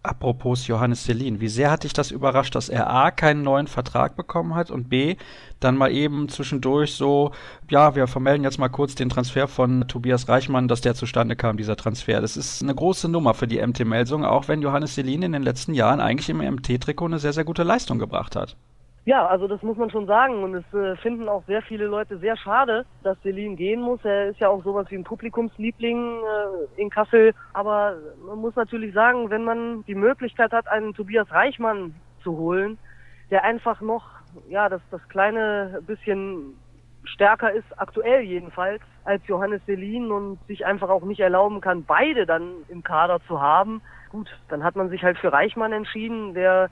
Apropos 0.04 0.66
Johannes 0.66 1.04
Selin, 1.04 1.40
wie 1.40 1.48
sehr 1.48 1.70
hat 1.70 1.84
dich 1.84 1.92
das 1.92 2.10
überrascht, 2.10 2.56
dass 2.56 2.68
er 2.68 2.90
A 2.90 3.12
keinen 3.12 3.42
neuen 3.42 3.68
Vertrag 3.68 4.16
bekommen 4.16 4.56
hat 4.56 4.72
und 4.72 4.88
B 4.88 5.14
dann 5.60 5.76
mal 5.76 5.92
eben 5.92 6.28
zwischendurch 6.28 6.94
so, 6.94 7.30
ja, 7.70 7.94
wir 7.94 8.08
vermelden 8.08 8.42
jetzt 8.42 8.58
mal 8.58 8.68
kurz 8.68 8.96
den 8.96 9.08
Transfer 9.08 9.46
von 9.46 9.86
Tobias 9.86 10.28
Reichmann, 10.28 10.66
dass 10.66 10.80
der 10.80 10.96
zustande 10.96 11.36
kam, 11.36 11.56
dieser 11.56 11.76
Transfer. 11.76 12.20
Das 12.20 12.36
ist 12.36 12.62
eine 12.62 12.74
große 12.74 13.08
Nummer 13.08 13.34
für 13.34 13.46
die 13.46 13.64
MT-Melsung, 13.64 14.24
auch 14.24 14.48
wenn 14.48 14.60
Johannes 14.60 14.96
Selin 14.96 15.22
in 15.22 15.32
den 15.32 15.44
letzten 15.44 15.72
Jahren 15.72 16.00
eigentlich 16.00 16.28
im 16.30 16.38
MT-Trikot 16.38 17.06
eine 17.06 17.20
sehr, 17.20 17.32
sehr 17.32 17.44
gute 17.44 17.62
Leistung 17.62 18.00
gebracht 18.00 18.34
hat. 18.34 18.56
Ja, 19.04 19.26
also 19.26 19.48
das 19.48 19.62
muss 19.62 19.76
man 19.76 19.90
schon 19.90 20.06
sagen 20.06 20.44
und 20.44 20.54
es 20.54 20.74
äh, 20.74 20.94
finden 20.96 21.28
auch 21.28 21.44
sehr 21.46 21.60
viele 21.62 21.86
Leute 21.86 22.18
sehr 22.18 22.36
schade, 22.36 22.86
dass 23.02 23.20
Selin 23.22 23.56
gehen 23.56 23.80
muss. 23.80 24.04
Er 24.04 24.28
ist 24.28 24.38
ja 24.38 24.48
auch 24.48 24.62
sowas 24.62 24.86
wie 24.90 24.94
ein 24.94 25.02
Publikumsliebling 25.02 26.20
äh, 26.20 26.80
in 26.80 26.88
Kassel, 26.88 27.34
aber 27.52 27.96
man 28.24 28.38
muss 28.38 28.54
natürlich 28.54 28.94
sagen, 28.94 29.28
wenn 29.28 29.42
man 29.42 29.84
die 29.86 29.96
Möglichkeit 29.96 30.52
hat, 30.52 30.68
einen 30.68 30.94
Tobias 30.94 31.28
Reichmann 31.32 31.96
zu 32.22 32.36
holen, 32.36 32.78
der 33.32 33.42
einfach 33.42 33.80
noch, 33.80 34.04
ja, 34.48 34.68
das, 34.68 34.80
das 34.92 35.00
kleine 35.08 35.80
bisschen 35.84 36.54
stärker 37.02 37.52
ist, 37.52 37.66
aktuell 37.78 38.20
jedenfalls, 38.20 38.82
als 39.04 39.26
Johannes 39.26 39.62
Selin 39.66 40.12
und 40.12 40.38
sich 40.46 40.64
einfach 40.64 40.90
auch 40.90 41.02
nicht 41.02 41.18
erlauben 41.18 41.60
kann, 41.60 41.84
beide 41.84 42.24
dann 42.24 42.52
im 42.68 42.84
Kader 42.84 43.18
zu 43.26 43.40
haben. 43.40 43.82
Gut, 44.10 44.30
dann 44.48 44.62
hat 44.62 44.76
man 44.76 44.90
sich 44.90 45.02
halt 45.02 45.18
für 45.18 45.32
Reichmann 45.32 45.72
entschieden, 45.72 46.34
der 46.34 46.70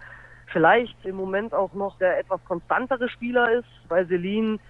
vielleicht 0.52 1.04
im 1.04 1.16
Moment 1.16 1.54
auch 1.54 1.72
noch 1.74 1.96
der 1.98 2.18
etwas 2.18 2.44
konstantere 2.44 3.08
Spieler 3.08 3.52
ist, 3.52 3.68
weil 3.88 4.06
Selin, 4.06 4.60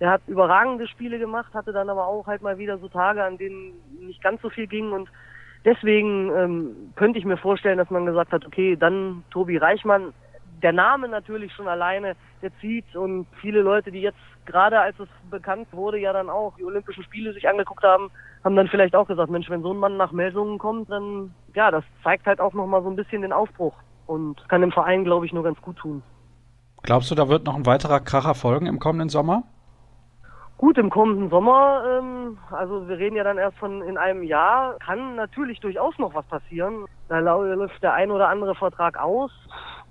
der 0.00 0.10
hat 0.10 0.22
überragende 0.26 0.86
Spiele 0.88 1.18
gemacht, 1.18 1.52
hatte 1.54 1.72
dann 1.72 1.90
aber 1.90 2.06
auch 2.06 2.26
halt 2.26 2.42
mal 2.42 2.58
wieder 2.58 2.78
so 2.78 2.88
Tage, 2.88 3.22
an 3.24 3.38
denen 3.38 3.72
nicht 4.00 4.22
ganz 4.22 4.40
so 4.42 4.50
viel 4.50 4.66
ging 4.66 4.92
und 4.92 5.08
deswegen 5.64 6.30
ähm, 6.36 6.92
könnte 6.96 7.18
ich 7.18 7.24
mir 7.24 7.36
vorstellen, 7.36 7.78
dass 7.78 7.90
man 7.90 8.06
gesagt 8.06 8.32
hat, 8.32 8.46
okay, 8.46 8.76
dann 8.76 9.24
Tobi 9.30 9.56
Reichmann, 9.56 10.12
der 10.62 10.72
Name 10.72 11.08
natürlich 11.08 11.52
schon 11.54 11.68
alleine, 11.68 12.16
der 12.42 12.50
zieht 12.60 12.94
und 12.94 13.26
viele 13.40 13.62
Leute, 13.62 13.90
die 13.90 14.02
jetzt 14.02 14.18
gerade 14.46 14.78
als 14.78 14.98
es 14.98 15.08
bekannt 15.30 15.68
wurde, 15.72 15.98
ja 15.98 16.12
dann 16.12 16.28
auch 16.28 16.56
die 16.56 16.64
Olympischen 16.64 17.04
Spiele 17.04 17.32
sich 17.32 17.48
angeguckt 17.48 17.82
haben, 17.82 18.10
haben 18.44 18.56
dann 18.56 18.68
vielleicht 18.68 18.94
auch 18.94 19.06
gesagt, 19.06 19.30
Mensch, 19.30 19.48
wenn 19.48 19.62
so 19.62 19.72
ein 19.72 19.78
Mann 19.78 19.96
nach 19.96 20.12
Melsungen 20.12 20.58
kommt, 20.58 20.90
dann, 20.90 21.34
ja, 21.54 21.70
das 21.70 21.84
zeigt 22.02 22.26
halt 22.26 22.40
auch 22.40 22.52
nochmal 22.52 22.82
so 22.82 22.90
ein 22.90 22.96
bisschen 22.96 23.22
den 23.22 23.32
Aufbruch 23.32 23.74
und 24.10 24.48
kann 24.48 24.60
dem 24.60 24.72
Verein, 24.72 25.04
glaube 25.04 25.24
ich, 25.24 25.32
nur 25.32 25.44
ganz 25.44 25.60
gut 25.62 25.76
tun. 25.76 26.02
Glaubst 26.82 27.10
du, 27.10 27.14
da 27.14 27.28
wird 27.28 27.44
noch 27.46 27.54
ein 27.54 27.64
weiterer 27.64 28.00
Kracher 28.00 28.34
folgen 28.34 28.66
im 28.66 28.80
kommenden 28.80 29.08
Sommer? 29.08 29.44
Gut, 30.58 30.76
im 30.78 30.90
kommenden 30.90 31.30
Sommer, 31.30 31.84
ähm, 31.86 32.36
also 32.50 32.88
wir 32.88 32.98
reden 32.98 33.14
ja 33.14 33.22
dann 33.22 33.38
erst 33.38 33.56
von 33.58 33.82
in 33.82 33.96
einem 33.96 34.24
Jahr, 34.24 34.74
kann 34.84 35.14
natürlich 35.14 35.60
durchaus 35.60 35.96
noch 35.98 36.12
was 36.12 36.26
passieren. 36.26 36.86
Da 37.08 37.20
läuft 37.20 37.82
der 37.82 37.94
ein 37.94 38.10
oder 38.10 38.28
andere 38.28 38.56
Vertrag 38.56 38.98
aus. 38.98 39.30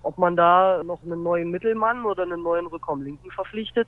Ob 0.04 0.18
man 0.18 0.36
da 0.36 0.84
noch 0.84 1.02
einen 1.04 1.24
neuen 1.24 1.50
Mittelmann 1.50 2.06
oder 2.06 2.24
einen 2.24 2.44
neuen 2.44 2.68
Rückraumlinken 2.68 3.32
verpflichtet, 3.32 3.88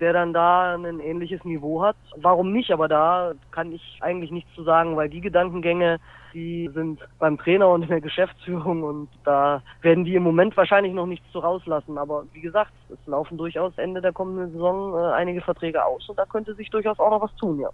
der 0.00 0.12
dann 0.12 0.32
da 0.32 0.74
ein 0.74 1.00
ähnliches 1.00 1.44
Niveau 1.44 1.82
hat. 1.82 1.96
Warum 2.16 2.52
nicht? 2.52 2.70
Aber 2.70 2.88
da 2.88 3.32
kann 3.50 3.72
ich 3.72 3.98
eigentlich 4.00 4.30
nichts 4.30 4.52
zu 4.54 4.62
sagen, 4.62 4.96
weil 4.96 5.08
die 5.08 5.20
Gedankengänge, 5.20 5.98
die 6.32 6.68
sind 6.74 7.00
beim 7.18 7.38
Trainer 7.38 7.68
und 7.68 7.82
in 7.82 7.88
der 7.88 8.00
Geschäftsführung 8.00 8.82
und 8.82 9.08
da 9.24 9.62
werden 9.82 10.04
die 10.04 10.14
im 10.14 10.22
Moment 10.22 10.56
wahrscheinlich 10.56 10.92
noch 10.92 11.06
nichts 11.06 11.30
zu 11.32 11.38
rauslassen. 11.38 11.98
Aber 11.98 12.24
wie 12.32 12.40
gesagt, 12.40 12.72
es 12.90 13.06
laufen 13.06 13.38
durchaus 13.38 13.76
Ende 13.78 14.00
der 14.00 14.12
kommenden 14.12 14.52
Saison 14.52 14.94
äh, 14.94 15.12
einige 15.14 15.40
Verträge 15.40 15.84
aus 15.84 16.08
und 16.08 16.18
da 16.18 16.24
könnte 16.24 16.54
sich 16.54 16.70
durchaus 16.70 16.98
auch 16.98 17.10
noch 17.10 17.22
was 17.22 17.34
tun, 17.36 17.60
ja. 17.60 17.70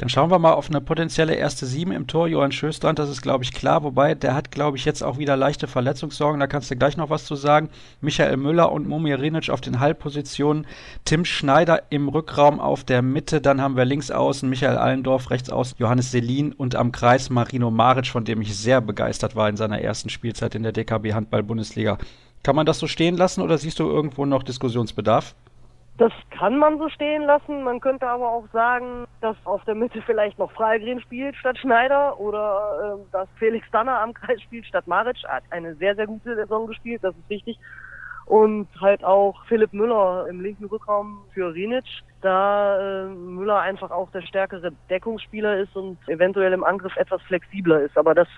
Dann 0.00 0.08
schauen 0.08 0.30
wir 0.30 0.38
mal 0.38 0.54
auf 0.54 0.70
eine 0.70 0.80
potenzielle 0.80 1.34
erste 1.34 1.66
Sieben 1.66 1.92
im 1.92 2.06
Tor. 2.06 2.26
Johann 2.26 2.52
Schöstrand, 2.52 2.98
das 2.98 3.10
ist, 3.10 3.20
glaube 3.20 3.44
ich, 3.44 3.52
klar. 3.52 3.82
Wobei, 3.82 4.14
der 4.14 4.34
hat, 4.34 4.50
glaube 4.50 4.78
ich, 4.78 4.86
jetzt 4.86 5.02
auch 5.02 5.18
wieder 5.18 5.36
leichte 5.36 5.66
Verletzungssorgen. 5.66 6.40
Da 6.40 6.46
kannst 6.46 6.70
du 6.70 6.76
gleich 6.76 6.96
noch 6.96 7.10
was 7.10 7.26
zu 7.26 7.34
sagen. 7.34 7.68
Michael 8.00 8.38
Müller 8.38 8.72
und 8.72 8.88
Momir 8.88 9.20
Rinic 9.20 9.50
auf 9.50 9.60
den 9.60 9.78
Halbpositionen. 9.78 10.66
Tim 11.04 11.26
Schneider 11.26 11.82
im 11.90 12.08
Rückraum 12.08 12.60
auf 12.60 12.82
der 12.82 13.02
Mitte. 13.02 13.42
Dann 13.42 13.60
haben 13.60 13.76
wir 13.76 13.84
links 13.84 14.10
außen 14.10 14.48
Michael 14.48 14.78
Allendorf, 14.78 15.28
rechts 15.28 15.50
außen 15.50 15.76
Johannes 15.78 16.10
Selin 16.10 16.54
und 16.54 16.76
am 16.76 16.92
Kreis 16.92 17.28
Marino 17.28 17.70
Maric, 17.70 18.06
von 18.06 18.24
dem 18.24 18.40
ich 18.40 18.56
sehr 18.56 18.80
begeistert 18.80 19.36
war 19.36 19.50
in 19.50 19.58
seiner 19.58 19.82
ersten 19.82 20.08
Spielzeit 20.08 20.54
in 20.54 20.62
der 20.62 20.72
DKB 20.72 21.12
Handball-Bundesliga. 21.12 21.98
Kann 22.42 22.56
man 22.56 22.64
das 22.64 22.78
so 22.78 22.86
stehen 22.86 23.18
lassen 23.18 23.42
oder 23.42 23.58
siehst 23.58 23.78
du 23.78 23.86
irgendwo 23.86 24.24
noch 24.24 24.44
Diskussionsbedarf? 24.44 25.34
Das 25.98 26.12
kann 26.30 26.56
man 26.56 26.78
so 26.78 26.88
stehen 26.88 27.24
lassen. 27.24 27.62
Man 27.62 27.80
könnte 27.80 28.08
aber 28.08 28.30
auch 28.30 28.46
sagen, 28.52 29.06
dass 29.20 29.36
auf 29.44 29.62
der 29.64 29.74
Mitte 29.74 30.00
vielleicht 30.02 30.38
noch 30.38 30.50
Freigren 30.52 31.00
spielt 31.00 31.36
statt 31.36 31.58
Schneider 31.58 32.18
oder 32.18 32.96
äh, 32.98 33.12
dass 33.12 33.28
Felix 33.38 33.66
Danner 33.70 34.00
am 34.00 34.14
Kreis 34.14 34.40
spielt 34.40 34.64
statt 34.64 34.86
Maric. 34.86 35.22
Hat 35.28 35.44
eine 35.50 35.74
sehr, 35.74 35.94
sehr 35.94 36.06
gute 36.06 36.34
Saison 36.36 36.66
gespielt, 36.66 37.04
das 37.04 37.14
ist 37.14 37.28
richtig. 37.28 37.58
Und 38.24 38.68
halt 38.80 39.04
auch 39.04 39.44
Philipp 39.46 39.72
Müller 39.72 40.26
im 40.30 40.40
linken 40.40 40.66
Rückraum 40.66 41.24
für 41.34 41.52
Rinic, 41.52 41.84
da 42.20 42.78
äh, 42.78 43.06
Müller 43.08 43.58
einfach 43.58 43.90
auch 43.90 44.10
der 44.12 44.22
stärkere 44.22 44.72
Deckungsspieler 44.88 45.58
ist 45.58 45.74
und 45.74 45.98
eventuell 46.08 46.52
im 46.52 46.62
Angriff 46.62 46.96
etwas 46.96 47.20
flexibler 47.22 47.82
ist. 47.82 47.98
Aber 47.98 48.14
das 48.14 48.28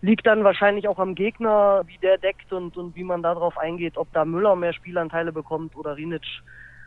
liegt 0.00 0.26
dann 0.26 0.42
wahrscheinlich 0.42 0.88
auch 0.88 0.98
am 0.98 1.14
Gegner, 1.14 1.82
wie 1.86 1.98
der 1.98 2.18
deckt 2.18 2.52
und, 2.52 2.76
und 2.76 2.96
wie 2.96 3.04
man 3.04 3.22
darauf 3.22 3.58
eingeht, 3.58 3.96
ob 3.98 4.10
da 4.12 4.24
Müller 4.24 4.56
mehr 4.56 4.72
Spielanteile 4.72 5.32
bekommt 5.32 5.76
oder 5.76 5.96
Rinic 5.96 6.24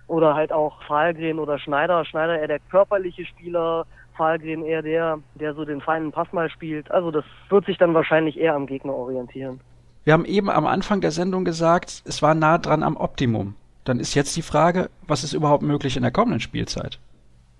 oder 0.07 0.35
halt 0.35 0.51
auch 0.51 0.81
Fahlgren 0.83 1.39
oder 1.39 1.59
Schneider. 1.59 2.05
Schneider 2.05 2.39
eher 2.39 2.47
der 2.47 2.59
körperliche 2.59 3.25
Spieler, 3.25 3.85
Fahlgren 4.15 4.63
eher 4.63 4.81
der, 4.81 5.19
der 5.35 5.53
so 5.53 5.65
den 5.65 5.81
feinen 5.81 6.11
Pass 6.11 6.31
mal 6.31 6.49
spielt. 6.49 6.89
Also 6.91 7.11
das 7.11 7.25
wird 7.49 7.65
sich 7.65 7.77
dann 7.77 7.93
wahrscheinlich 7.93 8.39
eher 8.39 8.55
am 8.55 8.67
Gegner 8.67 8.93
orientieren. 8.93 9.59
Wir 10.03 10.13
haben 10.13 10.25
eben 10.25 10.49
am 10.49 10.67
Anfang 10.67 11.01
der 11.01 11.11
Sendung 11.11 11.45
gesagt, 11.45 12.03
es 12.05 12.21
war 12.21 12.35
nah 12.35 12.57
dran 12.57 12.83
am 12.83 12.95
Optimum. 12.95 13.55
Dann 13.83 13.99
ist 13.99 14.13
jetzt 14.13 14.35
die 14.35 14.41
Frage, 14.41 14.89
was 15.07 15.23
ist 15.23 15.33
überhaupt 15.33 15.63
möglich 15.63 15.97
in 15.97 16.03
der 16.03 16.11
kommenden 16.11 16.39
Spielzeit? 16.39 16.99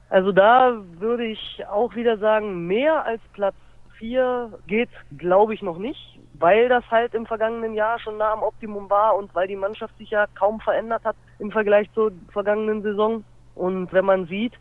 Also 0.10 0.32
da 0.32 0.78
würde 1.00 1.26
ich 1.26 1.64
auch 1.72 1.96
wieder 1.96 2.18
sagen, 2.18 2.68
mehr 2.68 3.04
als 3.06 3.22
Platz 3.34 3.56
4 3.98 4.60
geht, 4.68 4.90
glaube 5.18 5.54
ich, 5.54 5.62
noch 5.62 5.78
nicht 5.78 6.15
weil 6.40 6.70
das 6.70 6.84
halt 6.90 7.14
im 7.14 7.26
vergangenen 7.26 7.74
Jahr 7.74 8.00
schon 8.00 8.18
nah 8.18 8.32
am 8.32 8.44
Optimum 8.44 8.90
war 8.90 9.16
und 9.16 9.34
weil 9.36 9.48
die 9.48 9.56
Mannschaft 9.56 9.98
sich 9.98 10.10
ja 10.10 10.26
kaum 10.36 10.60
verändert 10.60 11.04
hat 11.04 11.16
im 11.40 11.52
Vergleich 11.52 11.92
zur 11.94 12.12
vergangenen 12.32 12.82
Saison. 12.82 13.24
Und 13.56 13.92
wenn 13.94 14.06
man 14.06 14.26
sieht, 14.28 14.54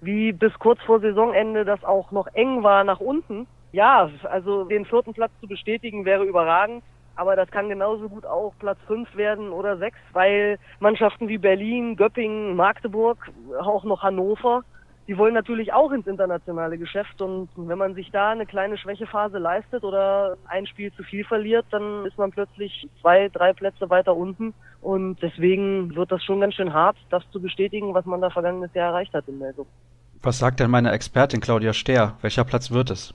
wie 0.00 0.32
bis 0.32 0.52
kurz 0.58 0.80
vor 0.82 1.00
Saisonende 1.00 1.64
das 1.64 1.84
auch 1.84 2.10
noch 2.12 2.28
eng 2.34 2.62
war 2.62 2.84
nach 2.84 3.00
unten, 3.00 3.46
ja, 3.72 4.10
also 4.24 4.64
den 4.64 4.86
vierten 4.86 5.12
Platz 5.12 5.32
zu 5.40 5.46
bestätigen 5.46 6.04
wäre 6.04 6.24
überragend. 6.24 6.82
Aber 7.16 7.34
das 7.34 7.50
kann 7.50 7.68
genauso 7.68 8.08
gut 8.08 8.24
auch 8.24 8.52
Platz 8.60 8.78
5 8.86 9.16
werden 9.16 9.50
oder 9.50 9.76
6, 9.76 9.98
weil 10.12 10.56
Mannschaften 10.78 11.26
wie 11.28 11.38
Berlin, 11.38 11.96
Göppingen, 11.96 12.54
Magdeburg, 12.54 13.18
auch 13.60 13.82
noch 13.82 14.04
Hannover 14.04 14.62
die 15.08 15.16
wollen 15.16 15.32
natürlich 15.32 15.72
auch 15.72 15.90
ins 15.90 16.06
internationale 16.06 16.76
Geschäft 16.76 17.22
und 17.22 17.48
wenn 17.56 17.78
man 17.78 17.94
sich 17.94 18.10
da 18.10 18.30
eine 18.30 18.44
kleine 18.44 18.76
Schwächephase 18.76 19.38
leistet 19.38 19.82
oder 19.82 20.36
ein 20.46 20.66
Spiel 20.66 20.92
zu 20.92 21.02
viel 21.02 21.24
verliert, 21.24 21.64
dann 21.70 22.04
ist 22.04 22.18
man 22.18 22.30
plötzlich 22.30 22.86
zwei, 23.00 23.30
drei 23.30 23.54
Plätze 23.54 23.88
weiter 23.88 24.14
unten 24.14 24.52
und 24.82 25.16
deswegen 25.22 25.96
wird 25.96 26.12
das 26.12 26.22
schon 26.22 26.40
ganz 26.40 26.54
schön 26.54 26.74
hart, 26.74 26.98
das 27.08 27.24
zu 27.32 27.40
bestätigen, 27.40 27.94
was 27.94 28.04
man 28.04 28.20
da 28.20 28.28
vergangenes 28.28 28.72
Jahr 28.74 28.90
erreicht 28.90 29.14
hat 29.14 29.26
in 29.28 29.38
Meldung. 29.38 29.66
Was 30.22 30.38
sagt 30.38 30.60
denn 30.60 30.70
meine 30.70 30.92
Expertin 30.92 31.40
Claudia 31.40 31.72
Stehr? 31.72 32.16
Welcher 32.20 32.44
Platz 32.44 32.70
wird 32.70 32.90
es? 32.90 33.14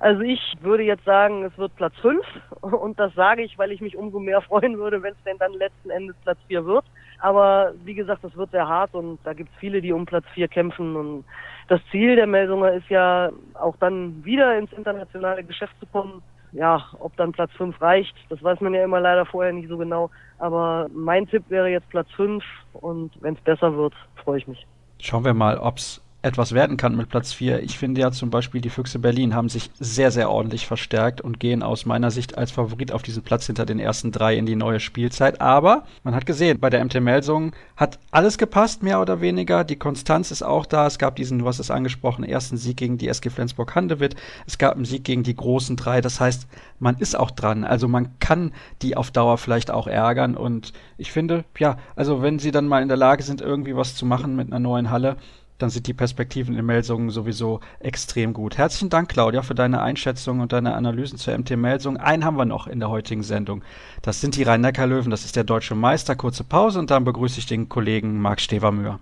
Also 0.00 0.22
ich 0.22 0.40
würde 0.62 0.82
jetzt 0.82 1.04
sagen, 1.04 1.44
es 1.44 1.56
wird 1.58 1.76
Platz 1.76 1.94
5 2.00 2.24
und 2.62 2.98
das 2.98 3.14
sage 3.14 3.42
ich, 3.42 3.56
weil 3.56 3.70
ich 3.70 3.80
mich 3.80 3.96
umso 3.96 4.18
mehr 4.18 4.40
freuen 4.48 4.78
würde, 4.78 5.00
wenn 5.02 5.12
es 5.12 5.22
denn 5.24 5.38
dann 5.38 5.52
letzten 5.52 5.90
Endes 5.90 6.16
Platz 6.24 6.38
4 6.48 6.64
wird. 6.64 6.84
Aber 7.20 7.72
wie 7.84 7.94
gesagt, 7.94 8.24
das 8.24 8.36
wird 8.36 8.50
sehr 8.50 8.66
hart 8.66 8.94
und 8.94 9.18
da 9.24 9.32
gibt 9.32 9.50
es 9.52 9.58
viele, 9.58 9.80
die 9.80 9.92
um 9.92 10.06
Platz 10.06 10.24
4 10.34 10.48
kämpfen 10.48 10.96
und 10.96 11.24
das 11.68 11.80
Ziel 11.90 12.16
der 12.16 12.26
Melsunger 12.26 12.72
ist 12.72 12.88
ja 12.88 13.30
auch 13.54 13.76
dann 13.78 14.24
wieder 14.24 14.58
ins 14.58 14.72
internationale 14.72 15.44
Geschäft 15.44 15.74
zu 15.78 15.86
kommen. 15.86 16.22
Ja, 16.52 16.84
ob 16.98 17.16
dann 17.16 17.30
Platz 17.30 17.52
5 17.52 17.80
reicht, 17.80 18.14
das 18.28 18.42
weiß 18.42 18.60
man 18.60 18.74
ja 18.74 18.82
immer 18.82 18.98
leider 18.98 19.24
vorher 19.24 19.52
nicht 19.52 19.68
so 19.68 19.78
genau. 19.78 20.10
Aber 20.38 20.88
mein 20.92 21.28
Tipp 21.28 21.44
wäre 21.48 21.68
jetzt 21.68 21.88
Platz 21.90 22.08
5 22.16 22.42
und 22.72 23.12
wenn 23.20 23.34
es 23.34 23.40
besser 23.42 23.76
wird, 23.76 23.94
freue 24.16 24.38
ich 24.38 24.48
mich. 24.48 24.66
Schauen 24.98 25.24
wir 25.24 25.34
mal, 25.34 25.58
ob 25.58 25.76
es 25.76 26.02
etwas 26.22 26.52
werden 26.52 26.76
kann 26.76 26.96
mit 26.96 27.08
Platz 27.08 27.32
4. 27.32 27.62
Ich 27.62 27.78
finde 27.78 28.00
ja 28.02 28.12
zum 28.12 28.30
Beispiel, 28.30 28.60
die 28.60 28.68
Füchse 28.68 28.98
Berlin 28.98 29.34
haben 29.34 29.48
sich 29.48 29.70
sehr, 29.78 30.10
sehr 30.10 30.30
ordentlich 30.30 30.66
verstärkt 30.66 31.20
und 31.20 31.40
gehen 31.40 31.62
aus 31.62 31.86
meiner 31.86 32.10
Sicht 32.10 32.36
als 32.36 32.50
Favorit 32.50 32.92
auf 32.92 33.02
diesen 33.02 33.22
Platz 33.22 33.46
hinter 33.46 33.64
den 33.64 33.78
ersten 33.78 34.12
drei 34.12 34.36
in 34.36 34.44
die 34.44 34.56
neue 34.56 34.80
Spielzeit. 34.80 35.40
Aber 35.40 35.84
man 36.04 36.14
hat 36.14 36.26
gesehen, 36.26 36.60
bei 36.60 36.68
der 36.68 36.84
MT 36.84 37.00
Melsung 37.00 37.52
hat 37.76 37.98
alles 38.10 38.36
gepasst, 38.36 38.82
mehr 38.82 39.00
oder 39.00 39.20
weniger. 39.22 39.64
Die 39.64 39.76
Konstanz 39.76 40.30
ist 40.30 40.42
auch 40.42 40.66
da. 40.66 40.86
Es 40.86 40.98
gab 40.98 41.16
diesen, 41.16 41.38
du 41.38 41.46
hast 41.46 41.58
es 41.58 41.70
angesprochen, 41.70 42.24
ersten 42.24 42.58
Sieg 42.58 42.76
gegen 42.76 42.98
die 42.98 43.08
SG 43.08 43.30
Flensburg-Handewitt. 43.30 44.14
Es 44.46 44.58
gab 44.58 44.74
einen 44.74 44.84
Sieg 44.84 45.04
gegen 45.04 45.22
die 45.22 45.36
großen 45.36 45.76
drei. 45.76 46.02
Das 46.02 46.20
heißt, 46.20 46.46
man 46.78 46.96
ist 46.98 47.18
auch 47.18 47.30
dran. 47.30 47.64
Also 47.64 47.88
man 47.88 48.18
kann 48.18 48.52
die 48.82 48.96
auf 48.96 49.10
Dauer 49.10 49.38
vielleicht 49.38 49.70
auch 49.70 49.86
ärgern. 49.86 50.36
Und 50.36 50.74
ich 50.98 51.12
finde, 51.12 51.44
ja, 51.58 51.78
also 51.96 52.20
wenn 52.20 52.38
sie 52.38 52.50
dann 52.50 52.68
mal 52.68 52.82
in 52.82 52.88
der 52.88 52.98
Lage 52.98 53.22
sind, 53.22 53.40
irgendwie 53.40 53.74
was 53.74 53.94
zu 53.94 54.04
machen 54.04 54.36
mit 54.36 54.48
einer 54.48 54.60
neuen 54.60 54.90
Halle, 54.90 55.16
dann 55.60 55.70
sind 55.70 55.86
die 55.86 55.94
Perspektiven 55.94 56.56
in 56.56 56.64
Melsungen 56.64 57.10
sowieso 57.10 57.60
extrem 57.78 58.32
gut. 58.32 58.58
Herzlichen 58.58 58.88
Dank, 58.88 59.08
Claudia, 59.10 59.42
für 59.42 59.54
deine 59.54 59.82
Einschätzung 59.82 60.40
und 60.40 60.52
deine 60.52 60.74
Analysen 60.74 61.18
zur 61.18 61.36
MT 61.36 61.56
Melsung. 61.56 61.96
Einen 61.96 62.24
haben 62.24 62.36
wir 62.36 62.44
noch 62.46 62.66
in 62.66 62.80
der 62.80 62.90
heutigen 62.90 63.22
Sendung. 63.22 63.62
Das 64.02 64.20
sind 64.20 64.36
die 64.36 64.42
Rhein-Neckar-Löwen, 64.42 65.10
das 65.10 65.24
ist 65.24 65.36
der 65.36 65.44
deutsche 65.44 65.74
Meister. 65.74 66.16
Kurze 66.16 66.44
Pause 66.44 66.78
und 66.78 66.90
dann 66.90 67.04
begrüße 67.04 67.38
ich 67.38 67.46
den 67.46 67.68
Kollegen 67.68 68.20
Marc 68.20 68.40
Stevermühr. 68.40 68.98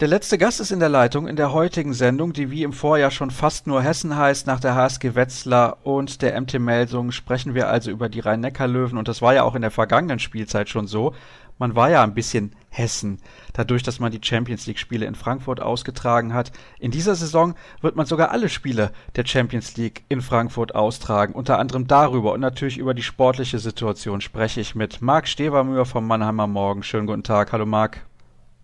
Der 0.00 0.06
letzte 0.06 0.38
Gast 0.38 0.60
ist 0.60 0.70
in 0.70 0.78
der 0.78 0.88
Leitung 0.88 1.26
in 1.26 1.34
der 1.34 1.52
heutigen 1.52 1.92
Sendung, 1.92 2.32
die 2.32 2.52
wie 2.52 2.62
im 2.62 2.72
Vorjahr 2.72 3.10
schon 3.10 3.32
fast 3.32 3.66
nur 3.66 3.82
Hessen 3.82 4.16
heißt. 4.16 4.46
Nach 4.46 4.60
der 4.60 4.76
HSG 4.76 5.16
Wetzlar 5.16 5.78
und 5.84 6.22
der 6.22 6.40
MT 6.40 6.60
Melsung 6.60 7.10
sprechen 7.10 7.56
wir 7.56 7.68
also 7.68 7.90
über 7.90 8.08
die 8.08 8.20
Rhein-Neckar-Löwen 8.20 8.96
und 8.96 9.08
das 9.08 9.22
war 9.22 9.34
ja 9.34 9.42
auch 9.42 9.56
in 9.56 9.62
der 9.62 9.72
vergangenen 9.72 10.20
Spielzeit 10.20 10.68
schon 10.68 10.86
so 10.86 11.14
man 11.58 11.74
war 11.76 11.90
ja 11.90 12.02
ein 12.02 12.14
bisschen 12.14 12.52
Hessen, 12.70 13.20
dadurch, 13.54 13.82
dass 13.82 13.98
man 13.98 14.12
die 14.12 14.20
Champions 14.22 14.66
League 14.66 14.78
Spiele 14.78 15.06
in 15.06 15.14
Frankfurt 15.14 15.60
ausgetragen 15.60 16.32
hat. 16.32 16.52
In 16.78 16.90
dieser 16.90 17.14
Saison 17.14 17.54
wird 17.80 17.96
man 17.96 18.06
sogar 18.06 18.30
alle 18.30 18.48
Spiele 18.48 18.92
der 19.16 19.26
Champions 19.26 19.76
League 19.76 20.04
in 20.08 20.20
Frankfurt 20.20 20.74
austragen. 20.74 21.34
Unter 21.34 21.58
anderem 21.58 21.86
darüber 21.86 22.32
und 22.32 22.40
natürlich 22.40 22.78
über 22.78 22.94
die 22.94 23.02
sportliche 23.02 23.58
Situation 23.58 24.20
spreche 24.20 24.60
ich 24.60 24.74
mit 24.74 25.02
Marc 25.02 25.26
Stevermüher 25.26 25.84
vom 25.84 26.06
Mannheimer 26.06 26.46
Morgen. 26.46 26.82
Schönen 26.82 27.06
guten 27.06 27.24
Tag. 27.24 27.52
Hallo 27.52 27.66
Marc. 27.66 28.06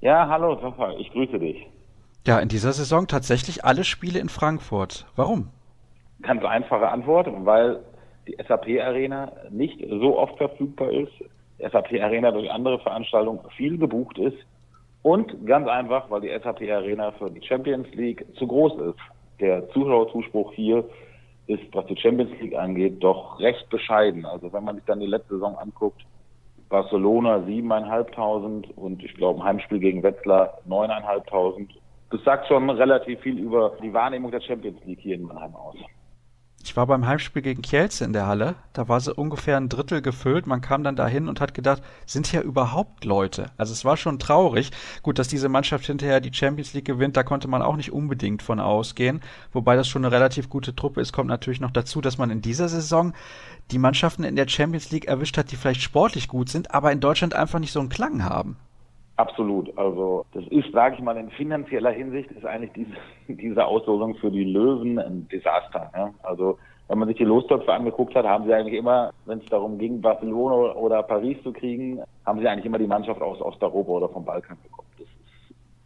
Ja, 0.01 0.29
hallo 0.29 0.53
Rafa, 0.53 0.93
ich 0.99 1.11
grüße 1.11 1.39
dich. 1.39 1.67
Ja, 2.27 2.39
in 2.39 2.49
dieser 2.49 2.73
Saison 2.73 3.07
tatsächlich 3.07 3.65
alle 3.65 3.85
Spiele 3.85 4.19
in 4.19 4.29
Frankfurt. 4.29 5.07
Warum? 5.17 5.49
Ganz 6.23 6.45
einfache 6.45 6.89
Antwort, 6.89 7.29
weil 7.45 7.81
die 8.27 8.37
SAP 8.47 8.81
Arena 8.81 9.33
nicht 9.51 9.79
so 9.89 10.19
oft 10.19 10.39
verfügbar 10.39 10.91
ist, 10.91 11.13
SAP 11.59 12.01
Arena 12.01 12.31
durch 12.31 12.51
andere 12.51 12.79
Veranstaltungen 12.79 13.41
viel 13.57 13.79
gebucht 13.79 14.19
ist 14.19 14.39
und 15.03 15.47
ganz 15.47 15.69
einfach, 15.69 16.11
weil 16.11 16.23
die 16.23 16.31
SAP 16.31 16.63
Arena 16.63 17.13
für 17.13 17.31
die 17.31 17.45
Champions 17.47 17.89
League 17.95 18.25
zu 18.37 18.47
groß 18.47 18.81
ist. 18.81 18.99
Der 19.41 19.69
Zuschauerzuspruch 19.71 20.53
hier 20.53 20.85
ist, 21.47 21.63
was 21.73 21.87
die 21.87 21.97
Champions 21.97 22.31
League 22.41 22.57
angeht, 22.57 23.03
doch 23.03 23.39
recht 23.39 23.69
bescheiden. 23.69 24.25
Also 24.25 24.53
wenn 24.53 24.65
man 24.65 24.77
sich 24.77 24.85
dann 24.87 25.01
die 25.01 25.07
letzte 25.07 25.35
Saison 25.35 25.57
anguckt, 25.57 26.03
Barcelona 26.69 27.37
7.500 27.37 28.73
und 28.75 29.03
ich 29.05 29.15
glaube 29.15 29.41
ein 29.41 29.45
Heimspiel 29.45 29.79
gegen 29.79 30.03
Wetzlar 30.03 30.59
9.500. 30.69 31.69
Das 32.11 32.23
sagt 32.25 32.49
schon 32.49 32.69
relativ 32.71 33.21
viel 33.21 33.39
über 33.39 33.77
die 33.83 33.93
Wahrnehmung 33.93 34.31
der 34.31 34.41
Champions 34.41 34.83
League 34.85 35.01
hier 35.01 35.17
in 35.17 35.23
Mannheim 35.23 35.55
aus. 35.55 35.77
Ich 36.67 36.79
war 36.79 36.87
beim 36.87 37.07
Heimspiel 37.07 37.43
gegen 37.43 37.61
Kielce 37.61 38.01
in 38.01 38.15
der 38.15 38.27
Halle. 38.27 38.55
Da 38.73 38.89
war 38.89 38.99
sie 38.99 39.13
ungefähr 39.13 39.59
ein 39.59 39.69
Drittel 39.69 40.01
gefüllt. 40.01 40.47
Man 40.47 40.63
kam 40.63 40.83
dann 40.83 40.97
dahin 40.97 41.29
und 41.29 41.39
hat 41.39 41.53
gedacht, 41.53 41.83
sind 42.07 42.27
hier 42.27 42.41
überhaupt 42.41 43.05
Leute? 43.05 43.51
Also 43.59 43.75
es 43.75 43.85
war 43.85 43.99
schon 43.99 44.19
traurig. 44.19 44.71
Gut, 45.03 45.19
dass 45.19 45.29
diese 45.29 45.51
Mannschaft 45.51 45.85
hinterher 45.85 46.23
die 46.23 46.33
Champions 46.33 46.73
League 46.73 46.87
gewinnt, 46.87 47.19
da 47.19 47.23
konnte 47.23 47.49
man 47.49 47.61
auch 47.61 47.77
nicht 47.77 47.93
unbedingt 47.93 48.43
von 48.43 48.61
ausgehen. 48.61 49.21
Wobei 49.53 49.77
das 49.77 49.89
schon 49.89 50.07
eine 50.07 50.15
relativ 50.15 50.49
gute 50.49 50.75
Truppe 50.75 51.03
ist, 51.03 51.13
kommt 51.13 51.29
natürlich 51.29 51.61
noch 51.61 51.71
dazu, 51.71 52.01
dass 52.01 52.17
man 52.17 52.31
in 52.31 52.41
dieser 52.41 52.71
Saison 52.71 53.13
die 53.71 53.79
Mannschaften 53.79 54.25
in 54.25 54.35
der 54.35 54.49
Champions 54.49 54.91
League 54.91 55.05
erwischt 55.05 55.37
hat, 55.37 55.53
die 55.53 55.57
vielleicht 55.57 55.83
sportlich 55.83 56.29
gut 56.29 56.49
sind, 56.49 56.75
aber 56.75 56.93
in 56.93 57.01
Deutschland 57.01 57.35
einfach 57.35 57.59
nicht 57.59 57.73
so 57.73 57.81
einen 57.81 57.91
Klang 57.91 58.25
haben. 58.25 58.57
Absolut. 59.17 59.77
Also 59.79 60.25
das 60.33 60.45
ist, 60.49 60.73
sage 60.73 60.97
ich 60.97 61.03
mal, 61.03 61.17
in 61.17 61.31
finanzieller 61.31 61.93
Hinsicht 61.93 62.31
ist 62.33 62.45
eigentlich 62.45 62.73
diese, 62.73 62.97
diese 63.41 63.65
Auslosung 63.65 64.17
für 64.17 64.31
die 64.31 64.45
Löwen 64.45 64.99
ein 64.99 65.29
Desaster. 65.29 65.91
Ja? 65.95 66.13
Also 66.23 66.59
wenn 66.89 66.99
man 66.99 67.09
sich 67.09 67.17
die 67.17 67.25
Lostöpfe 67.25 67.73
angeguckt 67.73 68.15
hat, 68.15 68.27
haben 68.27 68.45
sie 68.45 68.53
eigentlich 68.53 68.79
immer, 68.79 69.13
wenn 69.25 69.39
es 69.39 69.47
darum 69.47 69.79
ging, 69.79 70.01
Barcelona 70.01 70.75
oder 70.75 71.03
Paris 71.03 71.43
zu 71.43 71.53
kriegen, 71.53 72.01
haben 72.27 72.41
sie 72.41 72.49
eigentlich 72.49 72.67
immer 72.67 72.79
die 72.79 72.87
Mannschaft 72.87 73.23
aus 73.23 73.41
Osteuropa 73.41 73.93
oder 73.93 74.09
vom 74.09 74.25
Balkan 74.25 74.59
bekommen. 74.63 74.89
Das 74.99 75.07
ist 75.07 75.15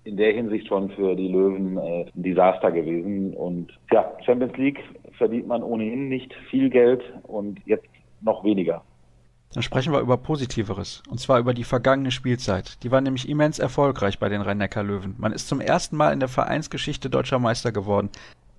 in 0.04 0.16
der 0.16 0.32
Hinsicht 0.32 0.66
schon 0.66 0.90
für 0.90 1.14
die 1.14 1.28
Löwen 1.28 1.76
äh, 1.76 2.06
ein 2.06 2.22
Desaster 2.22 2.72
gewesen. 2.72 3.34
Und 3.34 3.78
ja, 3.92 4.10
Champions 4.24 4.56
League 4.56 4.80
verdient 5.18 5.46
man 5.46 5.62
ohnehin 5.62 6.08
nicht 6.08 6.34
viel 6.50 6.70
Geld 6.70 7.02
und 7.24 7.60
jetzt 7.66 7.86
noch 8.20 8.42
weniger. 8.42 8.82
Dann 9.54 9.62
sprechen 9.62 9.92
wir 9.92 10.00
über 10.00 10.18
Positiveres, 10.18 11.02
und 11.08 11.20
zwar 11.20 11.38
über 11.38 11.54
die 11.54 11.64
vergangene 11.64 12.10
Spielzeit. 12.10 12.82
Die 12.82 12.90
war 12.90 13.00
nämlich 13.00 13.28
immens 13.28 13.58
erfolgreich 13.58 14.18
bei 14.18 14.28
den 14.28 14.42
Rhein-Neckar-Löwen. 14.42 15.14
Man 15.18 15.32
ist 15.32 15.48
zum 15.48 15.60
ersten 15.60 15.96
Mal 15.96 16.12
in 16.12 16.20
der 16.20 16.28
Vereinsgeschichte 16.28 17.08
deutscher 17.08 17.38
Meister 17.38 17.72
geworden. 17.72 18.10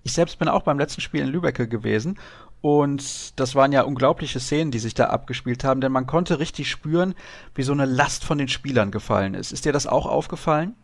Ich 0.04 0.14
selbst 0.14 0.40
bin 0.40 0.48
auch 0.48 0.64
beim 0.64 0.80
letzten 0.80 1.02
Spiel 1.02 1.22
in 1.22 1.28
Lübecke 1.28 1.68
gewesen 1.68 2.18
und 2.62 3.40
das 3.40 3.54
waren 3.54 3.72
ja 3.72 3.84
unglaubliche 3.84 4.40
Szenen, 4.40 4.72
die 4.72 4.80
sich 4.80 4.94
da 4.94 5.06
abgespielt 5.06 5.64
haben, 5.64 5.82
denn 5.82 5.92
man 5.92 6.08
konnte 6.08 6.40
richtig 6.40 6.70
spüren, 6.70 7.14
wie 7.54 7.64
so 7.64 7.72
eine 7.72 7.86
Last 7.86 8.26
von 8.26 8.38
den 8.38 8.48
Spielern 8.48 8.92
gefallen 8.92 9.36
ist. 9.36 9.52
Ist 9.52 9.66
dir 9.66 9.74
das 9.74 9.88
auch 9.88 10.08
aufgefallen? 10.08 10.76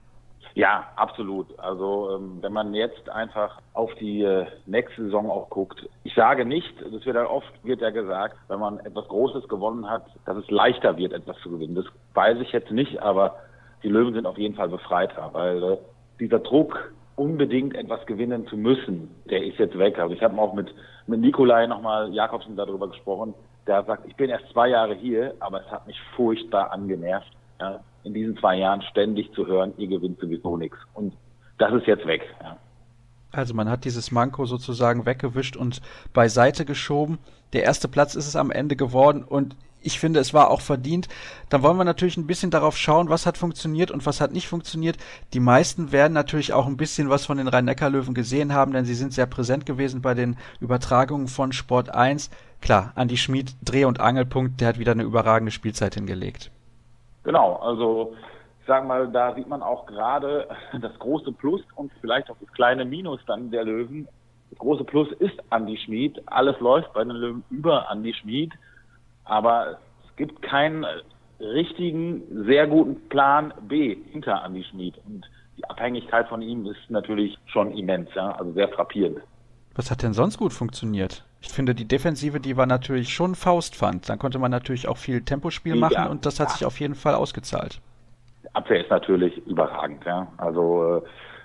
Ja, 0.56 0.86
absolut. 0.96 1.48
Also 1.60 2.16
ähm, 2.16 2.38
wenn 2.40 2.54
man 2.54 2.74
jetzt 2.74 3.10
einfach 3.10 3.60
auf 3.74 3.94
die 3.96 4.24
äh, 4.24 4.46
nächste 4.66 5.04
Saison 5.04 5.30
auch 5.30 5.50
guckt, 5.50 5.88
ich 6.04 6.16
sage 6.16 6.46
nicht, 6.46 6.74
das 6.82 7.06
wird 7.06 7.18
ja 7.18 7.30
oft 7.30 7.52
wird 7.64 7.82
ja 7.82 7.90
gesagt, 7.90 8.38
wenn 8.48 8.62
man 8.62 8.80
etwas 8.80 9.06
Großes 9.10 9.50
gewonnen 9.50 9.90
hat, 9.90 10.06
dass 10.26 10.38
es 10.38 10.50
leichter 10.50 10.96
wird, 10.96 11.12
etwas 11.12 11.38
zu 11.40 11.50
gewinnen. 11.50 11.76
Das 11.76 11.86
weiß 12.14 12.40
ich 12.40 12.54
jetzt 12.54 12.72
nicht, 12.72 13.02
aber 13.02 13.36
die 13.84 13.90
Löwen 13.90 14.14
sind 14.14 14.26
auf 14.26 14.38
jeden 14.38 14.56
Fall 14.56 14.70
befreiter, 14.70 15.30
weil 15.34 15.62
äh, 15.62 15.78
dieser 16.22 16.40
Druck, 16.40 16.94
unbedingt 17.18 17.76
etwas 17.76 18.06
gewinnen 18.06 18.48
zu 18.48 18.56
müssen, 18.58 19.10
der 19.30 19.44
ist 19.44 19.58
jetzt 19.58 19.78
weg. 19.78 20.00
Also 20.00 20.14
ich 20.14 20.22
habe 20.22 20.38
auch 20.38 20.54
mit, 20.54 20.74
mit 21.08 21.20
Nikolai 21.20 21.68
nochmal 21.68 22.14
Jakobsen 22.14 22.56
darüber 22.56 22.88
gesprochen, 22.90 23.34
der 23.68 23.84
sagt, 23.84 24.06
ich 24.06 24.16
bin 24.16 24.30
erst 24.30 24.50
zwei 24.54 24.70
Jahre 24.70 24.94
hier, 24.94 25.34
aber 25.40 25.62
es 25.62 25.72
hat 25.72 25.86
mich 25.86 26.00
furchtbar 26.16 26.72
angenervt 26.72 27.28
ja, 27.60 27.80
in 28.04 28.14
diesen 28.14 28.38
zwei 28.38 28.58
Jahren 28.58 28.82
ständig 28.84 29.34
zu 29.34 29.48
hören, 29.48 29.74
ihr 29.78 29.88
gewinnt 29.88 30.20
sowieso 30.20 30.58
nichts. 30.58 30.78
Und 30.94 31.14
das 31.58 31.74
ist 31.74 31.88
jetzt 31.88 32.06
weg. 32.06 32.22
Ja. 32.42 32.58
Also 33.32 33.54
man 33.54 33.70
hat 33.70 33.84
dieses 33.84 34.12
Manko 34.12 34.46
sozusagen 34.46 35.06
weggewischt 35.06 35.58
und 35.58 35.82
beiseite 36.14 36.64
geschoben. 36.66 37.18
Der 37.54 37.64
erste 37.64 37.88
Platz 37.88 38.16
ist 38.16 38.28
es 38.28 38.36
am 38.36 38.52
Ende 38.52 38.76
geworden 38.76 39.24
und 39.24 39.56
ich 39.82 40.00
finde, 40.00 40.20
es 40.20 40.34
war 40.34 40.50
auch 40.50 40.62
verdient. 40.62 41.08
Dann 41.50 41.62
wollen 41.62 41.78
wir 41.78 41.84
natürlich 41.84 42.18
ein 42.18 42.26
bisschen 42.26 42.50
darauf 42.50 42.76
schauen, 42.76 43.10
was 43.10 43.28
hat 43.28 43.38
funktioniert 43.38 43.92
und 43.92 44.06
was 44.06 44.20
hat 44.20 44.32
nicht 44.32 44.48
funktioniert. 44.48 44.98
Die 45.34 45.40
meisten 45.40 45.92
werden 45.92 46.14
natürlich 46.14 46.54
auch 46.54 46.66
ein 46.66 46.78
bisschen 46.78 47.10
was 47.10 47.26
von 47.26 47.38
den 47.38 47.48
Rhein-Neckar-Löwen 47.48 48.16
gesehen 48.16 48.52
haben, 48.52 48.74
denn 48.74 48.86
sie 48.86 48.96
sind 48.96 49.14
sehr 49.14 49.28
präsent 49.28 49.68
gewesen 49.68 50.02
bei 50.02 50.16
den 50.16 50.38
Übertragungen 50.60 51.28
von 51.28 51.52
Sport 51.52 51.94
1. 51.94 52.32
Klar, 52.62 52.94
Andi 52.96 53.18
Schmid, 53.18 53.54
Dreh- 53.64 53.86
und 53.86 54.00
Angelpunkt, 54.00 54.60
der 54.60 54.70
hat 54.70 54.80
wieder 54.80 54.94
eine 54.94 55.04
überragende 55.04 55.52
Spielzeit 55.52 55.94
hingelegt. 55.94 56.50
Genau, 57.26 57.56
also 57.56 58.16
ich 58.62 58.68
sage 58.68 58.88
mal, 58.88 59.08
da 59.12 59.36
sieht 59.36 59.48
man 59.48 59.62
auch 59.62 59.86
gerade 59.86 60.48
das 60.82 60.98
große 61.00 61.32
Plus 61.34 61.62
und 61.76 61.92
vielleicht 62.00 62.30
auch 62.30 62.38
das 62.40 62.52
kleine 62.54 62.86
Minus 62.86 63.20
dann 63.28 63.52
der 63.52 63.66
Löwen. 63.66 64.08
Das 64.52 64.60
große 64.60 64.86
Plus 64.86 65.12
ist 65.20 65.36
Andy 65.52 65.78
Schmid. 65.78 66.22
Alles 66.28 66.60
läuft 66.60 66.94
bei 66.94 67.04
den 67.04 67.16
Löwen 67.16 67.44
über 67.50 67.88
Andy 67.92 68.14
Schmid. 68.14 68.54
Aber 69.26 69.80
es 70.08 70.16
gibt 70.16 70.42
keinen 70.42 70.86
richtigen, 71.40 72.46
sehr 72.46 72.68
guten 72.68 73.10
Plan 73.10 73.54
B 73.68 73.98
hinter 74.12 74.44
Andy 74.46 74.64
Schmid. 74.64 74.96
Und 75.06 75.26
die 75.58 75.66
Abhängigkeit 75.66 76.28
von 76.28 76.42
ihm 76.42 76.66
ist 76.66 76.90
natürlich 76.90 77.38
schon 77.48 77.72
immens, 77.72 78.10
ja, 78.14 78.32
also 78.32 78.52
sehr 78.54 78.70
frappierend. 78.70 79.20
Was 79.74 79.92
hat 79.92 80.04
denn 80.04 80.14
sonst 80.14 80.38
gut 80.38 80.54
funktioniert? 80.54 81.26
Ich 81.46 81.54
finde, 81.54 81.76
die 81.76 81.88
Defensive, 81.88 82.40
die 82.40 82.58
war 82.58 82.66
natürlich 82.66 83.14
schon 83.14 83.36
Faustpfand. 83.36 84.10
Dann 84.10 84.20
konnte 84.20 84.40
man 84.40 84.52
natürlich 84.52 84.88
auch 84.88 84.98
viel 84.98 85.22
Tempospiel 85.22 85.76
machen 85.76 85.94
ja, 85.94 86.08
und 86.08 86.26
das 86.26 86.40
hat 86.40 86.50
ja. 86.50 86.54
sich 86.56 86.66
auf 86.66 86.80
jeden 86.80 86.96
Fall 86.96 87.14
ausgezahlt. 87.14 87.80
Die 88.44 88.54
Abwehr 88.54 88.82
ist 88.82 88.90
natürlich 88.90 89.38
überragend. 89.46 90.04
Ja. 90.06 90.28
Also 90.38 90.98
äh, 90.98 91.02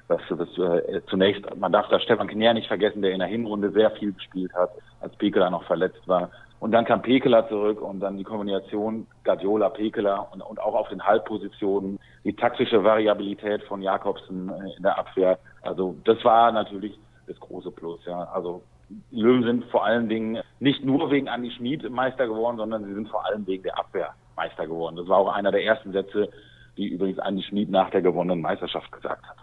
das, 0.09 0.21
das 0.31 0.49
äh, 0.59 1.03
zunächst, 1.09 1.45
man 1.57 1.71
darf 1.71 1.89
da 1.89 2.01
Stefan 2.01 2.29
Knär 2.29 2.55
nicht 2.55 2.67
vergessen, 2.67 3.03
der 3.03 3.13
in 3.13 3.21
der 3.21 3.29
Hinrunde 3.29 3.71
sehr 3.71 3.91
viel 3.93 4.13
gespielt 4.13 4.53
hat, 4.55 4.71
als 5.01 5.15
Pekeler 5.17 5.51
noch 5.51 5.65
verletzt 5.65 6.03
war. 6.07 6.31
Und 6.61 6.73
dann 6.73 6.85
kam 6.85 7.03
Pekeler 7.03 7.49
zurück 7.49 7.81
und 7.81 8.01
dann 8.01 8.17
die 8.17 8.25
Kombination 8.25 9.07
Guardiola, 9.25 9.69
Pekeler 9.69 10.29
und, 10.33 10.41
und 10.41 10.61
auch 10.61 10.75
auf 10.75 10.89
den 10.89 11.07
Halbpositionen, 11.07 11.99
die 12.25 12.35
taktische 12.35 12.83
Variabilität 12.83 13.63
von 13.65 13.83
Jakobsen 13.83 14.49
äh, 14.49 14.77
in 14.77 14.83
der 14.83 14.99
Abwehr. 14.99 15.39
Also 15.63 15.95
das 16.05 16.23
war 16.25 16.53
natürlich 16.53 16.99
das 17.27 17.39
große 17.39 17.71
Plus. 17.71 18.01
Ja. 18.07 18.25
Also 18.33 18.63
Löwen 19.11 19.45
sind 19.45 19.65
vor 19.67 19.85
allen 19.85 20.09
Dingen 20.09 20.43
nicht 20.59 20.85
nur 20.85 21.11
wegen 21.11 21.29
Andi 21.29 21.51
Schmid 21.53 21.89
Meister 21.91 22.27
geworden, 22.27 22.57
sondern 22.57 22.85
sie 22.85 22.95
sind 22.95 23.09
vor 23.09 23.25
allem 23.25 23.47
wegen 23.47 23.63
der 23.63 23.79
Abwehr 23.79 24.15
Meister 24.37 24.67
geworden. 24.67 24.97
Das 24.97 25.09
war 25.09 25.19
auch 25.19 25.33
einer 25.33 25.53
der 25.53 25.65
ersten 25.65 25.93
Sätze, 25.93 26.29
die 26.77 26.89
übrigens 26.89 27.19
Andi 27.19 27.43
Schmid 27.43 27.71
nach 27.71 27.91
der 27.91 28.03
gewonnenen 28.03 28.41
Meisterschaft 28.41 28.91
gesagt 28.91 29.27
hat. 29.27 29.37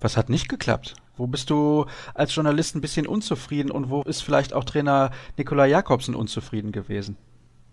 Was 0.00 0.16
hat 0.16 0.28
nicht 0.28 0.48
geklappt? 0.48 0.96
Wo 1.16 1.26
bist 1.26 1.48
du 1.48 1.86
als 2.14 2.34
Journalist 2.34 2.74
ein 2.74 2.80
bisschen 2.80 3.06
unzufrieden 3.06 3.70
und 3.70 3.88
wo 3.90 4.02
ist 4.02 4.22
vielleicht 4.22 4.52
auch 4.52 4.64
Trainer 4.64 5.10
Nikola 5.38 5.64
Jakobsen 5.64 6.14
unzufrieden 6.14 6.72
gewesen? 6.72 7.16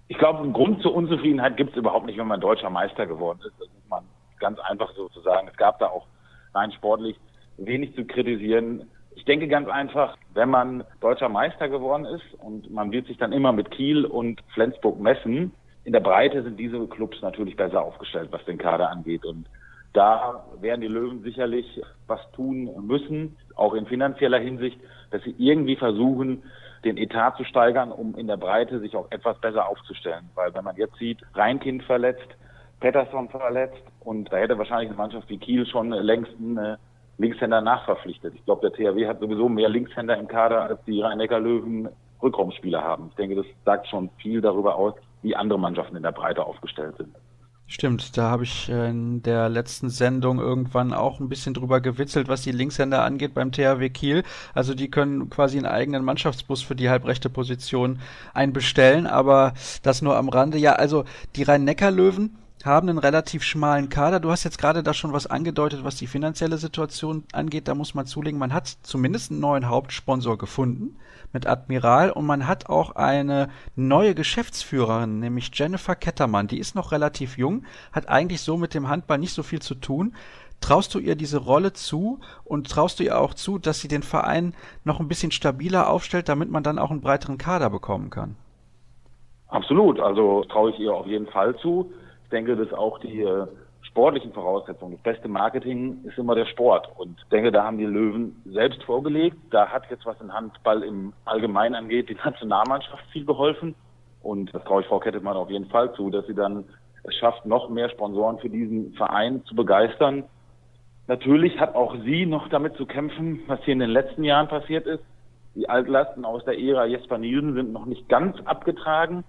Ich 0.07 0.17
glaube, 0.17 0.39
einen 0.39 0.53
Grund 0.53 0.81
zur 0.81 0.93
Unzufriedenheit 0.93 1.57
gibt 1.57 1.71
es 1.71 1.77
überhaupt 1.77 2.05
nicht, 2.05 2.17
wenn 2.17 2.27
man 2.27 2.39
deutscher 2.39 2.69
Meister 2.69 3.07
geworden 3.07 3.39
ist. 3.45 3.53
Das 3.59 3.67
muss 3.67 3.89
man 3.89 4.03
ganz 4.39 4.59
einfach 4.59 4.93
so 4.95 5.09
zu 5.09 5.21
sagen. 5.21 5.47
Es 5.49 5.57
gab 5.57 5.79
da 5.79 5.87
auch 5.87 6.05
rein 6.53 6.71
sportlich 6.73 7.17
wenig 7.57 7.95
zu 7.95 8.05
kritisieren. 8.05 8.89
Ich 9.21 9.25
denke 9.25 9.47
ganz 9.47 9.69
einfach, 9.69 10.17
wenn 10.33 10.49
man 10.49 10.83
deutscher 10.99 11.29
Meister 11.29 11.69
geworden 11.69 12.05
ist 12.05 12.25
und 12.39 12.71
man 12.71 12.91
wird 12.91 13.05
sich 13.05 13.19
dann 13.19 13.33
immer 13.33 13.51
mit 13.51 13.69
Kiel 13.69 14.03
und 14.03 14.41
Flensburg 14.55 14.99
messen, 14.99 15.51
in 15.83 15.93
der 15.93 15.99
Breite 15.99 16.41
sind 16.41 16.59
diese 16.59 16.87
Clubs 16.87 17.21
natürlich 17.21 17.55
besser 17.55 17.83
aufgestellt, 17.83 18.29
was 18.31 18.43
den 18.45 18.57
Kader 18.57 18.89
angeht. 18.89 19.23
Und 19.23 19.45
da 19.93 20.43
werden 20.59 20.81
die 20.81 20.87
Löwen 20.87 21.21
sicherlich 21.21 21.83
was 22.07 22.19
tun 22.31 22.71
müssen, 22.87 23.37
auch 23.55 23.75
in 23.75 23.85
finanzieller 23.85 24.39
Hinsicht, 24.39 24.79
dass 25.11 25.21
sie 25.21 25.35
irgendwie 25.37 25.75
versuchen, 25.75 26.41
den 26.83 26.97
Etat 26.97 27.37
zu 27.37 27.43
steigern, 27.43 27.91
um 27.91 28.15
in 28.15 28.25
der 28.25 28.37
Breite 28.37 28.79
sich 28.79 28.95
auch 28.95 29.05
etwas 29.11 29.39
besser 29.39 29.69
aufzustellen. 29.69 30.31
Weil 30.33 30.51
wenn 30.55 30.63
man 30.63 30.77
jetzt 30.77 30.95
sieht, 30.95 31.19
Reinkind 31.35 31.83
verletzt, 31.83 32.27
Pettersson 32.79 33.29
verletzt 33.29 33.83
und 33.99 34.33
da 34.33 34.37
hätte 34.37 34.57
wahrscheinlich 34.57 34.89
eine 34.89 34.97
Mannschaft 34.97 35.29
wie 35.29 35.37
Kiel 35.37 35.67
schon 35.67 35.91
längst 35.91 36.31
einen 36.39 36.77
Linkshänder 37.21 37.61
nachverpflichtet. 37.61 38.33
Ich 38.35 38.43
glaube, 38.45 38.69
der 38.69 38.73
THW 38.73 39.07
hat 39.07 39.19
sowieso 39.19 39.47
mehr 39.47 39.69
Linkshänder 39.69 40.17
im 40.17 40.27
Kader, 40.27 40.63
als 40.63 40.83
die 40.85 41.01
Rhein-Neckar-Löwen 41.01 41.89
Rückraumspieler 42.21 42.83
haben. 42.83 43.07
Ich 43.09 43.15
denke, 43.15 43.35
das 43.35 43.45
sagt 43.65 43.87
schon 43.87 44.09
viel 44.17 44.41
darüber 44.41 44.75
aus, 44.75 44.93
wie 45.21 45.35
andere 45.35 45.59
Mannschaften 45.59 45.95
in 45.95 46.03
der 46.03 46.11
Breite 46.11 46.45
aufgestellt 46.45 46.95
sind. 46.97 47.15
Stimmt, 47.67 48.17
da 48.17 48.29
habe 48.29 48.43
ich 48.43 48.67
in 48.67 49.23
der 49.23 49.47
letzten 49.47 49.89
Sendung 49.89 50.39
irgendwann 50.39 50.91
auch 50.91 51.21
ein 51.21 51.29
bisschen 51.29 51.53
drüber 51.53 51.79
gewitzelt, 51.79 52.27
was 52.27 52.41
die 52.41 52.51
Linkshänder 52.51 53.01
angeht 53.01 53.33
beim 53.33 53.53
THW 53.53 53.89
Kiel. 53.89 54.23
Also 54.53 54.75
die 54.75 54.91
können 54.91 55.29
quasi 55.29 55.55
einen 55.55 55.67
eigenen 55.67 56.03
Mannschaftsbus 56.03 56.61
für 56.61 56.75
die 56.75 56.89
halbrechte 56.89 57.29
Position 57.29 57.99
einbestellen, 58.33 59.07
aber 59.07 59.53
das 59.83 60.01
nur 60.01 60.17
am 60.17 60.27
Rande. 60.27 60.57
Ja, 60.57 60.73
also 60.73 61.05
die 61.37 61.43
Rhein-Neckar-Löwen 61.43 62.35
haben 62.65 62.89
einen 62.89 62.97
relativ 62.97 63.43
schmalen 63.43 63.89
Kader. 63.89 64.19
Du 64.19 64.31
hast 64.31 64.43
jetzt 64.43 64.57
gerade 64.57 64.83
da 64.83 64.93
schon 64.93 65.13
was 65.13 65.27
angedeutet, 65.27 65.83
was 65.83 65.95
die 65.95 66.07
finanzielle 66.07 66.57
Situation 66.57 67.23
angeht. 67.31 67.67
Da 67.67 67.75
muss 67.75 67.93
man 67.93 68.05
zulegen, 68.05 68.39
man 68.39 68.53
hat 68.53 68.67
zumindest 68.83 69.31
einen 69.31 69.39
neuen 69.39 69.69
Hauptsponsor 69.69 70.37
gefunden 70.37 70.97
mit 71.33 71.47
Admiral 71.47 72.11
und 72.11 72.25
man 72.25 72.47
hat 72.47 72.69
auch 72.69 72.95
eine 72.95 73.49
neue 73.75 74.15
Geschäftsführerin, 74.15 75.19
nämlich 75.19 75.51
Jennifer 75.53 75.95
Kettermann. 75.95 76.47
Die 76.47 76.59
ist 76.59 76.75
noch 76.75 76.91
relativ 76.91 77.37
jung, 77.37 77.65
hat 77.91 78.09
eigentlich 78.09 78.41
so 78.41 78.57
mit 78.57 78.73
dem 78.73 78.89
Handball 78.89 79.17
nicht 79.17 79.33
so 79.33 79.43
viel 79.43 79.61
zu 79.61 79.75
tun. 79.75 80.13
Traust 80.59 80.93
du 80.93 80.99
ihr 80.99 81.15
diese 81.15 81.39
Rolle 81.39 81.73
zu 81.73 82.19
und 82.43 82.69
traust 82.69 82.99
du 82.99 83.03
ihr 83.03 83.19
auch 83.19 83.33
zu, 83.33 83.57
dass 83.57 83.79
sie 83.79 83.87
den 83.87 84.03
Verein 84.03 84.53
noch 84.83 84.99
ein 84.99 85.07
bisschen 85.07 85.31
stabiler 85.31 85.89
aufstellt, 85.89 86.29
damit 86.29 86.51
man 86.51 86.63
dann 86.63 86.77
auch 86.77 86.91
einen 86.91 87.01
breiteren 87.01 87.37
Kader 87.37 87.69
bekommen 87.69 88.11
kann? 88.11 88.35
Absolut, 89.47 89.99
also 89.99 90.43
traue 90.45 90.71
ich 90.71 90.79
ihr 90.79 90.93
auf 90.93 91.07
jeden 91.07 91.27
Fall 91.27 91.57
zu. 91.57 91.91
Ich 92.31 92.37
denke, 92.37 92.55
dass 92.55 92.71
auch 92.71 92.97
die 92.99 93.23
äh, 93.23 93.45
sportlichen 93.81 94.31
Voraussetzungen, 94.31 94.93
das 94.93 95.01
beste 95.01 95.27
Marketing 95.27 95.97
ist 96.05 96.17
immer 96.17 96.33
der 96.33 96.45
Sport. 96.45 96.87
Und 96.97 97.19
ich 97.19 97.27
denke, 97.27 97.51
da 97.51 97.65
haben 97.65 97.77
die 97.77 97.85
Löwen 97.85 98.41
selbst 98.45 98.81
vorgelegt. 98.83 99.35
Da 99.49 99.67
hat 99.67 99.83
jetzt, 99.89 100.05
was 100.05 100.17
den 100.17 100.33
Handball 100.33 100.81
im 100.81 101.11
Allgemeinen 101.25 101.75
angeht, 101.75 102.07
die 102.07 102.15
Nationalmannschaft 102.23 103.03
viel 103.11 103.25
geholfen. 103.25 103.75
Und 104.23 104.55
das 104.55 104.63
traue 104.63 104.81
ich 104.81 104.87
Frau 104.87 104.99
Kettemann 104.99 105.35
auf 105.35 105.49
jeden 105.49 105.65
Fall 105.65 105.93
zu, 105.93 106.09
dass 106.09 106.25
sie 106.25 106.33
dann 106.33 106.63
es 107.03 107.13
schafft, 107.15 107.45
noch 107.45 107.67
mehr 107.67 107.89
Sponsoren 107.89 108.39
für 108.39 108.49
diesen 108.49 108.93
Verein 108.93 109.43
zu 109.43 109.53
begeistern. 109.53 110.23
Natürlich 111.07 111.59
hat 111.59 111.75
auch 111.75 111.97
sie 112.05 112.25
noch 112.25 112.47
damit 112.47 112.77
zu 112.77 112.85
kämpfen, 112.85 113.41
was 113.47 113.61
hier 113.65 113.73
in 113.73 113.79
den 113.79 113.89
letzten 113.89 114.23
Jahren 114.23 114.47
passiert 114.47 114.87
ist. 114.87 115.03
Die 115.55 115.67
Altlasten 115.67 116.23
aus 116.23 116.45
der 116.45 116.57
Ära 116.57 116.85
Jesper 116.85 117.17
Nielsen 117.17 117.55
sind 117.55 117.73
noch 117.73 117.85
nicht 117.85 118.07
ganz 118.07 118.37
abgetragen. 118.45 119.25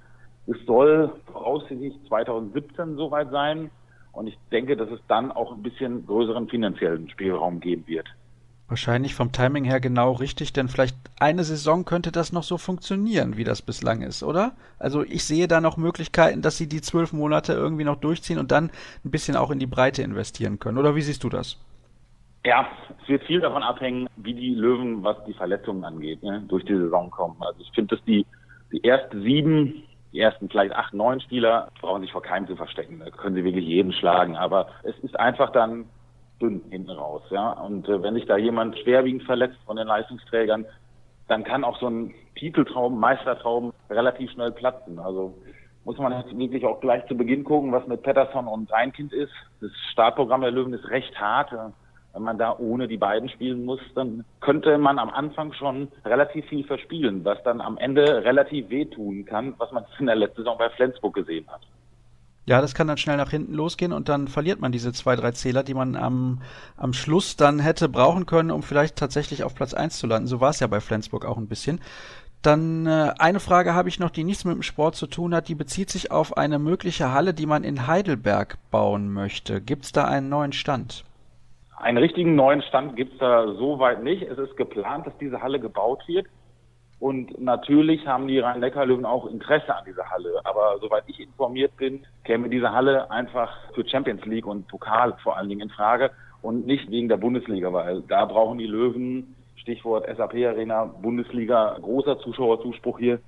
Es 0.46 0.56
soll 0.66 1.12
voraussichtlich 1.30 1.94
2017 2.08 2.96
soweit 2.96 3.30
sein. 3.30 3.70
Und 4.12 4.26
ich 4.26 4.38
denke, 4.50 4.76
dass 4.76 4.90
es 4.90 5.00
dann 5.08 5.32
auch 5.32 5.52
ein 5.52 5.62
bisschen 5.62 6.06
größeren 6.06 6.48
finanziellen 6.48 7.08
Spielraum 7.08 7.60
geben 7.60 7.84
wird. 7.86 8.06
Wahrscheinlich 8.68 9.14
vom 9.14 9.32
Timing 9.32 9.64
her 9.64 9.80
genau 9.80 10.12
richtig, 10.12 10.52
denn 10.54 10.68
vielleicht 10.68 10.96
eine 11.20 11.44
Saison 11.44 11.84
könnte 11.84 12.10
das 12.10 12.32
noch 12.32 12.42
so 12.42 12.56
funktionieren, 12.56 13.36
wie 13.36 13.44
das 13.44 13.60
bislang 13.60 14.00
ist, 14.00 14.22
oder? 14.22 14.52
Also 14.78 15.02
ich 15.02 15.24
sehe 15.24 15.46
da 15.46 15.60
noch 15.60 15.76
Möglichkeiten, 15.76 16.40
dass 16.40 16.56
sie 16.56 16.68
die 16.68 16.80
zwölf 16.80 17.12
Monate 17.12 17.52
irgendwie 17.52 17.84
noch 17.84 17.96
durchziehen 17.96 18.38
und 18.38 18.50
dann 18.50 18.70
ein 19.04 19.10
bisschen 19.10 19.36
auch 19.36 19.50
in 19.50 19.58
die 19.58 19.66
Breite 19.66 20.02
investieren 20.02 20.58
können. 20.58 20.78
Oder 20.78 20.94
wie 20.94 21.02
siehst 21.02 21.22
du 21.22 21.28
das? 21.28 21.58
Ja, 22.46 22.66
es 23.02 23.08
wird 23.08 23.22
viel 23.24 23.40
davon 23.40 23.62
abhängen, 23.62 24.08
wie 24.16 24.34
die 24.34 24.54
Löwen, 24.54 25.02
was 25.02 25.22
die 25.26 25.34
Verletzungen 25.34 25.84
angeht, 25.84 26.22
ne, 26.22 26.42
durch 26.48 26.64
die 26.64 26.76
Saison 26.76 27.10
kommen. 27.10 27.36
Also 27.40 27.60
ich 27.60 27.70
finde, 27.74 27.96
dass 27.96 28.04
die, 28.06 28.24
die 28.72 28.82
ersten 28.84 29.22
sieben, 29.22 29.82
die 30.12 30.20
ersten 30.20 30.48
vielleicht 30.48 30.74
acht, 30.74 30.92
neun 30.92 31.20
Spieler 31.20 31.68
brauchen 31.80 32.02
sich 32.02 32.12
vor 32.12 32.22
keinem 32.22 32.46
zu 32.46 32.56
verstecken. 32.56 33.00
Da 33.00 33.10
können 33.10 33.34
sie 33.34 33.44
wirklich 33.44 33.64
jeden 33.64 33.92
schlagen. 33.92 34.36
Aber 34.36 34.68
es 34.82 34.98
ist 35.00 35.18
einfach 35.18 35.50
dann 35.52 35.86
dünn 36.40 36.62
hinten 36.70 36.90
raus. 36.90 37.22
Ja? 37.30 37.52
Und 37.52 37.88
äh, 37.88 38.02
wenn 38.02 38.14
sich 38.14 38.26
da 38.26 38.36
jemand 38.36 38.78
schwerwiegend 38.78 39.22
verletzt 39.22 39.58
von 39.64 39.76
den 39.76 39.86
Leistungsträgern, 39.86 40.66
dann 41.28 41.44
kann 41.44 41.64
auch 41.64 41.78
so 41.78 41.88
ein 41.88 42.14
Titeltraum, 42.36 42.98
Meistertraum 42.98 43.72
relativ 43.88 44.30
schnell 44.32 44.52
platzen. 44.52 44.98
Also 44.98 45.34
muss 45.84 45.98
man 45.98 46.12
jetzt 46.12 46.36
wirklich 46.36 46.64
auch 46.64 46.80
gleich 46.80 47.06
zu 47.06 47.16
Beginn 47.16 47.44
gucken, 47.44 47.72
was 47.72 47.86
mit 47.86 48.02
Pettersson 48.02 48.46
und 48.46 48.70
Reinkind 48.70 49.12
ist. 49.12 49.32
Das 49.60 49.70
Startprogramm 49.92 50.42
der 50.42 50.50
Löwen 50.50 50.74
ist 50.74 50.88
recht 50.88 51.18
hart. 51.18 51.52
Wenn 52.12 52.22
man 52.22 52.38
da 52.38 52.56
ohne 52.58 52.88
die 52.88 52.98
beiden 52.98 53.28
spielen 53.28 53.64
muss, 53.64 53.80
dann 53.94 54.24
könnte 54.40 54.76
man 54.78 54.98
am 54.98 55.10
Anfang 55.10 55.52
schon 55.54 55.88
relativ 56.04 56.46
viel 56.46 56.64
verspielen, 56.64 57.24
was 57.24 57.42
dann 57.42 57.60
am 57.60 57.78
Ende 57.78 58.24
relativ 58.24 58.68
wehtun 58.68 59.24
kann, 59.24 59.54
was 59.58 59.72
man 59.72 59.84
in 59.98 60.06
der 60.06 60.16
letzten 60.16 60.42
Saison 60.42 60.58
bei 60.58 60.68
Flensburg 60.70 61.14
gesehen 61.14 61.46
hat. 61.48 61.62
Ja, 62.44 62.60
das 62.60 62.74
kann 62.74 62.88
dann 62.88 62.96
schnell 62.96 63.16
nach 63.16 63.30
hinten 63.30 63.54
losgehen 63.54 63.92
und 63.92 64.08
dann 64.08 64.26
verliert 64.26 64.60
man 64.60 64.72
diese 64.72 64.92
zwei, 64.92 65.14
drei 65.14 65.30
Zähler, 65.30 65.62
die 65.62 65.74
man 65.74 65.94
am, 65.94 66.42
am 66.76 66.92
Schluss 66.92 67.36
dann 67.36 67.60
hätte 67.60 67.88
brauchen 67.88 68.26
können, 68.26 68.50
um 68.50 68.64
vielleicht 68.64 68.96
tatsächlich 68.96 69.44
auf 69.44 69.54
Platz 69.54 69.74
eins 69.74 69.98
zu 69.98 70.08
landen. 70.08 70.26
So 70.26 70.40
war 70.40 70.50
es 70.50 70.58
ja 70.58 70.66
bei 70.66 70.80
Flensburg 70.80 71.24
auch 71.24 71.38
ein 71.38 71.46
bisschen. 71.46 71.80
Dann 72.42 72.86
äh, 72.86 73.14
eine 73.18 73.38
Frage 73.38 73.74
habe 73.74 73.88
ich 73.88 74.00
noch, 74.00 74.10
die 74.10 74.24
nichts 74.24 74.44
mit 74.44 74.54
dem 74.54 74.62
Sport 74.62 74.96
zu 74.96 75.06
tun 75.06 75.32
hat. 75.32 75.46
Die 75.46 75.54
bezieht 75.54 75.90
sich 75.90 76.10
auf 76.10 76.36
eine 76.36 76.58
mögliche 76.58 77.12
Halle, 77.12 77.32
die 77.32 77.46
man 77.46 77.62
in 77.62 77.86
Heidelberg 77.86 78.58
bauen 78.72 79.12
möchte. 79.12 79.60
Gibt 79.60 79.84
es 79.84 79.92
da 79.92 80.04
einen 80.04 80.28
neuen 80.28 80.52
Stand? 80.52 81.04
Einen 81.82 81.98
richtigen 81.98 82.36
neuen 82.36 82.62
Stand 82.62 82.94
gibt 82.94 83.14
es 83.14 83.18
da 83.18 83.54
soweit 83.54 84.04
nicht. 84.04 84.22
Es 84.22 84.38
ist 84.38 84.56
geplant, 84.56 85.04
dass 85.04 85.18
diese 85.18 85.42
Halle 85.42 85.58
gebaut 85.58 86.06
wird. 86.06 86.28
Und 87.00 87.40
natürlich 87.40 88.06
haben 88.06 88.28
die 88.28 88.38
Rhein-Neckar-Löwen 88.38 89.04
auch 89.04 89.26
Interesse 89.26 89.74
an 89.74 89.84
dieser 89.84 90.08
Halle. 90.08 90.40
Aber 90.44 90.78
soweit 90.80 91.02
ich 91.08 91.18
informiert 91.18 91.76
bin, 91.76 92.06
käme 92.22 92.48
diese 92.48 92.70
Halle 92.70 93.10
einfach 93.10 93.50
für 93.74 93.84
Champions 93.84 94.24
League 94.26 94.46
und 94.46 94.68
Pokal 94.68 95.16
vor 95.24 95.36
allen 95.36 95.48
Dingen 95.48 95.62
in 95.62 95.70
Frage 95.70 96.12
und 96.40 96.68
nicht 96.68 96.88
wegen 96.88 97.08
der 97.08 97.16
Bundesliga, 97.16 97.72
weil 97.72 98.02
da 98.02 98.26
brauchen 98.26 98.58
die 98.58 98.68
Löwen, 98.68 99.34
Stichwort 99.56 100.06
SAP 100.06 100.34
Arena, 100.34 100.84
Bundesliga, 100.84 101.76
großer 101.82 102.20
Zuschauerzuspruch 102.20 103.00
hier. 103.00 103.18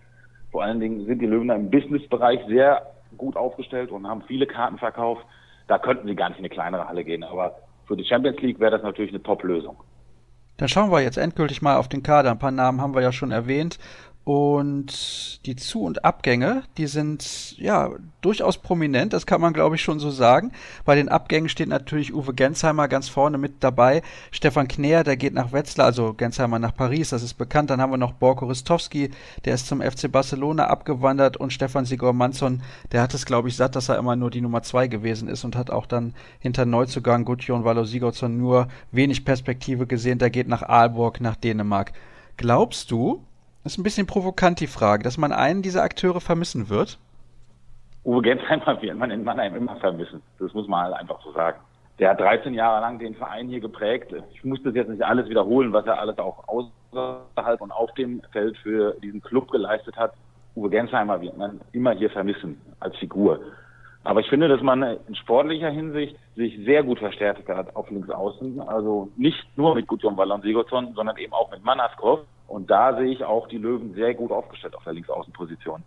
Vor 0.52 0.62
allen 0.62 0.78
Dingen 0.78 1.06
sind 1.06 1.18
die 1.20 1.26
Löwen 1.26 1.50
im 1.50 1.72
Businessbereich 1.72 2.38
sehr 2.46 2.86
gut 3.18 3.34
aufgestellt 3.34 3.90
und 3.90 4.06
haben 4.06 4.22
viele 4.28 4.46
Karten 4.46 4.78
verkauft. 4.78 5.26
Da 5.66 5.78
könnten 5.78 6.06
sie 6.06 6.14
gar 6.14 6.28
nicht 6.28 6.38
in 6.38 6.44
eine 6.44 6.54
kleinere 6.54 6.86
Halle 6.86 7.02
gehen. 7.02 7.24
Aber 7.24 7.56
für 7.86 7.96
die 7.96 8.04
Champions 8.04 8.40
League 8.40 8.60
wäre 8.60 8.72
das 8.72 8.82
natürlich 8.82 9.12
eine 9.12 9.22
Top-Lösung. 9.22 9.76
Dann 10.56 10.68
schauen 10.68 10.92
wir 10.92 11.00
jetzt 11.00 11.16
endgültig 11.16 11.62
mal 11.62 11.76
auf 11.76 11.88
den 11.88 12.02
Kader. 12.02 12.30
Ein 12.30 12.38
paar 12.38 12.52
Namen 12.52 12.80
haben 12.80 12.94
wir 12.94 13.02
ja 13.02 13.10
schon 13.10 13.32
erwähnt. 13.32 13.78
Und 14.24 15.44
die 15.44 15.54
Zu- 15.54 15.82
und 15.82 16.02
Abgänge, 16.02 16.62
die 16.78 16.86
sind 16.86 17.58
ja 17.58 17.90
durchaus 18.22 18.56
prominent, 18.56 19.12
das 19.12 19.26
kann 19.26 19.42
man 19.42 19.52
glaube 19.52 19.76
ich 19.76 19.82
schon 19.82 20.00
so 20.00 20.10
sagen. 20.10 20.52
Bei 20.86 20.94
den 20.94 21.10
Abgängen 21.10 21.50
steht 21.50 21.68
natürlich 21.68 22.14
Uwe 22.14 22.32
Gensheimer 22.32 22.88
ganz 22.88 23.10
vorne 23.10 23.36
mit 23.36 23.62
dabei. 23.62 24.00
Stefan 24.30 24.66
Kner, 24.66 25.04
der 25.04 25.18
geht 25.18 25.34
nach 25.34 25.52
Wetzlar, 25.52 25.88
also 25.88 26.14
Gensheimer 26.14 26.58
nach 26.58 26.74
Paris, 26.74 27.10
das 27.10 27.22
ist 27.22 27.34
bekannt. 27.34 27.68
Dann 27.68 27.82
haben 27.82 27.92
wir 27.92 27.98
noch 27.98 28.12
Borko 28.12 28.46
Ristowski, 28.46 29.10
der 29.44 29.54
ist 29.54 29.66
zum 29.66 29.82
FC 29.82 30.10
Barcelona 30.10 30.68
abgewandert 30.68 31.36
und 31.36 31.52
Stefan 31.52 31.84
Sigor 31.84 32.14
Manson, 32.14 32.62
der 32.92 33.02
hat 33.02 33.12
es 33.12 33.26
glaube 33.26 33.48
ich 33.48 33.56
satt, 33.56 33.76
dass 33.76 33.90
er 33.90 33.98
immer 33.98 34.16
nur 34.16 34.30
die 34.30 34.40
Nummer 34.40 34.62
zwei 34.62 34.86
gewesen 34.86 35.28
ist 35.28 35.44
und 35.44 35.54
hat 35.54 35.68
auch 35.68 35.84
dann 35.84 36.14
hinter 36.38 36.64
Neuzugang 36.64 37.26
Gudjon 37.26 37.64
Valo 37.64 37.84
Sigurdsson 37.84 38.38
nur 38.38 38.68
wenig 38.90 39.26
Perspektive 39.26 39.86
gesehen. 39.86 40.18
Der 40.18 40.30
geht 40.30 40.48
nach 40.48 40.62
Aalborg, 40.62 41.20
nach 41.20 41.36
Dänemark. 41.36 41.92
Glaubst 42.38 42.90
du, 42.90 43.22
das 43.64 43.72
ist 43.72 43.78
ein 43.78 43.82
bisschen 43.82 44.06
provokant 44.06 44.60
die 44.60 44.66
Frage, 44.66 45.02
dass 45.02 45.16
man 45.16 45.32
einen 45.32 45.62
dieser 45.62 45.82
Akteure 45.82 46.20
vermissen 46.20 46.68
wird? 46.68 46.98
Uwe 48.04 48.20
Gensheimer 48.20 48.80
wird 48.82 48.96
man 48.96 49.10
in 49.10 49.24
Mannheim 49.24 49.56
immer 49.56 49.76
vermissen. 49.76 50.22
Das 50.38 50.52
muss 50.52 50.68
man 50.68 50.84
halt 50.84 50.94
einfach 50.94 51.20
so 51.22 51.32
sagen. 51.32 51.58
Der 51.98 52.10
hat 52.10 52.20
13 52.20 52.52
Jahre 52.54 52.80
lang 52.80 52.98
den 52.98 53.14
Verein 53.14 53.48
hier 53.48 53.60
geprägt. 53.60 54.12
Ich 54.34 54.44
muss 54.44 54.62
das 54.64 54.74
jetzt 54.74 54.90
nicht 54.90 55.02
alles 55.02 55.28
wiederholen, 55.28 55.72
was 55.72 55.86
er 55.86 55.98
alles 55.98 56.18
auch 56.18 56.46
außerhalb 56.46 57.60
und 57.60 57.70
auf 57.70 57.92
dem 57.94 58.20
Feld 58.32 58.56
für 58.58 58.96
diesen 59.02 59.22
Club 59.22 59.50
geleistet 59.50 59.96
hat. 59.96 60.12
Uwe 60.56 60.68
Gensheimer 60.70 61.20
wird 61.20 61.38
man 61.38 61.60
immer 61.72 61.92
hier 61.92 62.10
vermissen 62.10 62.60
als 62.80 62.96
Figur. 62.96 63.40
Aber 64.02 64.20
ich 64.20 64.28
finde, 64.28 64.48
dass 64.48 64.60
man 64.60 64.82
in 64.82 65.14
sportlicher 65.14 65.70
Hinsicht 65.70 66.16
sich 66.36 66.58
sehr 66.66 66.82
gut 66.82 66.98
verstärkt 66.98 67.48
hat 67.48 67.74
auf 67.74 67.88
links 67.90 68.10
außen. 68.10 68.60
Also 68.60 69.08
nicht 69.16 69.42
nur 69.56 69.74
mit 69.74 69.86
Gudjon 69.86 70.18
Wallon 70.18 70.42
Sigurdsson, 70.42 70.92
sondern 70.94 71.16
eben 71.16 71.32
auch 71.32 71.50
mit 71.50 71.64
Manaskov. 71.64 72.20
Und 72.54 72.70
da 72.70 72.96
sehe 72.96 73.10
ich 73.10 73.24
auch 73.24 73.48
die 73.48 73.58
Löwen 73.58 73.94
sehr 73.94 74.14
gut 74.14 74.30
aufgestellt 74.30 74.76
auf 74.76 74.84
der 74.84 74.92
Linksaußenposition. 74.92 75.82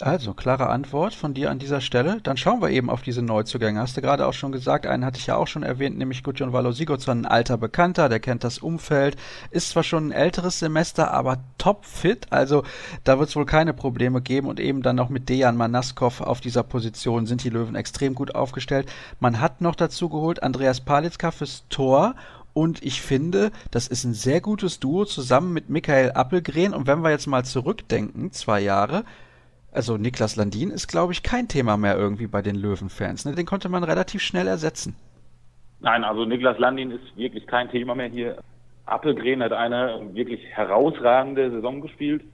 Also, 0.00 0.32
klare 0.32 0.70
Antwort 0.70 1.12
von 1.12 1.34
dir 1.34 1.50
an 1.50 1.58
dieser 1.58 1.82
Stelle. 1.82 2.20
Dann 2.22 2.38
schauen 2.38 2.62
wir 2.62 2.70
eben 2.70 2.88
auf 2.88 3.02
diese 3.02 3.20
Neuzugänge. 3.20 3.80
Hast 3.80 3.98
du 3.98 4.00
gerade 4.00 4.26
auch 4.26 4.32
schon 4.32 4.50
gesagt, 4.50 4.86
einen 4.86 5.04
hatte 5.04 5.18
ich 5.18 5.26
ja 5.26 5.36
auch 5.36 5.48
schon 5.48 5.64
erwähnt, 5.64 5.98
nämlich 5.98 6.22
Gudjon 6.22 6.54
Valo 6.54 6.72
Sigurdsson, 6.72 7.22
ein 7.22 7.26
alter 7.26 7.58
Bekannter, 7.58 8.08
der 8.08 8.20
kennt 8.20 8.42
das 8.42 8.58
Umfeld, 8.58 9.16
ist 9.50 9.70
zwar 9.70 9.82
schon 9.82 10.08
ein 10.08 10.12
älteres 10.12 10.60
Semester, 10.60 11.12
aber 11.12 11.40
topfit, 11.58 12.28
also 12.30 12.62
da 13.04 13.18
wird 13.18 13.28
es 13.28 13.36
wohl 13.36 13.44
keine 13.44 13.74
Probleme 13.74 14.22
geben 14.22 14.46
und 14.46 14.60
eben 14.60 14.80
dann 14.80 14.96
noch 14.96 15.10
mit 15.10 15.28
Dejan 15.28 15.56
Manaskov 15.56 16.22
auf 16.22 16.40
dieser 16.40 16.62
Position 16.62 17.26
sind 17.26 17.44
die 17.44 17.50
Löwen 17.50 17.74
extrem 17.74 18.14
gut 18.14 18.34
aufgestellt. 18.34 18.90
Man 19.20 19.40
hat 19.40 19.60
noch 19.60 19.74
dazu 19.74 20.08
geholt 20.08 20.42
Andreas 20.42 20.80
Palitzka 20.80 21.32
fürs 21.32 21.64
Tor 21.68 22.14
und 22.58 22.82
ich 22.82 23.02
finde, 23.02 23.52
das 23.70 23.86
ist 23.86 24.02
ein 24.02 24.14
sehr 24.14 24.40
gutes 24.40 24.80
Duo 24.80 25.04
zusammen 25.04 25.52
mit 25.52 25.68
Michael 25.68 26.10
Appelgren. 26.10 26.74
Und 26.74 26.88
wenn 26.88 27.02
wir 27.02 27.10
jetzt 27.10 27.28
mal 27.28 27.44
zurückdenken, 27.44 28.32
zwei 28.32 28.58
Jahre, 28.58 29.04
also 29.70 29.96
Niklas 29.96 30.34
Landin 30.34 30.72
ist, 30.72 30.88
glaube 30.88 31.12
ich, 31.12 31.22
kein 31.22 31.46
Thema 31.46 31.76
mehr 31.76 31.96
irgendwie 31.96 32.26
bei 32.26 32.42
den 32.42 32.56
Löwenfans. 32.56 33.24
Ne? 33.24 33.36
Den 33.36 33.46
konnte 33.46 33.68
man 33.68 33.84
relativ 33.84 34.22
schnell 34.22 34.48
ersetzen. 34.48 34.96
Nein, 35.78 36.02
also 36.02 36.24
Niklas 36.24 36.58
Landin 36.58 36.90
ist 36.90 37.16
wirklich 37.16 37.46
kein 37.46 37.70
Thema 37.70 37.94
mehr 37.94 38.08
hier. 38.08 38.38
Appelgren 38.86 39.40
hat 39.40 39.52
eine 39.52 40.00
wirklich 40.14 40.44
herausragende 40.46 41.52
Saison 41.52 41.80
gespielt. 41.80 42.24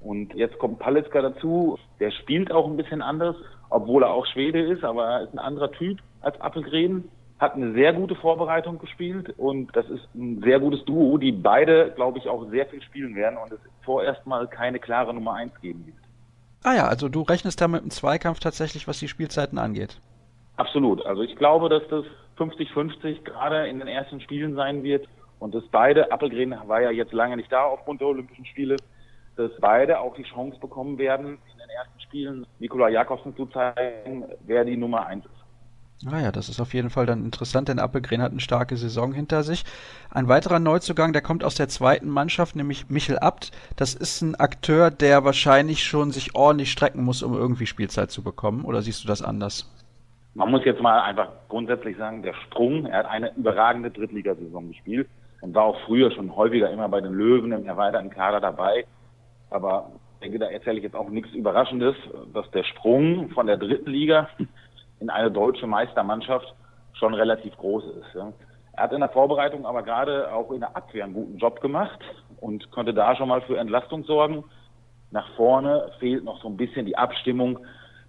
Und 0.00 0.34
jetzt 0.34 0.58
kommt 0.58 0.80
Palitzka 0.80 1.22
dazu. 1.22 1.78
Der 2.00 2.10
spielt 2.10 2.50
auch 2.50 2.66
ein 2.66 2.76
bisschen 2.76 3.00
anders, 3.00 3.36
obwohl 3.70 4.02
er 4.02 4.10
auch 4.10 4.26
Schwede 4.26 4.60
ist, 4.60 4.82
aber 4.82 5.04
er 5.06 5.22
ist 5.22 5.32
ein 5.32 5.38
anderer 5.38 5.70
Typ 5.70 6.00
als 6.20 6.40
Appelgren 6.40 7.04
hat 7.42 7.56
eine 7.56 7.72
sehr 7.72 7.92
gute 7.92 8.14
Vorbereitung 8.14 8.78
gespielt 8.78 9.34
und 9.36 9.74
das 9.74 9.84
ist 9.90 10.08
ein 10.14 10.40
sehr 10.44 10.60
gutes 10.60 10.84
Duo, 10.84 11.18
die 11.18 11.32
beide, 11.32 11.90
glaube 11.96 12.18
ich, 12.18 12.28
auch 12.28 12.48
sehr 12.50 12.66
viel 12.66 12.80
spielen 12.82 13.16
werden 13.16 13.36
und 13.36 13.50
es 13.50 13.58
vorerst 13.84 14.24
mal 14.28 14.46
keine 14.46 14.78
klare 14.78 15.12
Nummer 15.12 15.34
eins 15.34 15.52
geben 15.60 15.84
wird. 15.84 15.96
Ah 16.62 16.74
ja, 16.74 16.86
also 16.86 17.08
du 17.08 17.22
rechnest 17.22 17.60
da 17.60 17.66
mit 17.66 17.80
einem 17.80 17.90
Zweikampf 17.90 18.38
tatsächlich, 18.38 18.86
was 18.86 19.00
die 19.00 19.08
Spielzeiten 19.08 19.58
angeht. 19.58 19.98
Absolut. 20.56 21.04
Also 21.04 21.22
ich 21.22 21.34
glaube, 21.34 21.68
dass 21.68 21.82
das 21.88 22.04
50-50 22.38 23.24
gerade 23.24 23.66
in 23.66 23.80
den 23.80 23.88
ersten 23.88 24.20
Spielen 24.20 24.54
sein 24.54 24.84
wird 24.84 25.08
und 25.40 25.52
dass 25.52 25.64
beide, 25.72 26.12
Appelgren 26.12 26.54
war 26.68 26.80
ja 26.80 26.92
jetzt 26.92 27.12
lange 27.12 27.36
nicht 27.36 27.50
da 27.50 27.64
aufgrund 27.64 28.00
der 28.00 28.06
Olympischen 28.06 28.46
Spiele, 28.46 28.76
dass 29.34 29.50
beide 29.60 29.98
auch 29.98 30.14
die 30.14 30.22
Chance 30.22 30.60
bekommen 30.60 30.96
werden, 30.96 31.38
in 31.52 31.58
den 31.58 31.70
ersten 31.70 32.00
Spielen 32.02 32.46
Nikola 32.60 32.88
Jakobsen 32.88 33.34
zu 33.34 33.46
zeigen, 33.46 34.26
wer 34.46 34.64
die 34.64 34.76
Nummer 34.76 35.06
eins 35.06 35.24
ist. 35.24 35.31
Naja, 36.04 36.28
ah 36.28 36.32
das 36.32 36.48
ist 36.48 36.60
auf 36.60 36.74
jeden 36.74 36.90
Fall 36.90 37.06
dann 37.06 37.24
interessant, 37.24 37.68
denn 37.68 37.78
Appelgren 37.78 38.22
hat 38.22 38.32
eine 38.32 38.40
starke 38.40 38.76
Saison 38.76 39.12
hinter 39.12 39.44
sich. 39.44 39.64
Ein 40.10 40.26
weiterer 40.26 40.58
Neuzugang, 40.58 41.12
der 41.12 41.22
kommt 41.22 41.44
aus 41.44 41.54
der 41.54 41.68
zweiten 41.68 42.08
Mannschaft, 42.08 42.56
nämlich 42.56 42.90
Michel 42.90 43.18
Abt. 43.18 43.52
Das 43.76 43.94
ist 43.94 44.20
ein 44.20 44.34
Akteur, 44.34 44.90
der 44.90 45.24
wahrscheinlich 45.24 45.84
schon 45.84 46.10
sich 46.10 46.34
ordentlich 46.34 46.72
strecken 46.72 47.04
muss, 47.04 47.22
um 47.22 47.34
irgendwie 47.34 47.66
Spielzeit 47.66 48.10
zu 48.10 48.24
bekommen. 48.24 48.64
Oder 48.64 48.82
siehst 48.82 49.04
du 49.04 49.08
das 49.08 49.22
anders? 49.22 49.70
Man 50.34 50.50
muss 50.50 50.64
jetzt 50.64 50.80
mal 50.80 51.02
einfach 51.02 51.28
grundsätzlich 51.48 51.96
sagen, 51.96 52.22
der 52.22 52.34
Sprung, 52.34 52.86
er 52.86 53.00
hat 53.00 53.06
eine 53.06 53.32
überragende 53.36 53.90
Drittligasaison 53.90 54.68
gespielt 54.68 55.08
und 55.40 55.54
war 55.54 55.64
auch 55.64 55.78
früher 55.86 56.10
schon 56.10 56.34
häufiger 56.34 56.70
immer 56.70 56.88
bei 56.88 57.00
den 57.00 57.12
Löwen 57.12 57.52
im 57.52 57.66
erweiterten 57.66 58.10
Kader 58.10 58.40
dabei. 58.40 58.86
Aber 59.50 59.92
ich 60.14 60.20
denke, 60.20 60.38
da 60.40 60.46
erzähle 60.46 60.78
ich 60.78 60.84
jetzt 60.84 60.96
auch 60.96 61.10
nichts 61.10 61.32
Überraschendes, 61.32 61.94
dass 62.32 62.50
der 62.50 62.64
Sprung 62.64 63.28
von 63.30 63.46
der 63.46 63.56
dritten 63.56 63.90
Liga 63.90 64.28
in 65.02 65.10
eine 65.10 65.30
deutsche 65.30 65.66
Meistermannschaft 65.66 66.54
schon 66.92 67.12
relativ 67.12 67.56
groß 67.56 67.84
ist. 67.84 68.14
Ja. 68.14 68.32
Er 68.74 68.84
hat 68.84 68.92
in 68.92 69.00
der 69.00 69.08
Vorbereitung 69.10 69.66
aber 69.66 69.82
gerade 69.82 70.32
auch 70.32 70.50
in 70.52 70.60
der 70.60 70.76
Abwehr 70.76 71.04
einen 71.04 71.14
guten 71.14 71.38
Job 71.38 71.60
gemacht 71.60 71.98
und 72.40 72.70
konnte 72.70 72.94
da 72.94 73.14
schon 73.16 73.28
mal 73.28 73.42
für 73.42 73.58
Entlastung 73.58 74.04
sorgen. 74.04 74.44
Nach 75.10 75.28
vorne 75.36 75.90
fehlt 75.98 76.24
noch 76.24 76.40
so 76.40 76.48
ein 76.48 76.56
bisschen 76.56 76.86
die 76.86 76.96
Abstimmung, 76.96 77.58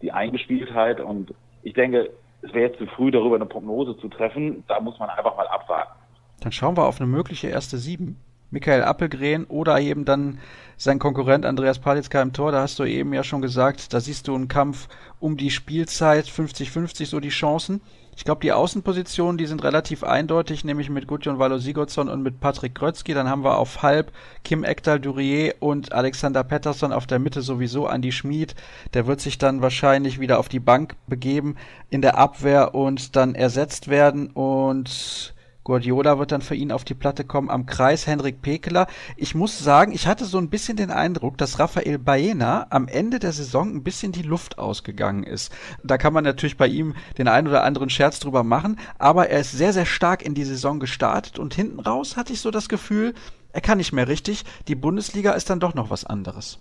die 0.01 0.11
Eingespieltheit 0.11 1.01
und 1.01 1.33
ich 1.63 1.73
denke, 1.73 2.11
es 2.43 2.53
wäre 2.53 2.67
jetzt 2.69 2.77
zu 2.77 2.85
früh, 2.87 3.09
darüber 3.09 3.35
eine 3.35 3.45
Prognose 3.45 3.97
zu 3.97 4.09
treffen. 4.09 4.63
Da 4.67 4.79
muss 4.79 4.99
man 4.99 5.09
einfach 5.09 5.35
mal 5.35 5.47
abwarten. 5.47 5.93
Dann 6.41 6.51
schauen 6.51 6.77
wir 6.77 6.85
auf 6.85 6.99
eine 6.99 7.09
mögliche 7.09 7.47
erste 7.47 7.77
Sieben. 7.77 8.19
Michael 8.53 8.83
Appelgren 8.83 9.45
oder 9.45 9.79
eben 9.79 10.05
dann 10.05 10.39
sein 10.77 10.99
Konkurrent 10.99 11.45
Andreas 11.45 11.79
Palitzka 11.79 12.21
im 12.21 12.33
Tor. 12.33 12.51
Da 12.51 12.61
hast 12.61 12.77
du 12.77 12.83
eben 12.83 13.11
ja 13.13 13.23
schon 13.23 13.41
gesagt, 13.41 13.93
da 13.93 13.99
siehst 13.99 14.27
du 14.27 14.35
einen 14.35 14.47
Kampf 14.47 14.87
um 15.19 15.37
die 15.37 15.49
Spielzeit, 15.49 16.25
50-50 16.25 17.07
so 17.07 17.19
die 17.19 17.29
Chancen. 17.29 17.81
Ich 18.15 18.25
glaube, 18.25 18.41
die 18.41 18.51
Außenpositionen, 18.51 19.39
die 19.39 19.47
sind 19.47 19.63
relativ 19.63 20.03
eindeutig, 20.03 20.63
nämlich 20.63 20.91
mit 20.91 21.07
Gudjon 21.07 21.39
Valo 21.39 21.57
Sigurdsson 21.57 22.09
und 22.09 22.21
mit 22.21 22.39
Patrick 22.39 22.75
Grötzky. 22.75 23.15
Dann 23.15 23.27
haben 23.27 23.43
wir 23.43 23.57
auf 23.57 23.81
halb 23.81 24.11
Kim 24.43 24.63
Ekdal 24.63 24.99
Durier 24.99 25.55
und 25.59 25.93
Alexander 25.93 26.43
Pettersson 26.43 26.93
auf 26.93 27.07
der 27.07 27.17
Mitte 27.17 27.41
sowieso 27.41 27.87
Andy 27.87 28.11
Schmid. 28.11 28.53
Der 28.93 29.07
wird 29.07 29.19
sich 29.19 29.39
dann 29.39 29.63
wahrscheinlich 29.63 30.19
wieder 30.19 30.37
auf 30.37 30.47
die 30.47 30.59
Bank 30.59 30.95
begeben 31.07 31.55
in 31.89 32.03
der 32.03 32.19
Abwehr 32.19 32.75
und 32.75 33.15
dann 33.15 33.33
ersetzt 33.33 33.87
werden 33.87 34.27
und 34.27 35.32
Guardiola 35.63 36.19
wird 36.19 36.33
dann 36.33 36.41
für 36.41 36.55
ihn 36.55 36.71
auf 36.71 36.83
die 36.83 36.93
Platte 36.93 37.23
kommen. 37.23 37.49
Am 37.49 37.65
Kreis 37.65 38.05
Henrik 38.05 38.41
Pekeler. 38.41 38.87
Ich 39.15 39.33
muss 39.33 39.59
sagen, 39.59 39.93
ich 39.93 40.07
hatte 40.07 40.25
so 40.25 40.37
ein 40.37 40.49
bisschen 40.49 40.75
den 40.75 40.91
Eindruck, 40.91 41.37
dass 41.37 41.57
Rafael 41.57 41.99
Baena 41.99 42.67
am 42.69 42.87
Ende 42.87 43.19
der 43.19 43.31
Saison 43.31 43.73
ein 43.73 43.83
bisschen 43.83 44.11
die 44.11 44.23
Luft 44.23 44.59
ausgegangen 44.59 45.23
ist. 45.23 45.55
Da 45.83 45.97
kann 45.97 46.13
man 46.13 46.25
natürlich 46.25 46.57
bei 46.57 46.67
ihm 46.67 46.95
den 47.17 47.29
einen 47.29 47.47
oder 47.47 47.63
anderen 47.63 47.89
Scherz 47.89 48.19
drüber 48.19 48.43
machen, 48.43 48.77
aber 48.99 49.29
er 49.29 49.39
ist 49.39 49.51
sehr, 49.51 49.71
sehr 49.71 49.85
stark 49.85 50.25
in 50.25 50.33
die 50.33 50.43
Saison 50.43 50.79
gestartet 50.79 51.39
und 51.39 51.53
hinten 51.53 51.79
raus 51.79 52.17
hatte 52.17 52.33
ich 52.33 52.41
so 52.41 52.51
das 52.51 52.67
Gefühl, 52.67 53.13
er 53.53 53.61
kann 53.61 53.77
nicht 53.77 53.93
mehr 53.93 54.07
richtig. 54.07 54.43
Die 54.67 54.75
Bundesliga 54.75 55.31
ist 55.31 55.49
dann 55.49 55.59
doch 55.59 55.75
noch 55.75 55.89
was 55.89 56.05
anderes. 56.05 56.59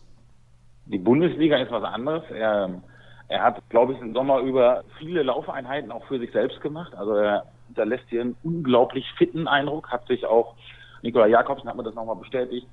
Die 0.87 0.99
Bundesliga 0.99 1.57
ist 1.57 1.73
was 1.73 1.85
anderes. 1.85 2.23
Er, 2.31 2.83
er 3.29 3.43
hat, 3.43 3.69
glaube 3.71 3.95
ich, 3.95 4.01
im 4.01 4.13
Sommer 4.13 4.41
über 4.41 4.85
viele 4.99 5.23
Laufeinheiten 5.23 5.91
auch 5.91 6.05
für 6.07 6.19
sich 6.19 6.31
selbst 6.33 6.61
gemacht. 6.61 6.95
Also 6.95 7.15
er 7.15 7.47
da 7.75 7.85
lässt 7.85 8.09
hier 8.09 8.21
einen 8.21 8.37
unglaublich 8.43 9.07
fitten 9.17 9.49
Eindruck, 9.49 9.91
hat 9.91 10.07
sich 10.07 10.25
auch, 10.27 10.55
Nikola 11.03 11.27
Jakobsen 11.27 11.69
hat 11.69 11.77
mir 11.77 11.83
das 11.83 11.95
nochmal 11.95 12.17
bestätigt, 12.17 12.67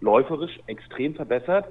läuferisch 0.00 0.58
extrem 0.66 1.14
verbessert. 1.14 1.66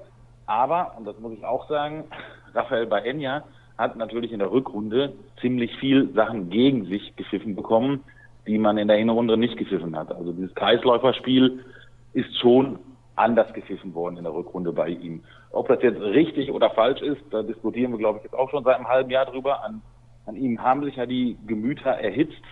Aber, 0.46 0.96
und 0.98 1.06
das 1.06 1.20
muss 1.20 1.34
ich 1.34 1.44
auch 1.44 1.68
sagen, 1.68 2.06
Rafael 2.54 2.86
Baenya 2.86 3.44
hat 3.78 3.98
natürlich 3.98 4.32
in 4.32 4.40
der 4.40 4.52
Rückrunde 4.52 5.14
ziemlich 5.42 5.76
viel 5.78 6.14
Sachen 6.14 6.50
gegen 6.50 6.86
sich 6.86 7.16
gepfiffen 7.16 7.56
bekommen, 7.56 8.04
die 8.48 8.58
man 8.58 8.78
in 8.78 8.88
der 8.88 8.98
Hinrunde 8.98 9.38
nicht 9.38 9.58
gepfiffen 9.58 9.98
hat. 9.98 10.12
Also 10.12 10.32
dieses 10.32 10.54
Kreisläuferspiel 10.56 11.66
ist 12.14 12.38
schon 12.40 12.80
anders 13.16 13.52
gepfiffen 13.54 13.94
worden 13.94 14.18
in 14.18 14.24
der 14.24 14.34
Rückrunde 14.34 14.72
bei 14.72 14.90
ihm. 14.90 15.24
Ob 15.52 15.68
das 15.68 15.82
jetzt 15.82 16.00
richtig 16.00 16.52
oder 16.52 16.70
falsch 16.70 17.02
ist, 17.02 17.22
da 17.32 17.44
diskutieren 17.44 17.92
wir, 17.92 17.98
glaube 17.98 18.20
ich, 18.20 18.24
jetzt 18.24 18.36
auch 18.36 18.50
schon 18.50 18.64
seit 18.64 18.76
einem 18.76 18.88
halben 18.88 19.10
Jahr 19.10 19.26
drüber. 19.26 19.64
An, 19.64 19.82
an 20.26 20.36
ihm 20.36 20.62
haben 20.62 20.84
sich 20.84 20.96
ja 20.96 21.06
die 21.06 21.38
Gemüter 21.48 21.92
erhitzt. 21.92 22.44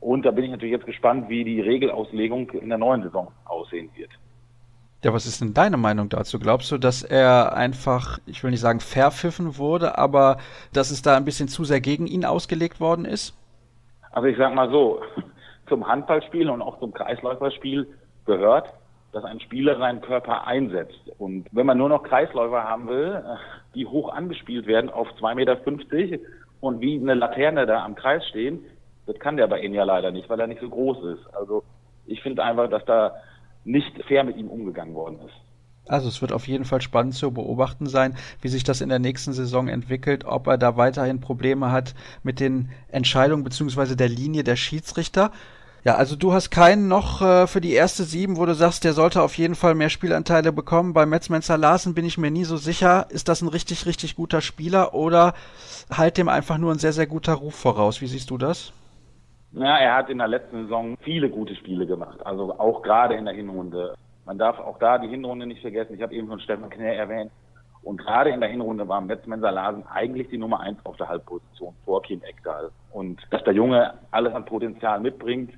Und 0.00 0.24
da 0.24 0.30
bin 0.30 0.44
ich 0.44 0.50
natürlich 0.50 0.72
jetzt 0.72 0.86
gespannt, 0.86 1.28
wie 1.28 1.44
die 1.44 1.60
Regelauslegung 1.60 2.50
in 2.50 2.70
der 2.70 2.78
neuen 2.78 3.02
Saison 3.02 3.28
aussehen 3.44 3.90
wird. 3.94 4.10
Ja, 5.02 5.14
was 5.14 5.26
ist 5.26 5.40
denn 5.40 5.54
deine 5.54 5.78
Meinung 5.78 6.10
dazu? 6.10 6.38
Glaubst 6.38 6.70
du, 6.72 6.78
dass 6.78 7.02
er 7.02 7.54
einfach, 7.54 8.18
ich 8.26 8.42
will 8.42 8.50
nicht 8.50 8.60
sagen 8.60 8.80
verpfiffen 8.80 9.56
wurde, 9.56 9.96
aber 9.96 10.38
dass 10.74 10.90
es 10.90 11.00
da 11.00 11.16
ein 11.16 11.24
bisschen 11.24 11.48
zu 11.48 11.64
sehr 11.64 11.80
gegen 11.80 12.06
ihn 12.06 12.24
ausgelegt 12.24 12.80
worden 12.80 13.06
ist? 13.06 13.34
Also 14.12 14.28
ich 14.28 14.36
sag 14.36 14.54
mal 14.54 14.70
so, 14.70 15.00
zum 15.68 15.86
Handballspiel 15.86 16.50
und 16.50 16.60
auch 16.60 16.78
zum 16.80 16.92
Kreisläuferspiel 16.92 17.86
gehört, 18.26 18.72
dass 19.12 19.24
ein 19.24 19.40
Spieler 19.40 19.78
seinen 19.78 20.00
Körper 20.00 20.46
einsetzt. 20.46 21.00
Und 21.18 21.46
wenn 21.52 21.66
man 21.66 21.78
nur 21.78 21.88
noch 21.88 22.02
Kreisläufer 22.02 22.62
haben 22.62 22.88
will, 22.88 23.22
die 23.74 23.86
hoch 23.86 24.12
angespielt 24.12 24.66
werden 24.66 24.90
auf 24.90 25.08
2,50 25.20 25.34
Meter 25.34 26.18
und 26.60 26.80
wie 26.80 26.98
eine 26.98 27.14
Laterne 27.14 27.66
da 27.66 27.84
am 27.84 27.94
Kreis 27.94 28.26
stehen, 28.28 28.64
das 29.10 29.20
kann 29.20 29.36
der 29.36 29.48
bei 29.48 29.60
Ihnen 29.60 29.74
ja 29.74 29.84
leider 29.84 30.12
nicht, 30.12 30.30
weil 30.30 30.38
er 30.38 30.46
nicht 30.46 30.60
so 30.60 30.68
groß 30.68 30.98
ist. 31.16 31.34
Also 31.34 31.64
ich 32.06 32.22
finde 32.22 32.44
einfach, 32.44 32.70
dass 32.70 32.84
da 32.84 33.16
nicht 33.64 33.92
fair 34.06 34.24
mit 34.24 34.36
ihm 34.36 34.48
umgegangen 34.48 34.94
worden 34.94 35.18
ist. 35.26 35.34
Also 35.88 36.08
es 36.08 36.20
wird 36.20 36.32
auf 36.32 36.46
jeden 36.46 36.64
Fall 36.64 36.80
spannend 36.80 37.14
zu 37.14 37.32
beobachten 37.32 37.86
sein, 37.86 38.16
wie 38.40 38.48
sich 38.48 38.62
das 38.62 38.80
in 38.80 38.88
der 38.88 39.00
nächsten 39.00 39.32
Saison 39.32 39.66
entwickelt, 39.66 40.24
ob 40.24 40.46
er 40.46 40.58
da 40.58 40.76
weiterhin 40.76 41.20
Probleme 41.20 41.72
hat 41.72 41.94
mit 42.22 42.38
den 42.38 42.70
Entscheidungen 42.92 43.42
beziehungsweise 43.42 43.96
der 43.96 44.08
Linie 44.08 44.44
der 44.44 44.54
Schiedsrichter. 44.54 45.32
Ja, 45.82 45.96
also 45.96 46.14
du 46.14 46.32
hast 46.32 46.50
keinen 46.50 46.86
noch 46.88 47.22
äh, 47.22 47.46
für 47.46 47.60
die 47.60 47.72
erste 47.72 48.04
sieben, 48.04 48.36
wo 48.36 48.46
du 48.46 48.54
sagst, 48.54 48.84
der 48.84 48.92
sollte 48.92 49.22
auf 49.22 49.36
jeden 49.38 49.54
Fall 49.54 49.74
mehr 49.74 49.88
Spielanteile 49.88 50.52
bekommen. 50.52 50.92
Bei 50.92 51.06
Metzmenzer 51.06 51.58
Larsen 51.58 51.94
bin 51.94 52.04
ich 52.04 52.18
mir 52.18 52.30
nie 52.30 52.44
so 52.44 52.58
sicher, 52.58 53.06
ist 53.08 53.28
das 53.28 53.40
ein 53.40 53.48
richtig, 53.48 53.86
richtig 53.86 54.14
guter 54.14 54.42
Spieler 54.42 54.94
oder 54.94 55.34
halt 55.90 56.18
dem 56.18 56.28
einfach 56.28 56.58
nur 56.58 56.70
ein 56.70 56.78
sehr, 56.78 56.92
sehr 56.92 57.06
guter 57.06 57.32
Ruf 57.32 57.54
voraus. 57.54 58.00
Wie 58.00 58.06
siehst 58.06 58.30
du 58.30 58.38
das? 58.38 58.72
Ja, 59.52 59.78
er 59.78 59.96
hat 59.96 60.10
in 60.10 60.18
der 60.18 60.28
letzten 60.28 60.62
Saison 60.64 60.96
viele 61.00 61.28
gute 61.28 61.56
Spiele 61.56 61.86
gemacht, 61.86 62.24
also 62.24 62.58
auch 62.58 62.82
gerade 62.82 63.14
in 63.14 63.24
der 63.24 63.34
Hinrunde. 63.34 63.94
Man 64.24 64.38
darf 64.38 64.60
auch 64.60 64.78
da 64.78 64.98
die 64.98 65.08
Hinrunde 65.08 65.46
nicht 65.46 65.60
vergessen. 65.60 65.94
Ich 65.94 66.02
habe 66.02 66.14
eben 66.14 66.28
schon 66.28 66.40
Stefan 66.40 66.70
Knär 66.70 66.96
erwähnt. 66.96 67.32
Und 67.82 67.96
gerade 67.96 68.30
in 68.30 68.40
der 68.40 68.50
Hinrunde 68.50 68.86
war 68.86 69.00
Metzmenser 69.00 69.50
Larsen 69.50 69.84
eigentlich 69.86 70.28
die 70.28 70.38
Nummer 70.38 70.60
eins 70.60 70.78
auf 70.84 70.96
der 70.98 71.08
Halbposition 71.08 71.74
vor 71.84 72.02
Kim 72.02 72.22
Ekdal. 72.22 72.70
Und 72.92 73.20
dass 73.30 73.42
der 73.44 73.54
Junge 73.54 73.94
alles 74.10 74.34
an 74.34 74.44
Potenzial 74.44 75.00
mitbringt, 75.00 75.52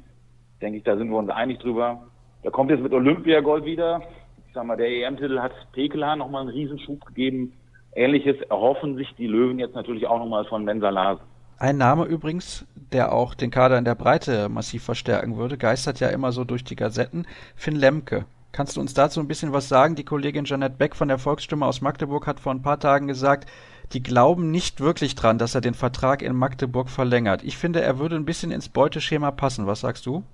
denke 0.61 0.78
ich, 0.78 0.84
da 0.84 0.97
sind 0.97 1.11
wir 1.11 1.18
uns 1.18 1.30
einig 1.30 1.59
drüber. 1.59 2.07
Da 2.45 2.51
kommt 2.51 2.70
jetzt 2.70 2.82
mit 2.82 2.93
Olympiagold 2.93 3.64
wieder. 3.64 4.03
Ich 4.47 4.55
sag 4.55 4.64
mal, 4.64 4.76
der 4.76 4.88
EM-Titel 4.88 5.40
hat 5.40 5.53
Pekela 5.72 6.16
nochmal 6.16 6.43
einen 6.43 6.51
Riesenschub 6.51 7.05
gegeben. 7.07 7.53
Ähnliches 7.95 8.40
erhoffen 8.49 8.97
sich 8.97 9.12
die 9.16 9.26
Löwen 9.26 9.59
jetzt 9.59 9.74
natürlich 9.74 10.07
auch 10.07 10.18
nochmal 10.18 10.45
von 10.45 10.64
Mensa 10.64 10.88
Larsen. 10.88 11.31
Ein 11.62 11.76
Name 11.76 12.06
übrigens, 12.06 12.66
der 12.92 13.12
auch 13.12 13.34
den 13.34 13.52
Kader 13.52 13.78
in 13.78 13.84
der 13.84 13.94
Breite 13.94 14.48
massiv 14.48 14.82
verstärken 14.82 15.36
würde, 15.36 15.56
geistert 15.56 16.00
ja 16.00 16.08
immer 16.08 16.32
so 16.32 16.42
durch 16.42 16.64
die 16.64 16.74
Gazetten. 16.74 17.24
Finn 17.54 17.76
Lemke. 17.76 18.24
Kannst 18.50 18.76
du 18.76 18.80
uns 18.80 18.94
dazu 18.94 19.20
ein 19.20 19.28
bisschen 19.28 19.52
was 19.52 19.68
sagen? 19.68 19.94
Die 19.94 20.02
Kollegin 20.02 20.44
Janette 20.44 20.74
Beck 20.76 20.96
von 20.96 21.06
der 21.06 21.18
Volksstimme 21.18 21.64
aus 21.64 21.80
Magdeburg 21.80 22.26
hat 22.26 22.40
vor 22.40 22.52
ein 22.52 22.62
paar 22.62 22.80
Tagen 22.80 23.06
gesagt, 23.06 23.48
die 23.92 24.02
glauben 24.02 24.50
nicht 24.50 24.80
wirklich 24.80 25.14
dran, 25.14 25.38
dass 25.38 25.54
er 25.54 25.60
den 25.60 25.74
Vertrag 25.74 26.22
in 26.22 26.34
Magdeburg 26.34 26.90
verlängert. 26.90 27.44
Ich 27.44 27.56
finde, 27.56 27.80
er 27.80 28.00
würde 28.00 28.16
ein 28.16 28.24
bisschen 28.24 28.50
ins 28.50 28.68
Beuteschema 28.68 29.30
passen. 29.30 29.68
Was 29.68 29.82
sagst 29.82 30.04
du? 30.04 30.24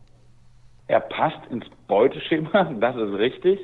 Er 0.87 1.01
passt 1.01 1.47
ins 1.51 1.67
Beuteschema, 1.89 2.73
das 2.81 2.97
ist 2.97 3.13
richtig. 3.13 3.61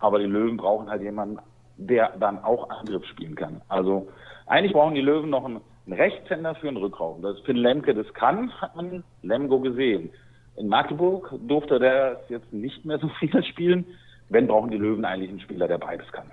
Aber 0.00 0.18
die 0.18 0.24
Löwen 0.24 0.56
brauchen 0.56 0.90
halt 0.90 1.02
jemanden, 1.02 1.38
der 1.76 2.16
dann 2.18 2.42
auch 2.42 2.68
Angriff 2.70 3.04
spielen 3.06 3.36
kann. 3.36 3.60
Also 3.68 4.08
eigentlich 4.46 4.72
brauchen 4.72 4.96
die 4.96 5.00
Löwen 5.00 5.30
noch 5.30 5.44
einen 5.44 5.60
ein 5.88 5.94
Rechtshänder 5.94 6.54
für 6.54 6.68
einen 6.68 6.76
Rückraum. 6.76 7.22
Das 7.22 7.38
Finn 7.40 7.56
Lemke 7.56 7.94
das 7.94 8.12
kann, 8.14 8.52
hat 8.60 8.76
man 8.76 9.02
Lemgo 9.22 9.58
gesehen. 9.60 10.10
In 10.56 10.68
Magdeburg 10.68 11.34
durfte 11.46 11.78
der 11.78 12.20
jetzt 12.28 12.52
nicht 12.52 12.84
mehr 12.84 12.98
so 12.98 13.08
viel 13.18 13.42
spielen. 13.44 13.86
Wenn 14.28 14.46
brauchen 14.46 14.70
die 14.70 14.76
Löwen 14.76 15.04
eigentlich 15.04 15.30
einen 15.30 15.40
Spieler, 15.40 15.66
der 15.66 15.78
beides 15.78 16.10
kann. 16.12 16.30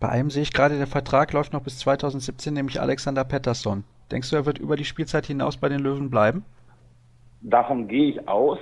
Bei 0.00 0.10
einem 0.10 0.30
sehe 0.30 0.42
ich 0.42 0.52
gerade, 0.52 0.76
der 0.76 0.86
Vertrag 0.86 1.32
läuft 1.32 1.52
noch 1.52 1.62
bis 1.62 1.78
2017, 1.78 2.52
nämlich 2.52 2.80
Alexander 2.80 3.24
Pettersson. 3.24 3.84
Denkst 4.12 4.30
du, 4.30 4.36
er 4.36 4.46
wird 4.46 4.58
über 4.58 4.76
die 4.76 4.84
Spielzeit 4.84 5.26
hinaus 5.26 5.56
bei 5.56 5.68
den 5.68 5.80
Löwen 5.80 6.10
bleiben? 6.10 6.44
Davon 7.40 7.88
gehe 7.88 8.10
ich 8.10 8.28
aus. 8.28 8.58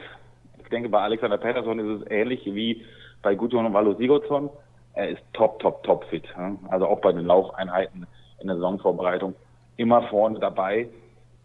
Ich 0.63 0.69
denke, 0.69 0.89
bei 0.89 1.01
Alexander 1.01 1.39
Pettersson 1.39 1.79
ist 1.79 2.03
es 2.03 2.11
ähnlich 2.11 2.45
wie 2.47 2.85
bei 3.23 3.35
Gudjon 3.35 3.67
und 3.67 3.75
Valo 3.75 3.95
Sigurdsson. 3.95 4.49
Er 4.95 5.11
ist 5.11 5.23
top, 5.33 5.59
top, 5.59 5.83
top 5.83 6.05
fit. 6.05 6.25
Also 6.69 6.87
auch 6.87 7.01
bei 7.01 7.13
den 7.13 7.27
Laufeinheiten 7.27 8.07
in 8.41 8.47
der 8.47 8.57
Saisonvorbereitung 8.57 9.35
immer 9.77 10.03
vorne 10.09 10.39
dabei. 10.39 10.89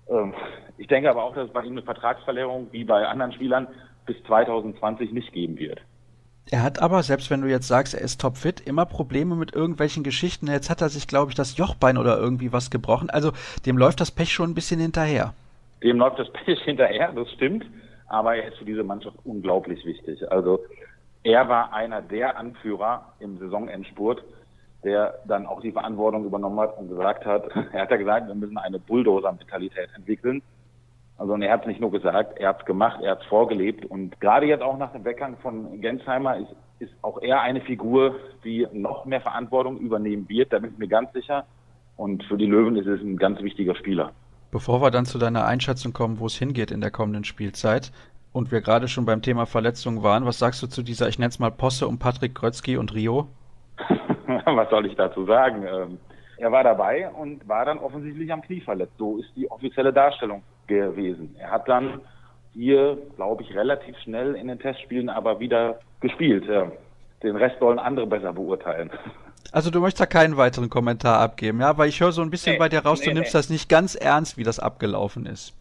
Ähm, 0.09 0.33
ich 0.77 0.87
denke 0.87 1.09
aber 1.09 1.23
auch, 1.23 1.35
dass 1.35 1.47
es 1.47 1.53
bei 1.53 1.63
ihm 1.63 1.73
eine 1.73 1.83
Vertragsverlängerung 1.83 2.67
wie 2.71 2.83
bei 2.83 3.05
anderen 3.05 3.33
Spielern 3.33 3.67
bis 4.05 4.21
2020 4.23 5.11
nicht 5.11 5.31
geben 5.31 5.57
wird. 5.57 5.81
Er 6.49 6.63
hat 6.63 6.81
aber, 6.81 7.03
selbst 7.03 7.29
wenn 7.29 7.41
du 7.41 7.47
jetzt 7.47 7.67
sagst, 7.67 7.93
er 7.93 8.01
ist 8.01 8.19
topfit, 8.19 8.61
immer 8.61 8.85
Probleme 8.85 9.35
mit 9.35 9.53
irgendwelchen 9.53 10.03
Geschichten. 10.03 10.47
Jetzt 10.47 10.69
hat 10.69 10.81
er 10.81 10.89
sich, 10.89 11.07
glaube 11.07 11.31
ich, 11.31 11.35
das 11.35 11.55
Jochbein 11.55 11.97
oder 11.97 12.17
irgendwie 12.17 12.51
was 12.51 12.71
gebrochen. 12.71 13.09
Also 13.09 13.31
dem 13.65 13.77
läuft 13.77 14.01
das 14.01 14.11
Pech 14.11 14.33
schon 14.33 14.49
ein 14.49 14.55
bisschen 14.55 14.79
hinterher. 14.79 15.33
dem 15.83 15.97
läuft 15.97 16.19
das 16.19 16.31
Pech 16.45 16.59
hinterher, 16.63 17.11
das 17.13 17.31
stimmt, 17.31 17.65
aber 18.07 18.35
er 18.35 18.49
ist 18.49 18.57
für 18.57 18.65
diese 18.65 18.83
Mannschaft 18.83 19.17
unglaublich 19.23 19.85
wichtig. 19.85 20.29
Also 20.31 20.59
er 21.23 21.47
war 21.47 21.73
einer 21.73 22.01
der 22.01 22.37
Anführer 22.37 23.13
im 23.19 23.37
Saisonendspurt, 23.37 24.23
der 24.83 25.19
dann 25.25 25.45
auch 25.45 25.61
die 25.61 25.71
Verantwortung 25.71 26.25
übernommen 26.25 26.59
hat 26.59 26.77
und 26.77 26.89
gesagt 26.89 27.25
hat, 27.25 27.49
er 27.73 27.81
hat 27.81 27.91
ja 27.91 27.97
gesagt, 27.97 28.27
wir 28.27 28.35
müssen 28.35 28.57
eine 28.57 28.79
Bulldozer-Mentalität 28.79 29.89
entwickeln. 29.95 30.41
Also 31.17 31.33
und 31.33 31.43
er 31.43 31.53
hat 31.53 31.61
es 31.61 31.67
nicht 31.67 31.79
nur 31.79 31.91
gesagt, 31.91 32.39
er 32.39 32.49
hat 32.49 32.61
es 32.61 32.65
gemacht, 32.65 32.99
er 33.03 33.11
hat 33.11 33.21
es 33.21 33.27
vorgelebt 33.27 33.85
und 33.85 34.19
gerade 34.19 34.47
jetzt 34.47 34.63
auch 34.63 34.77
nach 34.77 34.91
dem 34.91 35.05
Weggang 35.05 35.37
von 35.37 35.79
Gensheimer 35.79 36.37
ist, 36.37 36.55
ist 36.79 36.93
auch 37.03 37.21
er 37.21 37.41
eine 37.41 37.61
Figur, 37.61 38.15
die 38.43 38.67
noch 38.73 39.05
mehr 39.05 39.21
Verantwortung 39.21 39.77
übernehmen 39.77 40.27
wird, 40.29 40.51
da 40.51 40.57
bin 40.57 40.71
ich 40.71 40.79
mir 40.79 40.87
ganz 40.87 41.13
sicher. 41.13 41.45
Und 41.95 42.23
für 42.23 42.37
die 42.37 42.47
Löwen 42.47 42.75
ist 42.75 42.87
es 42.87 42.99
ein 43.01 43.17
ganz 43.17 43.39
wichtiger 43.41 43.75
Spieler. 43.75 44.11
Bevor 44.49 44.81
wir 44.81 44.89
dann 44.89 45.05
zu 45.05 45.19
deiner 45.19 45.45
Einschätzung 45.45 45.93
kommen, 45.93 46.19
wo 46.19 46.25
es 46.25 46.35
hingeht 46.35 46.71
in 46.71 46.81
der 46.81 46.89
kommenden 46.89 47.23
Spielzeit, 47.23 47.91
und 48.33 48.51
wir 48.51 48.61
gerade 48.61 48.87
schon 48.87 49.05
beim 49.05 49.21
Thema 49.21 49.45
Verletzungen 49.45 50.03
waren, 50.03 50.25
was 50.25 50.39
sagst 50.39 50.63
du 50.63 50.67
zu 50.67 50.83
dieser, 50.83 51.07
ich 51.09 51.19
nenne 51.19 51.29
es 51.29 51.39
mal 51.39 51.51
Posse 51.51 51.87
um 51.87 51.99
Patrick 51.99 52.33
Grötzky 52.35 52.77
und 52.77 52.93
Rio? 52.93 53.27
was 54.55 54.69
soll 54.69 54.85
ich 54.85 54.95
dazu 54.95 55.25
sagen? 55.25 55.65
Ähm, 55.65 55.97
er 56.37 56.51
war 56.51 56.63
dabei 56.63 57.09
und 57.09 57.47
war 57.47 57.65
dann 57.65 57.77
offensichtlich 57.77 58.31
am 58.31 58.41
Knie 58.41 58.61
verletzt. 58.61 58.93
So 58.97 59.17
ist 59.17 59.29
die 59.35 59.49
offizielle 59.49 59.93
Darstellung 59.93 60.41
gewesen. 60.67 61.35
Er 61.39 61.51
hat 61.51 61.67
dann 61.67 62.01
hier, 62.53 62.97
glaube 63.15 63.43
ich, 63.43 63.53
relativ 63.55 63.97
schnell 63.99 64.35
in 64.35 64.47
den 64.47 64.59
Testspielen 64.59 65.09
aber 65.09 65.39
wieder 65.39 65.79
gespielt. 65.99 66.45
Den 67.23 67.35
Rest 67.35 67.59
sollen 67.59 67.79
andere 67.79 68.07
besser 68.07 68.33
beurteilen. 68.33 68.89
Also 69.51 69.69
du 69.69 69.81
möchtest 69.81 69.99
da 70.01 70.05
keinen 70.05 70.37
weiteren 70.37 70.69
Kommentar 70.69 71.19
abgeben, 71.19 71.59
ja? 71.59 71.77
Weil 71.77 71.89
ich 71.89 71.99
höre 71.99 72.13
so 72.13 72.21
ein 72.21 72.29
bisschen 72.29 72.53
nee, 72.53 72.59
bei 72.59 72.69
dir 72.69 72.85
raus, 72.85 72.99
nee, 73.01 73.07
du 73.07 73.15
nimmst 73.15 73.33
nee. 73.33 73.39
das 73.39 73.49
nicht 73.49 73.67
ganz 73.67 73.95
ernst, 73.95 74.37
wie 74.37 74.43
das 74.43 74.59
abgelaufen 74.59 75.25
ist. 75.25 75.53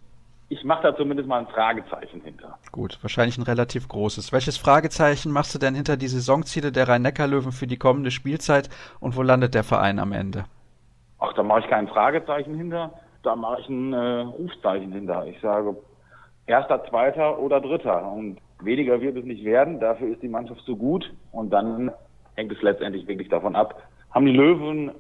Ich 0.53 0.65
mache 0.65 0.83
da 0.83 0.97
zumindest 0.97 1.29
mal 1.29 1.39
ein 1.39 1.47
Fragezeichen 1.47 2.23
hinter. 2.23 2.59
Gut, 2.73 2.99
wahrscheinlich 3.03 3.39
ein 3.39 3.45
relativ 3.45 3.87
großes. 3.87 4.33
Welches 4.33 4.57
Fragezeichen 4.57 5.31
machst 5.31 5.55
du 5.55 5.61
denn 5.61 5.77
hinter 5.77 5.97
die 5.97 6.09
Saisonziele 6.09 6.73
der 6.73 6.89
Rhein-Neckar-Löwen 6.89 7.53
für 7.53 7.69
die 7.69 7.77
kommende 7.77 8.11
Spielzeit 8.11 8.69
und 8.99 9.17
wo 9.17 9.23
landet 9.23 9.55
der 9.55 9.63
Verein 9.63 10.01
am 10.01 10.11
Ende? 10.11 10.45
Ach, 11.21 11.33
da 11.35 11.45
mache 11.45 11.61
ich 11.61 11.69
kein 11.69 11.87
Fragezeichen 11.87 12.57
hinter, 12.57 12.93
da 13.23 13.37
mache 13.37 13.61
ich 13.61 13.69
ein 13.69 13.93
äh, 13.93 14.23
Rufzeichen 14.23 14.91
hinter. 14.91 15.25
Ich 15.27 15.41
sage 15.41 15.77
erster, 16.47 16.83
zweiter 16.89 17.39
oder 17.39 17.61
dritter. 17.61 18.11
Und 18.11 18.39
weniger 18.61 19.01
wird 19.01 19.17
es 19.19 19.25
nicht 19.25 19.45
werden, 19.45 19.79
dafür 19.79 20.09
ist 20.09 20.23
die 20.23 20.29
Mannschaft 20.29 20.63
so 20.67 20.75
gut 20.75 21.15
und 21.31 21.51
dann 21.51 21.93
hängt 22.35 22.51
es 22.51 22.61
letztendlich 22.61 23.07
wirklich 23.07 23.29
davon 23.29 23.55
ab. 23.55 23.81
Haben 24.11 24.27
die 24.27 24.33
Löwen 24.33 24.91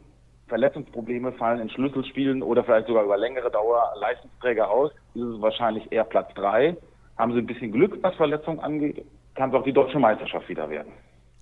Verletzungsprobleme 0.50 1.32
fallen 1.32 1.60
in 1.60 1.70
Schlüsselspielen 1.70 2.42
oder 2.42 2.62
vielleicht 2.62 2.88
sogar 2.88 3.04
über 3.04 3.16
längere 3.16 3.50
Dauer 3.50 3.94
Leistungsträger 3.98 4.70
aus, 4.70 4.92
ist 5.14 5.22
es 5.22 5.40
wahrscheinlich 5.40 5.90
eher 5.90 6.04
Platz 6.04 6.28
drei. 6.34 6.76
Haben 7.16 7.32
sie 7.32 7.38
ein 7.38 7.46
bisschen 7.46 7.72
Glück, 7.72 7.98
was 8.02 8.14
Verletzungen 8.16 8.60
angeht, 8.60 9.06
kann 9.34 9.50
es 9.50 9.56
auch 9.56 9.64
die 9.64 9.72
deutsche 9.72 9.98
Meisterschaft 9.98 10.48
wieder 10.48 10.68
werden. 10.68 10.92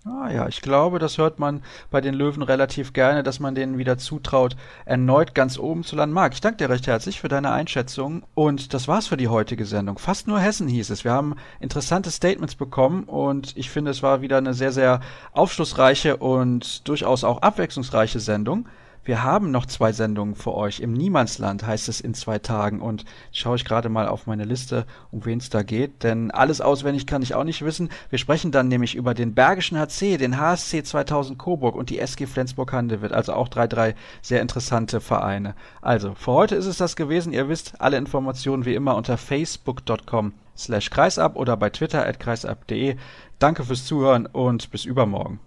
Ah 0.05 0.31
ja, 0.31 0.47
ich 0.47 0.63
glaube, 0.63 1.01
das 1.01 1.19
hört 1.19 1.39
man 1.39 1.63
bei 1.91 2.01
den 2.01 2.15
Löwen 2.15 2.43
relativ 2.43 2.93
gerne, 2.93 3.23
dass 3.23 3.41
man 3.41 3.55
denen 3.55 3.79
wieder 3.79 3.99
zutraut, 3.99 4.57
erneut 4.85 5.35
ganz 5.35 5.59
oben 5.59 5.83
zu 5.83 5.97
landen. 5.97 6.15
Marc, 6.15 6.35
ich 6.35 6.41
danke 6.41 6.59
dir 6.59 6.71
recht 6.71 6.87
herzlich 6.87 7.21
für 7.21 7.29
deine 7.29 7.51
Einschätzung. 7.51 8.23
Und 8.35 8.73
das 8.75 8.87
war's 8.87 9.09
für 9.09 9.17
die 9.17 9.29
heutige 9.29 9.65
Sendung. 9.65 9.99
Fast 9.99 10.29
nur 10.29 10.39
Hessen 10.39 10.69
hieß 10.69 10.91
es. 10.91 11.05
Wir 11.05 11.13
haben 11.13 11.35
interessante 11.61 12.11
Statements 12.11 12.55
bekommen 12.55 13.05
und 13.05 13.57
ich 13.57 13.71
finde, 13.71 13.91
es 13.91 14.03
war 14.03 14.23
wieder 14.23 14.39
eine 14.39 14.55
sehr, 14.55 14.71
sehr 14.71 15.01
aufschlussreiche 15.33 16.17
und 16.17 16.87
durchaus 16.89 17.25
auch 17.25 17.43
abwechslungsreiche 17.43 18.21
Sendung. 18.21 18.69
Wir 19.09 19.23
haben 19.23 19.51
noch 19.51 19.65
zwei 19.65 19.93
Sendungen 19.93 20.35
für 20.35 20.55
euch. 20.55 20.81
Im 20.81 20.93
Niemandsland 20.93 21.67
heißt 21.67 21.89
es 21.89 22.03
in 22.03 22.13
zwei 22.13 22.39
Tagen. 22.39 22.83
Und 22.83 23.07
schaue 23.33 23.57
ich 23.57 23.65
gerade 23.65 23.89
mal 23.89 24.07
auf 24.07 24.27
meine 24.27 24.45
Liste, 24.45 24.85
um 25.11 25.25
wen 25.25 25.39
es 25.39 25.49
da 25.49 25.63
geht. 25.63 26.03
Denn 26.03 26.31
alles 26.31 26.61
auswendig 26.61 27.07
kann 27.07 27.23
ich 27.23 27.35
auch 27.35 27.45
nicht 27.45 27.65
wissen. 27.65 27.89
Wir 28.11 28.19
sprechen 28.19 28.53
dann 28.53 28.69
nämlich 28.69 28.95
über 28.95 29.15
den 29.15 29.35
Bergischen 29.35 29.79
HC, 29.79 30.19
den 30.19 30.39
HSC 30.39 30.83
2000 30.83 31.39
Coburg 31.39 31.75
und 31.75 31.89
die 31.89 32.01
SG 32.01 32.27
Flensburg-Handewitt. 32.27 33.13
Also 33.13 33.33
auch 33.33 33.49
drei, 33.49 33.67
drei 33.67 33.95
sehr 34.21 34.43
interessante 34.43 35.01
Vereine. 35.01 35.55
Also, 35.81 36.15
für 36.15 36.33
heute 36.33 36.57
ist 36.57 36.67
es 36.67 36.77
das 36.77 36.95
gewesen. 36.95 37.33
Ihr 37.33 37.49
wisst, 37.49 37.81
alle 37.81 37.97
Informationen 37.97 38.67
wie 38.67 38.75
immer 38.75 38.95
unter 38.95 39.17
facebook.com 39.17 40.35
slash 40.55 40.91
kreisab 40.91 41.37
oder 41.37 41.57
bei 41.57 41.71
twitter 41.71 42.07
at 42.07 42.21
kreisab.de. 42.21 42.97
Danke 43.39 43.65
fürs 43.65 43.87
Zuhören 43.87 44.27
und 44.27 44.71
bis 44.71 44.85
übermorgen. 44.85 45.41